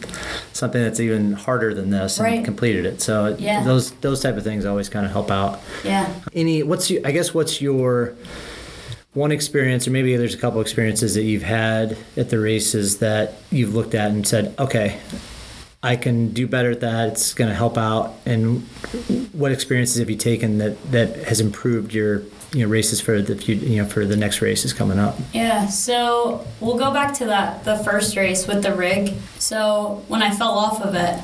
something 0.53 0.81
that's 0.81 1.01
even 1.01 1.33
harder 1.33 1.75
than 1.75 1.91
this 1.91 2.19
and 2.19 2.25
Right. 2.27 2.45
completed 2.45 2.87
it. 2.87 3.03
So 3.03 3.35
Yeah. 3.37 3.65
those 3.65 3.91
those 4.01 4.21
type 4.21 4.37
of 4.37 4.45
things 4.45 4.65
always 4.65 4.89
kind 4.89 5.05
of 5.05 5.11
help 5.11 5.29
out. 5.33 5.61
Yeah. 5.85 6.09
Any 6.33 6.63
what's 6.63 6.89
you? 6.89 7.01
I 7.05 7.11
guess 7.11 7.35
what's 7.35 7.61
your 7.61 8.15
one 9.15 9.33
experience, 9.33 9.89
or 9.89 9.91
maybe 9.91 10.17
there's 10.17 10.35
a 10.35 10.39
couple 10.39 10.61
experiences 10.61 11.15
that 11.15 11.25
you've 11.25 11.43
had 11.43 11.97
at 12.17 12.31
the 12.31 12.39
races 12.39 12.99
that 12.99 13.35
you've 13.51 13.75
looked 13.75 13.95
at 13.95 14.11
and 14.13 14.25
said, 14.27 14.55
okay, 14.59 14.99
I 15.85 15.97
can 15.97 16.29
do 16.29 16.47
better 16.47 16.71
at 16.71 16.81
that. 16.81 17.09
It's 17.09 17.35
going 17.35 17.49
to 17.51 17.57
help 17.57 17.77
out. 17.77 18.15
And 18.25 18.63
what 19.33 19.51
experiences 19.51 19.99
have 19.99 20.09
you 20.09 20.17
taken 20.17 20.59
that 20.59 20.81
that 20.93 21.17
has 21.25 21.41
improved 21.41 21.93
your 21.93 22.23
you 22.53 22.65
know 22.65 22.69
races 22.69 23.01
for 23.01 23.21
the 23.21 23.35
few, 23.35 23.57
you 23.57 23.83
know 23.83 23.89
for 23.89 24.05
the 24.07 24.17
next 24.17 24.41
races 24.41 24.73
coming 24.73 24.99
up? 25.01 25.19
Yeah, 25.33 25.67
so 25.67 26.47
we'll 26.61 26.79
go 26.79 26.93
back 26.93 27.15
to 27.15 27.27
that 27.27 27.65
the 27.65 27.77
first 27.79 28.17
race 28.17 28.47
with 28.47 28.63
the 28.63 28.73
rig. 28.75 29.15
So 29.39 30.05
when 30.07 30.23
I 30.23 30.31
fell 30.31 30.53
off 30.53 30.81
of 30.83 30.95
it, 30.95 31.21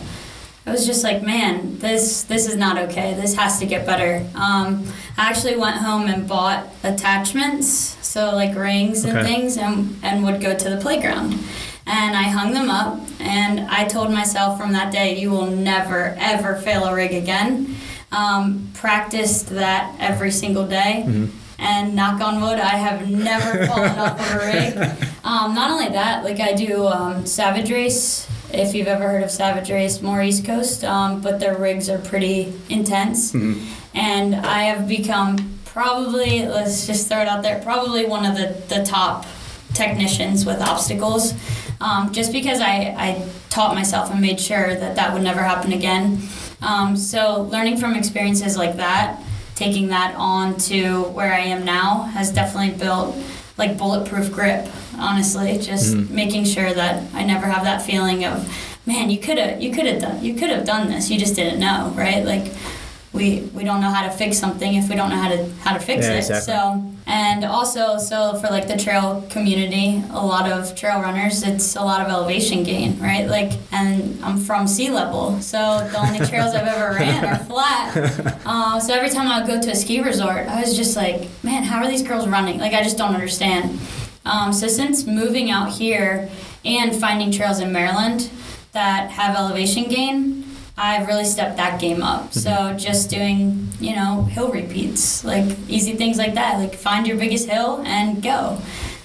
I 0.67 0.73
was 0.73 0.85
just 0.87 1.05
like, 1.05 1.23
man, 1.23 1.79
this 1.79 2.25
this 2.25 2.49
is 2.49 2.57
not 2.57 2.79
okay. 2.79 3.15
This 3.15 3.37
has 3.37 3.61
to 3.61 3.67
get 3.67 3.87
better. 3.87 4.27
Um, 4.35 4.85
I 5.17 5.29
actually 5.31 5.57
went 5.57 5.77
home 5.77 6.09
and 6.09 6.27
bought 6.29 6.67
attachments, 6.83 7.69
so 8.05 8.33
like 8.35 8.57
rings 8.57 9.05
and 9.05 9.19
Okay. 9.19 9.35
things, 9.35 9.57
and 9.57 9.97
and 10.03 10.25
would 10.25 10.41
go 10.41 10.57
to 10.57 10.69
the 10.71 10.79
playground. 10.79 11.39
And 11.91 12.15
I 12.15 12.25
hung 12.25 12.53
them 12.53 12.69
up, 12.69 13.01
and 13.19 13.61
I 13.61 13.85
told 13.87 14.11
myself 14.13 14.61
from 14.61 14.73
that 14.73 14.93
day, 14.93 15.19
you 15.19 15.31
will 15.31 15.47
never 15.47 16.15
ever 16.19 16.55
fail 16.57 16.85
a 16.85 16.95
rig 16.95 17.13
again. 17.15 17.77
Um, 18.13 18.69
practiced 18.75 19.49
that 19.51 19.95
every 19.99 20.31
single 20.31 20.67
day 20.67 21.03
and 21.59 21.95
knock 21.97 22.21
on 22.21 22.41
wood, 22.41 22.59
I 22.59 22.77
have 22.77 23.11
never 23.11 23.67
fallen 23.69 23.99
off 23.99 24.21
of 24.21 24.43
a 24.43 24.47
rig. 24.47 24.77
Um, 25.25 25.55
not 25.55 25.71
only 25.71 25.89
that, 25.89 26.25
like 26.25 26.41
I 26.41 26.53
do 26.53 26.87
um, 26.87 27.27
Savage 27.27 27.71
Race. 27.71 28.29
If 28.53 28.75
you've 28.75 28.87
ever 28.87 29.07
heard 29.09 29.23
of 29.23 29.31
Savage 29.31 29.71
Race, 29.71 30.01
more 30.01 30.23
East 30.23 30.45
Coast, 30.47 30.83
um, 30.85 31.21
but 31.21 31.39
their 31.41 31.57
rigs 31.59 31.91
are 31.91 31.99
pretty 31.99 32.53
intense. 32.71 33.35
And 33.95 34.35
I 34.37 34.63
have 34.65 34.89
become 34.89 35.59
probably, 35.67 36.47
let's 36.47 36.87
just 36.87 37.09
throw 37.09 37.21
it 37.21 37.29
out 37.29 37.43
there, 37.43 37.61
probably 37.63 38.07
one 38.07 38.25
of 38.25 38.35
the, 38.37 38.63
the 38.75 38.85
top 38.85 39.27
technicians 39.75 40.47
with 40.47 40.61
obstacles. 40.63 41.35
Um, 41.81 42.13
just 42.13 42.33
because 42.33 42.61
I, 42.61 42.95
I 42.99 43.29
taught 43.51 43.75
myself 43.75 44.11
and 44.11 44.21
made 44.21 44.41
sure 44.41 44.75
that 44.75 44.97
that 44.97 45.13
would 45.13 45.23
never 45.23 45.43
happen 45.43 45.73
again. 45.73 46.21
Um, 46.61 46.97
so 46.97 47.43
learning 47.43 47.77
from 47.77 47.95
experiences 47.95 48.57
like 48.57 48.77
that, 48.77 49.23
taking 49.55 49.89
that 49.89 50.15
on 50.17 50.57
to 50.59 51.03
where 51.05 51.33
I 51.33 51.41
am 51.41 51.65
now 51.65 52.03
has 52.03 52.33
definitely 52.33 52.79
built 52.79 53.17
like 53.57 53.79
bulletproof 53.79 54.33
grip. 54.33 54.69
Honestly, 54.99 55.59
just 55.59 55.95
making 55.95 56.45
sure 56.45 56.73
that 56.73 57.05
I 57.15 57.23
never 57.25 57.47
have 57.47 57.65
that 57.65 57.83
feeling 57.83 58.25
of, 58.25 58.49
man, 58.85 59.11
you 59.11 59.19
could 59.19 59.39
have, 59.39 59.63
you 59.63 59.73
could 59.73 59.87
have 59.87 60.01
done, 60.01 60.25
you 60.25 60.35
could 60.35 60.51
have 60.51 60.65
done 60.65 60.89
this, 60.89 61.09
you 61.11 61.19
just 61.19 61.37
didn't 61.37 61.61
know, 61.61 61.93
right? 61.95 62.25
Like, 62.25 62.53
we 63.19 63.29
we 63.59 63.63
don't 63.69 63.81
know 63.85 63.91
how 63.91 64.05
to 64.09 64.11
fix 64.23 64.39
something 64.39 64.75
if 64.81 64.89
we 64.89 64.95
don't 64.97 65.11
know 65.11 65.17
how 65.25 65.29
to 65.35 65.41
how 65.65 65.73
to 65.75 65.81
fix 65.91 66.07
Yeah, 66.07 66.15
it. 66.15 66.19
exactly. 66.19 66.53
So 66.55 66.59
and 67.07 67.45
also 67.45 67.99
so 67.99 68.35
for 68.41 68.49
like 68.57 68.67
the 68.69 68.77
trail 68.85 69.25
community, 69.31 70.03
a 70.11 70.25
lot 70.35 70.47
of 70.51 70.75
trail 70.81 71.01
runners, 71.07 71.43
it's 71.43 71.75
a 71.77 71.83
lot 71.91 72.01
of 72.03 72.09
elevation 72.09 72.63
gain, 72.65 72.99
right? 73.01 73.27
Like 73.29 73.53
and 73.73 73.93
I'm 74.25 74.39
from 74.39 74.67
sea 74.67 74.91
level, 74.91 75.41
so 75.41 75.59
the 75.93 75.99
only 75.99 76.19
trails 76.31 76.55
I've 76.55 76.67
ever 76.77 76.89
ran 76.99 77.25
are 77.25 77.39
flat. 77.51 78.37
Uh, 78.51 78.81
so 78.81 78.95
every 78.95 79.11
time 79.11 79.27
I 79.29 79.39
would 79.41 79.47
go 79.47 79.61
to 79.61 79.71
a 79.71 79.77
ski 79.77 80.01
resort, 80.01 80.47
I 80.49 80.61
was 80.63 80.75
just 80.75 80.97
like, 80.97 81.29
man, 81.43 81.65
how 81.65 81.83
are 81.83 81.89
these 81.91 82.03
girls 82.03 82.27
running? 82.27 82.59
Like 82.59 82.73
I 82.73 82.83
just 82.83 82.97
don't 82.97 83.15
understand. 83.15 83.79
Um, 84.25 84.53
so 84.55 84.69
since 84.69 85.07
moving 85.07 85.51
out 85.51 85.71
here 85.71 86.31
and 86.65 86.95
finding 86.97 87.31
trails 87.31 87.61
in 87.61 87.73
Maryland 87.73 88.31
that 88.73 89.11
have 89.11 89.37
elevation 89.37 89.85
gain, 89.85 90.38
I've 90.79 91.09
really 91.09 91.25
stepped 91.25 91.57
that 91.57 91.81
game 91.81 92.03
up. 92.03 92.31
Mm-hmm. 92.31 92.39
So 92.39 92.75
just 92.79 93.11
doing, 93.11 93.69
you 93.81 93.97
know, 93.97 94.23
hill 94.23 94.51
repeats, 94.51 95.25
like 95.25 95.45
easy 95.69 95.95
things 95.95 96.19
like 96.19 96.35
that. 96.35 96.59
Like 96.59 96.75
find 96.75 97.07
your 97.07 97.17
biggest 97.17 97.49
hill 97.49 97.83
and 97.85 98.23
go. 98.23 98.61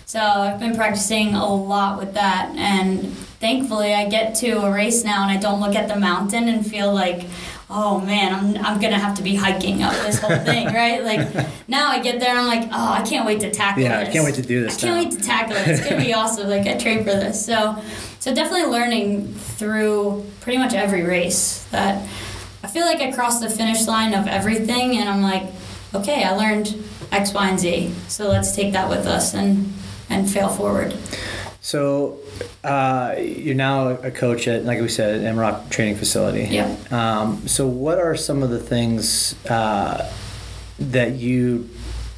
So 0.06 0.20
I've 0.20 0.60
been 0.60 0.76
practicing 0.76 1.34
a 1.34 1.52
lot 1.52 1.98
with 1.98 2.14
that 2.14 2.54
and 2.56 3.12
thankfully 3.44 3.96
I 3.96 4.08
get 4.08 4.36
to 4.36 4.52
a 4.64 4.72
race 4.72 5.04
now 5.04 5.24
and 5.24 5.32
I 5.32 5.38
don't 5.38 5.60
look 5.60 5.76
at 5.76 5.88
the 5.88 5.96
mountain 5.96 6.48
and 6.48 6.66
feel 6.66 6.94
like, 6.94 7.26
oh 7.68 8.00
man, 8.00 8.32
I'm, 8.32 8.64
I'm 8.64 8.80
gonna 8.80 9.00
have 9.00 9.16
to 9.18 9.24
be 9.24 9.34
hiking 9.36 9.82
up 9.82 9.94
this 10.06 10.20
whole 10.20 10.38
thing, 10.46 10.68
right? 10.68 11.04
Like 11.04 11.48
now 11.68 11.90
I 11.90 12.00
get 12.00 12.20
there 12.20 12.30
and 12.30 12.40
I'm 12.40 12.46
like, 12.48 12.70
oh, 12.72 12.94
I 12.94 13.02
can't 13.02 13.26
wait 13.26 13.40
to 13.40 13.50
tackle 13.50 13.82
it. 13.82 13.88
Yeah, 13.88 14.02
I 14.02 14.06
can't 14.06 14.24
wait 14.24 14.36
to 14.36 14.44
do 14.44 14.62
this 14.62 14.78
I 14.78 14.82
can't 14.82 15.06
wait 15.06 15.18
to 15.18 15.26
tackle 15.26 15.56
it. 15.56 15.68
It's 15.68 15.90
gonna 15.90 16.04
be 16.04 16.14
awesome. 16.20 16.48
Like 16.48 16.68
I 16.68 16.78
trained 16.78 17.06
for 17.06 17.12
this. 17.12 17.44
So 17.44 17.82
so 18.24 18.34
definitely 18.34 18.72
learning 18.72 19.34
through 19.34 20.26
pretty 20.40 20.58
much 20.58 20.74
every 20.74 21.04
race 21.04 21.66
that 21.72 22.02
I 22.64 22.68
feel 22.68 22.86
like 22.86 23.02
I 23.02 23.12
crossed 23.12 23.42
the 23.42 23.50
finish 23.50 23.86
line 23.86 24.14
of 24.14 24.28
everything 24.28 24.96
and 24.98 25.10
I'm 25.10 25.22
like, 25.22 25.44
okay, 25.94 26.24
I 26.24 26.32
learned 26.32 26.74
X, 27.12 27.34
Y, 27.34 27.50
and 27.50 27.60
Z. 27.60 27.94
So 28.08 28.30
let's 28.30 28.56
take 28.56 28.72
that 28.72 28.88
with 28.88 29.08
us 29.08 29.34
and 29.34 29.74
and 30.10 30.32
fail 30.32 30.48
forward. 30.48 30.96
So 31.60 32.20
uh, 32.64 33.16
you're 33.18 33.56
now 33.56 33.90
a 33.90 34.10
coach 34.10 34.48
at, 34.48 34.64
like 34.64 34.80
we 34.80 34.88
said, 34.88 35.20
Emrock 35.20 35.70
Training 35.70 35.98
Facility. 35.98 36.46
Yeah. 36.46 36.78
Um, 36.92 37.46
so 37.46 37.68
what 37.68 37.98
are 37.98 38.16
some 38.16 38.42
of 38.42 38.52
the 38.52 38.60
things 38.60 39.36
uh, 39.48 40.10
that 40.80 41.16
you 41.16 41.70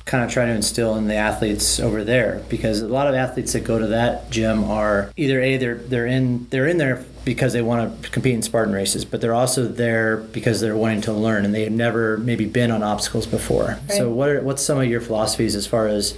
kind 0.05 0.23
of 0.23 0.29
try 0.31 0.45
to 0.45 0.51
instill 0.51 0.95
in 0.95 1.07
the 1.07 1.15
athletes 1.15 1.79
over 1.79 2.03
there? 2.03 2.43
Because 2.49 2.81
a 2.81 2.87
lot 2.87 3.07
of 3.07 3.15
athletes 3.15 3.53
that 3.53 3.63
go 3.63 3.79
to 3.79 3.87
that 3.87 4.29
gym 4.29 4.63
are 4.63 5.11
either 5.17 5.41
a 5.41 5.57
they're 5.57 5.75
they're 5.75 6.05
in 6.05 6.47
they're 6.49 6.67
in 6.67 6.77
there 6.77 7.03
because 7.25 7.53
they 7.53 7.61
want 7.63 8.03
to 8.03 8.09
compete 8.11 8.35
in 8.35 8.43
Spartan 8.43 8.71
races, 8.71 9.03
but 9.03 9.19
they're 9.19 9.33
also 9.33 9.67
there 9.67 10.17
because 10.17 10.61
they're 10.61 10.77
wanting 10.77 11.01
to 11.01 11.11
learn 11.11 11.43
and 11.43 11.55
they've 11.55 11.71
never 11.71 12.17
maybe 12.17 12.45
been 12.45 12.69
on 12.69 12.83
obstacles 12.83 13.25
before. 13.25 13.79
So 13.89 14.11
what 14.11 14.29
are, 14.29 14.41
what's 14.41 14.61
some 14.61 14.77
of 14.77 14.85
your 14.85 15.01
philosophies 15.01 15.55
as 15.55 15.65
far 15.65 15.87
as 15.87 16.15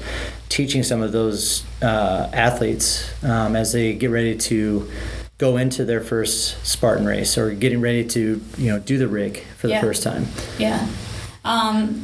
teaching 0.49 0.83
some 0.83 1.01
of 1.01 1.13
those 1.13 1.63
uh, 1.81 2.29
athletes 2.33 3.09
um, 3.23 3.55
as 3.55 3.71
they 3.71 3.93
get 3.93 4.09
ready 4.09 4.35
to 4.35 4.91
go 5.37 5.55
into 5.55 5.85
their 5.85 6.01
first 6.01 6.65
Spartan 6.65 7.05
race 7.05 7.37
or 7.37 7.51
getting 7.53 7.79
ready 7.79 8.03
to 8.03 8.41
you 8.57 8.67
know 8.71 8.77
do 8.79 8.97
the 8.97 9.07
rig 9.07 9.43
for 9.57 9.67
the 9.67 9.73
Yeah. 9.73 9.81
first 9.81 10.03
time? 10.03 10.25
Yeah. 10.59 10.89
Um, 11.45 12.03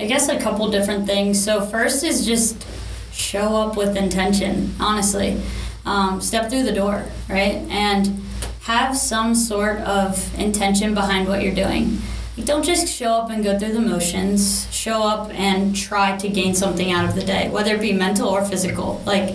I 0.00 0.06
guess 0.06 0.28
a 0.28 0.38
couple 0.38 0.70
different 0.70 1.06
things. 1.06 1.42
So 1.42 1.60
first 1.60 2.04
is 2.04 2.24
just 2.24 2.64
show 3.12 3.56
up 3.56 3.76
with 3.76 3.96
intention. 3.96 4.74
Honestly, 4.78 5.40
um, 5.84 6.20
step 6.20 6.50
through 6.50 6.62
the 6.62 6.72
door, 6.72 7.04
right, 7.28 7.56
and 7.68 8.22
have 8.62 8.96
some 8.96 9.34
sort 9.34 9.78
of 9.78 10.38
intention 10.38 10.94
behind 10.94 11.26
what 11.26 11.42
you're 11.42 11.54
doing. 11.54 11.98
Don't 12.44 12.64
just 12.64 12.86
show 12.86 13.12
up 13.14 13.30
and 13.30 13.42
go 13.42 13.58
through 13.58 13.72
the 13.72 13.80
motions. 13.80 14.72
Show 14.72 15.02
up 15.02 15.30
and 15.32 15.74
try 15.74 16.16
to 16.18 16.28
gain 16.28 16.54
something 16.54 16.92
out 16.92 17.04
of 17.04 17.16
the 17.16 17.24
day, 17.24 17.48
whether 17.48 17.74
it 17.74 17.80
be 17.80 17.92
mental 17.92 18.28
or 18.28 18.44
physical. 18.44 19.02
Like, 19.04 19.34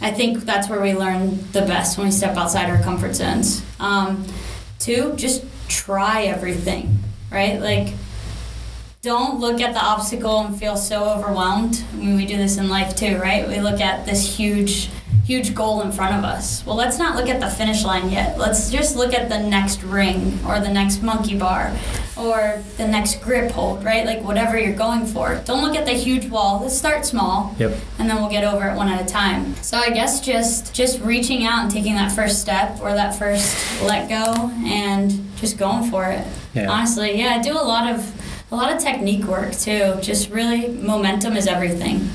I 0.00 0.10
think 0.10 0.40
that's 0.40 0.68
where 0.68 0.80
we 0.80 0.94
learn 0.94 1.38
the 1.52 1.62
best 1.62 1.96
when 1.96 2.08
we 2.08 2.10
step 2.10 2.36
outside 2.36 2.68
our 2.68 2.82
comfort 2.82 3.14
zones. 3.14 3.62
Um, 3.78 4.26
two, 4.80 5.14
just 5.14 5.44
try 5.68 6.24
everything, 6.24 6.98
right? 7.30 7.60
Like, 7.60 7.94
don't 9.04 9.38
look 9.38 9.60
at 9.60 9.74
the 9.74 9.80
obstacle 9.84 10.40
and 10.40 10.58
feel 10.58 10.76
so 10.78 11.04
overwhelmed. 11.04 11.84
I 11.92 11.96
mean, 11.96 12.16
we 12.16 12.24
do 12.24 12.38
this 12.38 12.56
in 12.56 12.70
life 12.70 12.96
too, 12.96 13.18
right? 13.18 13.46
We 13.46 13.60
look 13.60 13.78
at 13.82 14.06
this 14.06 14.36
huge, 14.38 14.88
huge 15.26 15.54
goal 15.54 15.82
in 15.82 15.92
front 15.92 16.16
of 16.16 16.24
us. 16.24 16.64
Well, 16.64 16.74
let's 16.74 16.98
not 16.98 17.14
look 17.14 17.28
at 17.28 17.38
the 17.38 17.48
finish 17.50 17.84
line 17.84 18.08
yet. 18.08 18.38
Let's 18.38 18.70
just 18.70 18.96
look 18.96 19.12
at 19.12 19.28
the 19.28 19.38
next 19.38 19.82
ring 19.82 20.38
or 20.46 20.58
the 20.58 20.70
next 20.72 21.02
monkey 21.02 21.36
bar 21.38 21.76
or 22.16 22.62
the 22.78 22.88
next 22.88 23.20
grip 23.22 23.50
hold, 23.50 23.84
right? 23.84 24.06
Like 24.06 24.22
whatever 24.22 24.58
you're 24.58 24.72
going 24.74 25.04
for. 25.04 25.38
Don't 25.44 25.62
look 25.62 25.76
at 25.76 25.84
the 25.84 25.92
huge 25.92 26.30
wall. 26.30 26.60
Let's 26.62 26.76
start 26.78 27.04
small 27.04 27.54
Yep. 27.58 27.76
and 27.98 28.08
then 28.08 28.16
we'll 28.16 28.30
get 28.30 28.44
over 28.44 28.66
it 28.70 28.74
one 28.74 28.88
at 28.88 29.02
a 29.02 29.04
time. 29.04 29.54
So 29.56 29.76
I 29.76 29.90
guess 29.90 30.22
just 30.22 30.72
just 30.72 30.98
reaching 31.02 31.44
out 31.44 31.64
and 31.64 31.70
taking 31.70 31.94
that 31.96 32.10
first 32.10 32.40
step 32.40 32.78
or 32.80 32.94
that 32.94 33.18
first 33.18 33.54
let 33.82 34.08
go 34.08 34.50
and 34.64 35.12
just 35.36 35.58
going 35.58 35.90
for 35.90 36.06
it. 36.06 36.26
Yeah. 36.54 36.70
Honestly, 36.70 37.18
yeah, 37.18 37.34
I 37.34 37.42
do 37.42 37.52
a 37.52 37.60
lot 37.60 37.92
of 37.92 38.10
a 38.54 38.56
lot 38.56 38.72
of 38.72 38.80
technique 38.80 39.24
work 39.24 39.52
too. 39.52 39.96
Just 40.00 40.30
really 40.30 40.68
momentum 40.68 41.36
is 41.36 41.48
everything. 41.48 42.08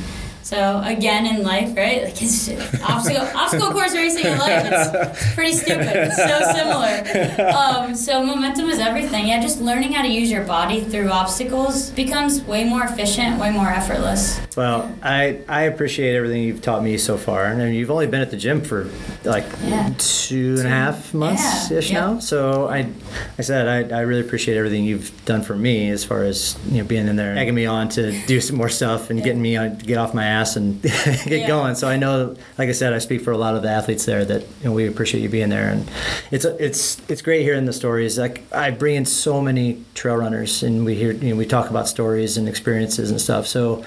So 0.49 0.81
again 0.83 1.27
in 1.27 1.43
life, 1.43 1.77
right? 1.77 2.05
Like 2.05 2.19
it's 2.23 2.49
obstacle 2.81 3.21
obstacle 3.37 3.69
course 3.71 3.93
racing 3.93 4.25
in 4.25 4.39
life. 4.39 4.65
It's, 4.65 5.33
pretty 5.35 5.51
stupid. 5.53 5.85
It's 5.91 6.15
so 6.17 6.53
similar. 6.57 7.55
Um, 7.55 7.93
so 7.93 8.25
momentum 8.25 8.67
is 8.71 8.79
everything. 8.79 9.27
Yeah, 9.27 9.39
just 9.41 9.61
learning 9.61 9.93
how 9.93 10.01
to 10.01 10.07
use 10.07 10.31
your 10.31 10.43
body 10.45 10.81
through 10.81 11.11
obstacles 11.11 11.91
becomes 11.91 12.41
way 12.41 12.63
more 12.63 12.83
efficient, 12.83 13.39
way 13.39 13.51
more 13.51 13.67
effortless. 13.67 14.41
Well, 14.57 14.91
I, 15.03 15.39
I 15.47 15.61
appreciate 15.63 16.15
everything 16.15 16.41
you've 16.41 16.63
taught 16.63 16.83
me 16.83 16.97
so 16.97 17.15
far. 17.15 17.45
And 17.45 17.75
you've 17.75 17.91
only 17.91 18.07
been 18.07 18.21
at 18.21 18.31
the 18.31 18.37
gym 18.37 18.61
for 18.61 18.89
like 19.25 19.45
Yeah. 19.63 19.93
two 19.99 20.55
and 20.57 20.65
a 20.67 20.71
half 20.71 21.13
months 21.13 21.69
ish 21.69 21.91
Yeah. 21.91 21.99
now. 21.99 22.19
So 22.19 22.67
I, 22.67 22.89
I 23.37 23.41
said 23.43 23.91
I, 23.93 23.97
I 23.97 24.01
really 24.01 24.21
appreciate 24.21 24.57
everything 24.57 24.83
you've 24.83 25.11
done 25.25 25.43
for 25.43 25.55
me 25.55 25.91
as 25.91 26.03
far 26.03 26.23
as 26.23 26.57
you 26.71 26.79
know 26.79 26.85
being 26.85 27.07
in 27.07 27.17
there, 27.17 27.37
egging 27.37 27.53
me 27.53 27.67
on 27.67 27.87
to 27.89 28.19
do 28.25 28.41
some 28.41 28.55
more 28.57 28.69
stuff 28.69 29.11
and 29.11 29.21
getting 29.23 29.43
me 29.43 29.55
on 29.57 29.77
to 29.77 29.85
get 29.85 29.99
off 29.99 30.15
my 30.15 30.25
ass 30.25 30.38
and 30.55 30.81
get 30.81 31.27
Yeah. 31.27 31.47
going. 31.47 31.75
So 31.75 31.87
I 31.87 31.97
know, 31.97 32.35
like 32.57 32.69
I 32.69 32.73
said, 32.73 32.93
I 32.93 32.99
speak 32.99 33.21
for 33.21 33.31
a 33.31 33.37
lot 33.37 33.55
of 33.55 33.61
the 33.61 33.69
athletes 33.69 34.05
there 34.05 34.23
that 34.25 34.41
you 34.41 34.47
know, 34.65 34.71
we 34.71 34.87
appreciate 34.87 35.21
you 35.21 35.29
being 35.29 35.49
there. 35.49 35.69
And 35.69 35.89
it's 36.31 36.45
it's 36.45 36.99
it's 37.09 37.21
great 37.21 37.43
hearing 37.43 37.65
the 37.65 37.73
stories. 37.73 38.17
Like 38.17 38.41
I 38.53 38.71
bring 38.71 38.95
in 38.95 39.05
so 39.05 39.41
many 39.41 39.83
trail 39.95 40.15
runners 40.15 40.63
and 40.63 40.85
we 40.85 40.95
hear 40.95 41.11
you 41.11 41.29
know 41.31 41.35
we 41.35 41.45
talk 41.45 41.69
about 41.69 41.87
stories 41.87 42.37
and 42.37 42.47
experiences 42.47 43.11
and 43.11 43.19
stuff. 43.21 43.47
So 43.47 43.83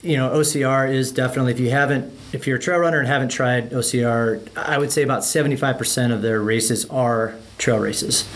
you 0.00 0.16
know, 0.16 0.30
OCR 0.30 0.92
is 0.92 1.10
definitely 1.10 1.52
if 1.52 1.58
you 1.60 1.70
haven't 1.70 2.12
if 2.32 2.46
you're 2.46 2.56
a 2.58 2.60
trail 2.60 2.78
runner 2.78 2.98
and 2.98 3.08
haven't 3.08 3.30
tried 3.30 3.70
OCR, 3.70 4.46
I 4.56 4.78
would 4.78 4.92
say 4.92 5.02
about 5.02 5.20
75% 5.22 6.12
of 6.12 6.20
their 6.22 6.40
races 6.42 6.84
are 6.90 7.34
trail 7.56 7.78
races. 7.78 8.28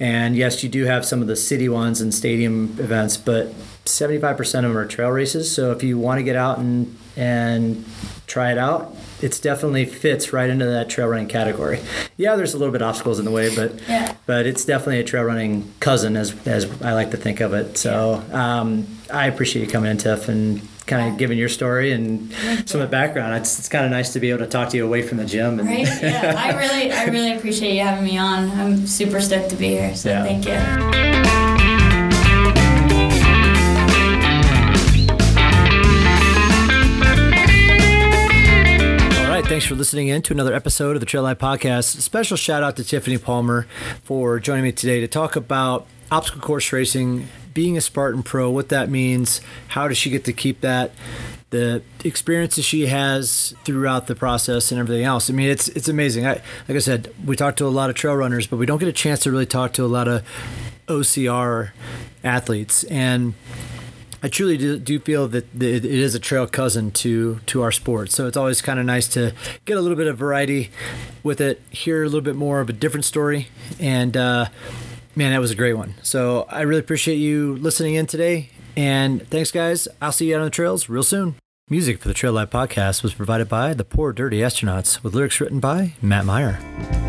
And 0.00 0.36
yes, 0.36 0.62
you 0.62 0.68
do 0.70 0.84
have 0.84 1.04
some 1.04 1.20
of 1.20 1.26
the 1.26 1.36
city 1.36 1.68
ones 1.68 2.00
and 2.00 2.14
stadium 2.14 2.76
events, 2.78 3.16
but 3.16 3.52
75% 3.86 4.38
of 4.40 4.62
them 4.62 4.76
are 4.76 4.86
trail 4.86 5.10
races. 5.10 5.52
So 5.54 5.72
if 5.72 5.82
you 5.82 5.98
want 5.98 6.18
to 6.18 6.22
get 6.22 6.36
out 6.36 6.58
and 6.58 6.96
and 7.16 7.84
try 8.26 8.52
it 8.52 8.58
out, 8.58 8.94
it's 9.22 9.40
definitely 9.40 9.86
fits 9.86 10.32
right 10.32 10.50
into 10.50 10.66
that 10.66 10.90
trail 10.90 11.06
running 11.08 11.28
category. 11.28 11.80
Yeah, 12.18 12.34
there's 12.36 12.54
a 12.54 12.58
little 12.58 12.72
bit 12.72 12.80
of 12.80 12.88
obstacles 12.88 13.18
in 13.18 13.26
the 13.26 13.30
way, 13.30 13.54
but 13.54 13.72
Yeah. 13.88 14.14
but 14.24 14.46
it's 14.46 14.64
definitely 14.64 15.00
a 15.00 15.04
trail 15.04 15.22
running 15.24 15.70
cousin 15.80 16.16
as 16.16 16.34
as 16.46 16.64
I 16.80 16.94
like 16.94 17.10
to 17.10 17.18
think 17.18 17.40
of 17.40 17.52
it. 17.52 17.76
So 17.76 18.22
um, 18.32 18.86
I 19.12 19.26
appreciate 19.26 19.66
you 19.66 19.70
coming 19.70 19.90
in, 19.90 19.98
Tiff, 19.98 20.28
and 20.30 20.66
kind 20.86 21.10
of 21.12 21.18
giving 21.18 21.36
your 21.36 21.50
story 21.50 21.92
and 21.92 22.32
some 22.64 22.80
of 22.80 22.86
the 22.88 22.90
background. 22.90 23.34
It's, 23.34 23.58
it's 23.58 23.68
kind 23.68 23.84
of 23.84 23.90
nice 23.90 24.12
to 24.14 24.20
be 24.20 24.30
able 24.30 24.38
to 24.40 24.46
talk 24.46 24.70
to 24.70 24.76
you 24.78 24.86
away 24.86 25.02
from 25.02 25.18
the 25.18 25.26
gym. 25.26 25.58
And, 25.60 25.68
Right? 25.68 25.80
Yeah. 26.02 26.34
I 26.36 26.56
really, 26.56 26.90
I 26.92 27.04
really 27.06 27.34
appreciate 27.36 27.74
you 27.74 27.82
having 27.82 28.04
me 28.04 28.16
on. 28.16 28.50
I'm 28.52 28.86
super 28.86 29.20
stoked 29.20 29.50
to 29.50 29.56
be 29.56 29.68
here. 29.68 29.94
So 29.94 30.08
Yeah. 30.08 30.24
thank 30.24 30.46
you. 31.50 31.55
For 39.66 39.74
listening 39.74 40.06
in 40.06 40.22
to 40.22 40.32
another 40.32 40.54
episode 40.54 40.94
of 40.94 41.00
the 41.00 41.06
Trail 41.06 41.24
Life 41.24 41.38
Podcast. 41.38 42.00
Special 42.00 42.36
shout 42.36 42.62
out 42.62 42.76
to 42.76 42.84
Tiffany 42.84 43.18
Palmer 43.18 43.66
for 44.04 44.38
joining 44.38 44.62
me 44.62 44.70
today 44.70 45.00
to 45.00 45.08
talk 45.08 45.34
about 45.34 45.88
obstacle 46.10 46.40
course 46.40 46.72
racing, 46.72 47.26
being 47.52 47.76
a 47.76 47.80
Spartan 47.80 48.22
Pro, 48.22 48.48
what 48.48 48.68
that 48.68 48.88
means, 48.88 49.40
how 49.68 49.88
does 49.88 49.98
she 49.98 50.08
get 50.08 50.24
to 50.26 50.32
keep 50.32 50.60
that, 50.60 50.92
the 51.50 51.82
experiences 52.04 52.64
she 52.64 52.86
has 52.86 53.54
throughout 53.64 54.06
the 54.06 54.14
process, 54.14 54.70
and 54.70 54.78
everything 54.78 55.04
else. 55.04 55.28
I 55.28 55.32
mean, 55.32 55.50
it's 55.50 55.68
it's 55.70 55.88
amazing. 55.88 56.26
I, 56.26 56.34
like 56.68 56.76
I 56.76 56.78
said, 56.78 57.12
we 57.24 57.34
talk 57.34 57.56
to 57.56 57.66
a 57.66 57.68
lot 57.68 57.90
of 57.90 57.96
trail 57.96 58.14
runners, 58.14 58.46
but 58.46 58.58
we 58.58 58.66
don't 58.66 58.78
get 58.78 58.88
a 58.88 58.92
chance 58.92 59.20
to 59.20 59.32
really 59.32 59.46
talk 59.46 59.72
to 59.72 59.84
a 59.84 59.86
lot 59.86 60.06
of 60.06 60.22
OCR 60.86 61.70
athletes 62.22 62.84
and. 62.84 63.34
I 64.22 64.28
truly 64.28 64.56
do, 64.56 64.78
do 64.78 64.98
feel 64.98 65.28
that 65.28 65.44
it 65.62 65.84
is 65.84 66.14
a 66.14 66.18
trail 66.18 66.46
cousin 66.46 66.90
to 66.92 67.40
to 67.46 67.62
our 67.62 67.72
sport. 67.72 68.10
So 68.10 68.26
it's 68.26 68.36
always 68.36 68.62
kind 68.62 68.78
of 68.78 68.86
nice 68.86 69.08
to 69.08 69.34
get 69.64 69.76
a 69.76 69.80
little 69.80 69.96
bit 69.96 70.06
of 70.06 70.16
variety 70.16 70.70
with 71.22 71.40
it, 71.40 71.60
hear 71.70 72.02
a 72.02 72.06
little 72.06 72.20
bit 72.20 72.36
more 72.36 72.60
of 72.60 72.68
a 72.68 72.72
different 72.72 73.04
story, 73.04 73.48
and 73.78 74.16
uh, 74.16 74.46
man, 75.14 75.32
that 75.32 75.40
was 75.40 75.50
a 75.50 75.56
great 75.56 75.74
one. 75.74 75.94
So 76.02 76.46
I 76.48 76.62
really 76.62 76.80
appreciate 76.80 77.16
you 77.16 77.56
listening 77.56 77.94
in 77.94 78.06
today, 78.06 78.50
and 78.76 79.26
thanks, 79.28 79.50
guys. 79.50 79.88
I'll 80.00 80.12
see 80.12 80.28
you 80.28 80.36
out 80.36 80.40
on 80.40 80.46
the 80.46 80.50
trails 80.50 80.88
real 80.88 81.02
soon. 81.02 81.36
Music 81.68 81.98
for 81.98 82.06
the 82.06 82.14
Trail 82.14 82.32
Life 82.32 82.50
podcast 82.50 83.02
was 83.02 83.12
provided 83.12 83.48
by 83.48 83.74
the 83.74 83.84
Poor 83.84 84.12
Dirty 84.12 84.38
Astronauts 84.38 85.02
with 85.02 85.14
lyrics 85.14 85.40
written 85.40 85.58
by 85.58 85.94
Matt 86.00 86.24
Meyer. 86.24 87.05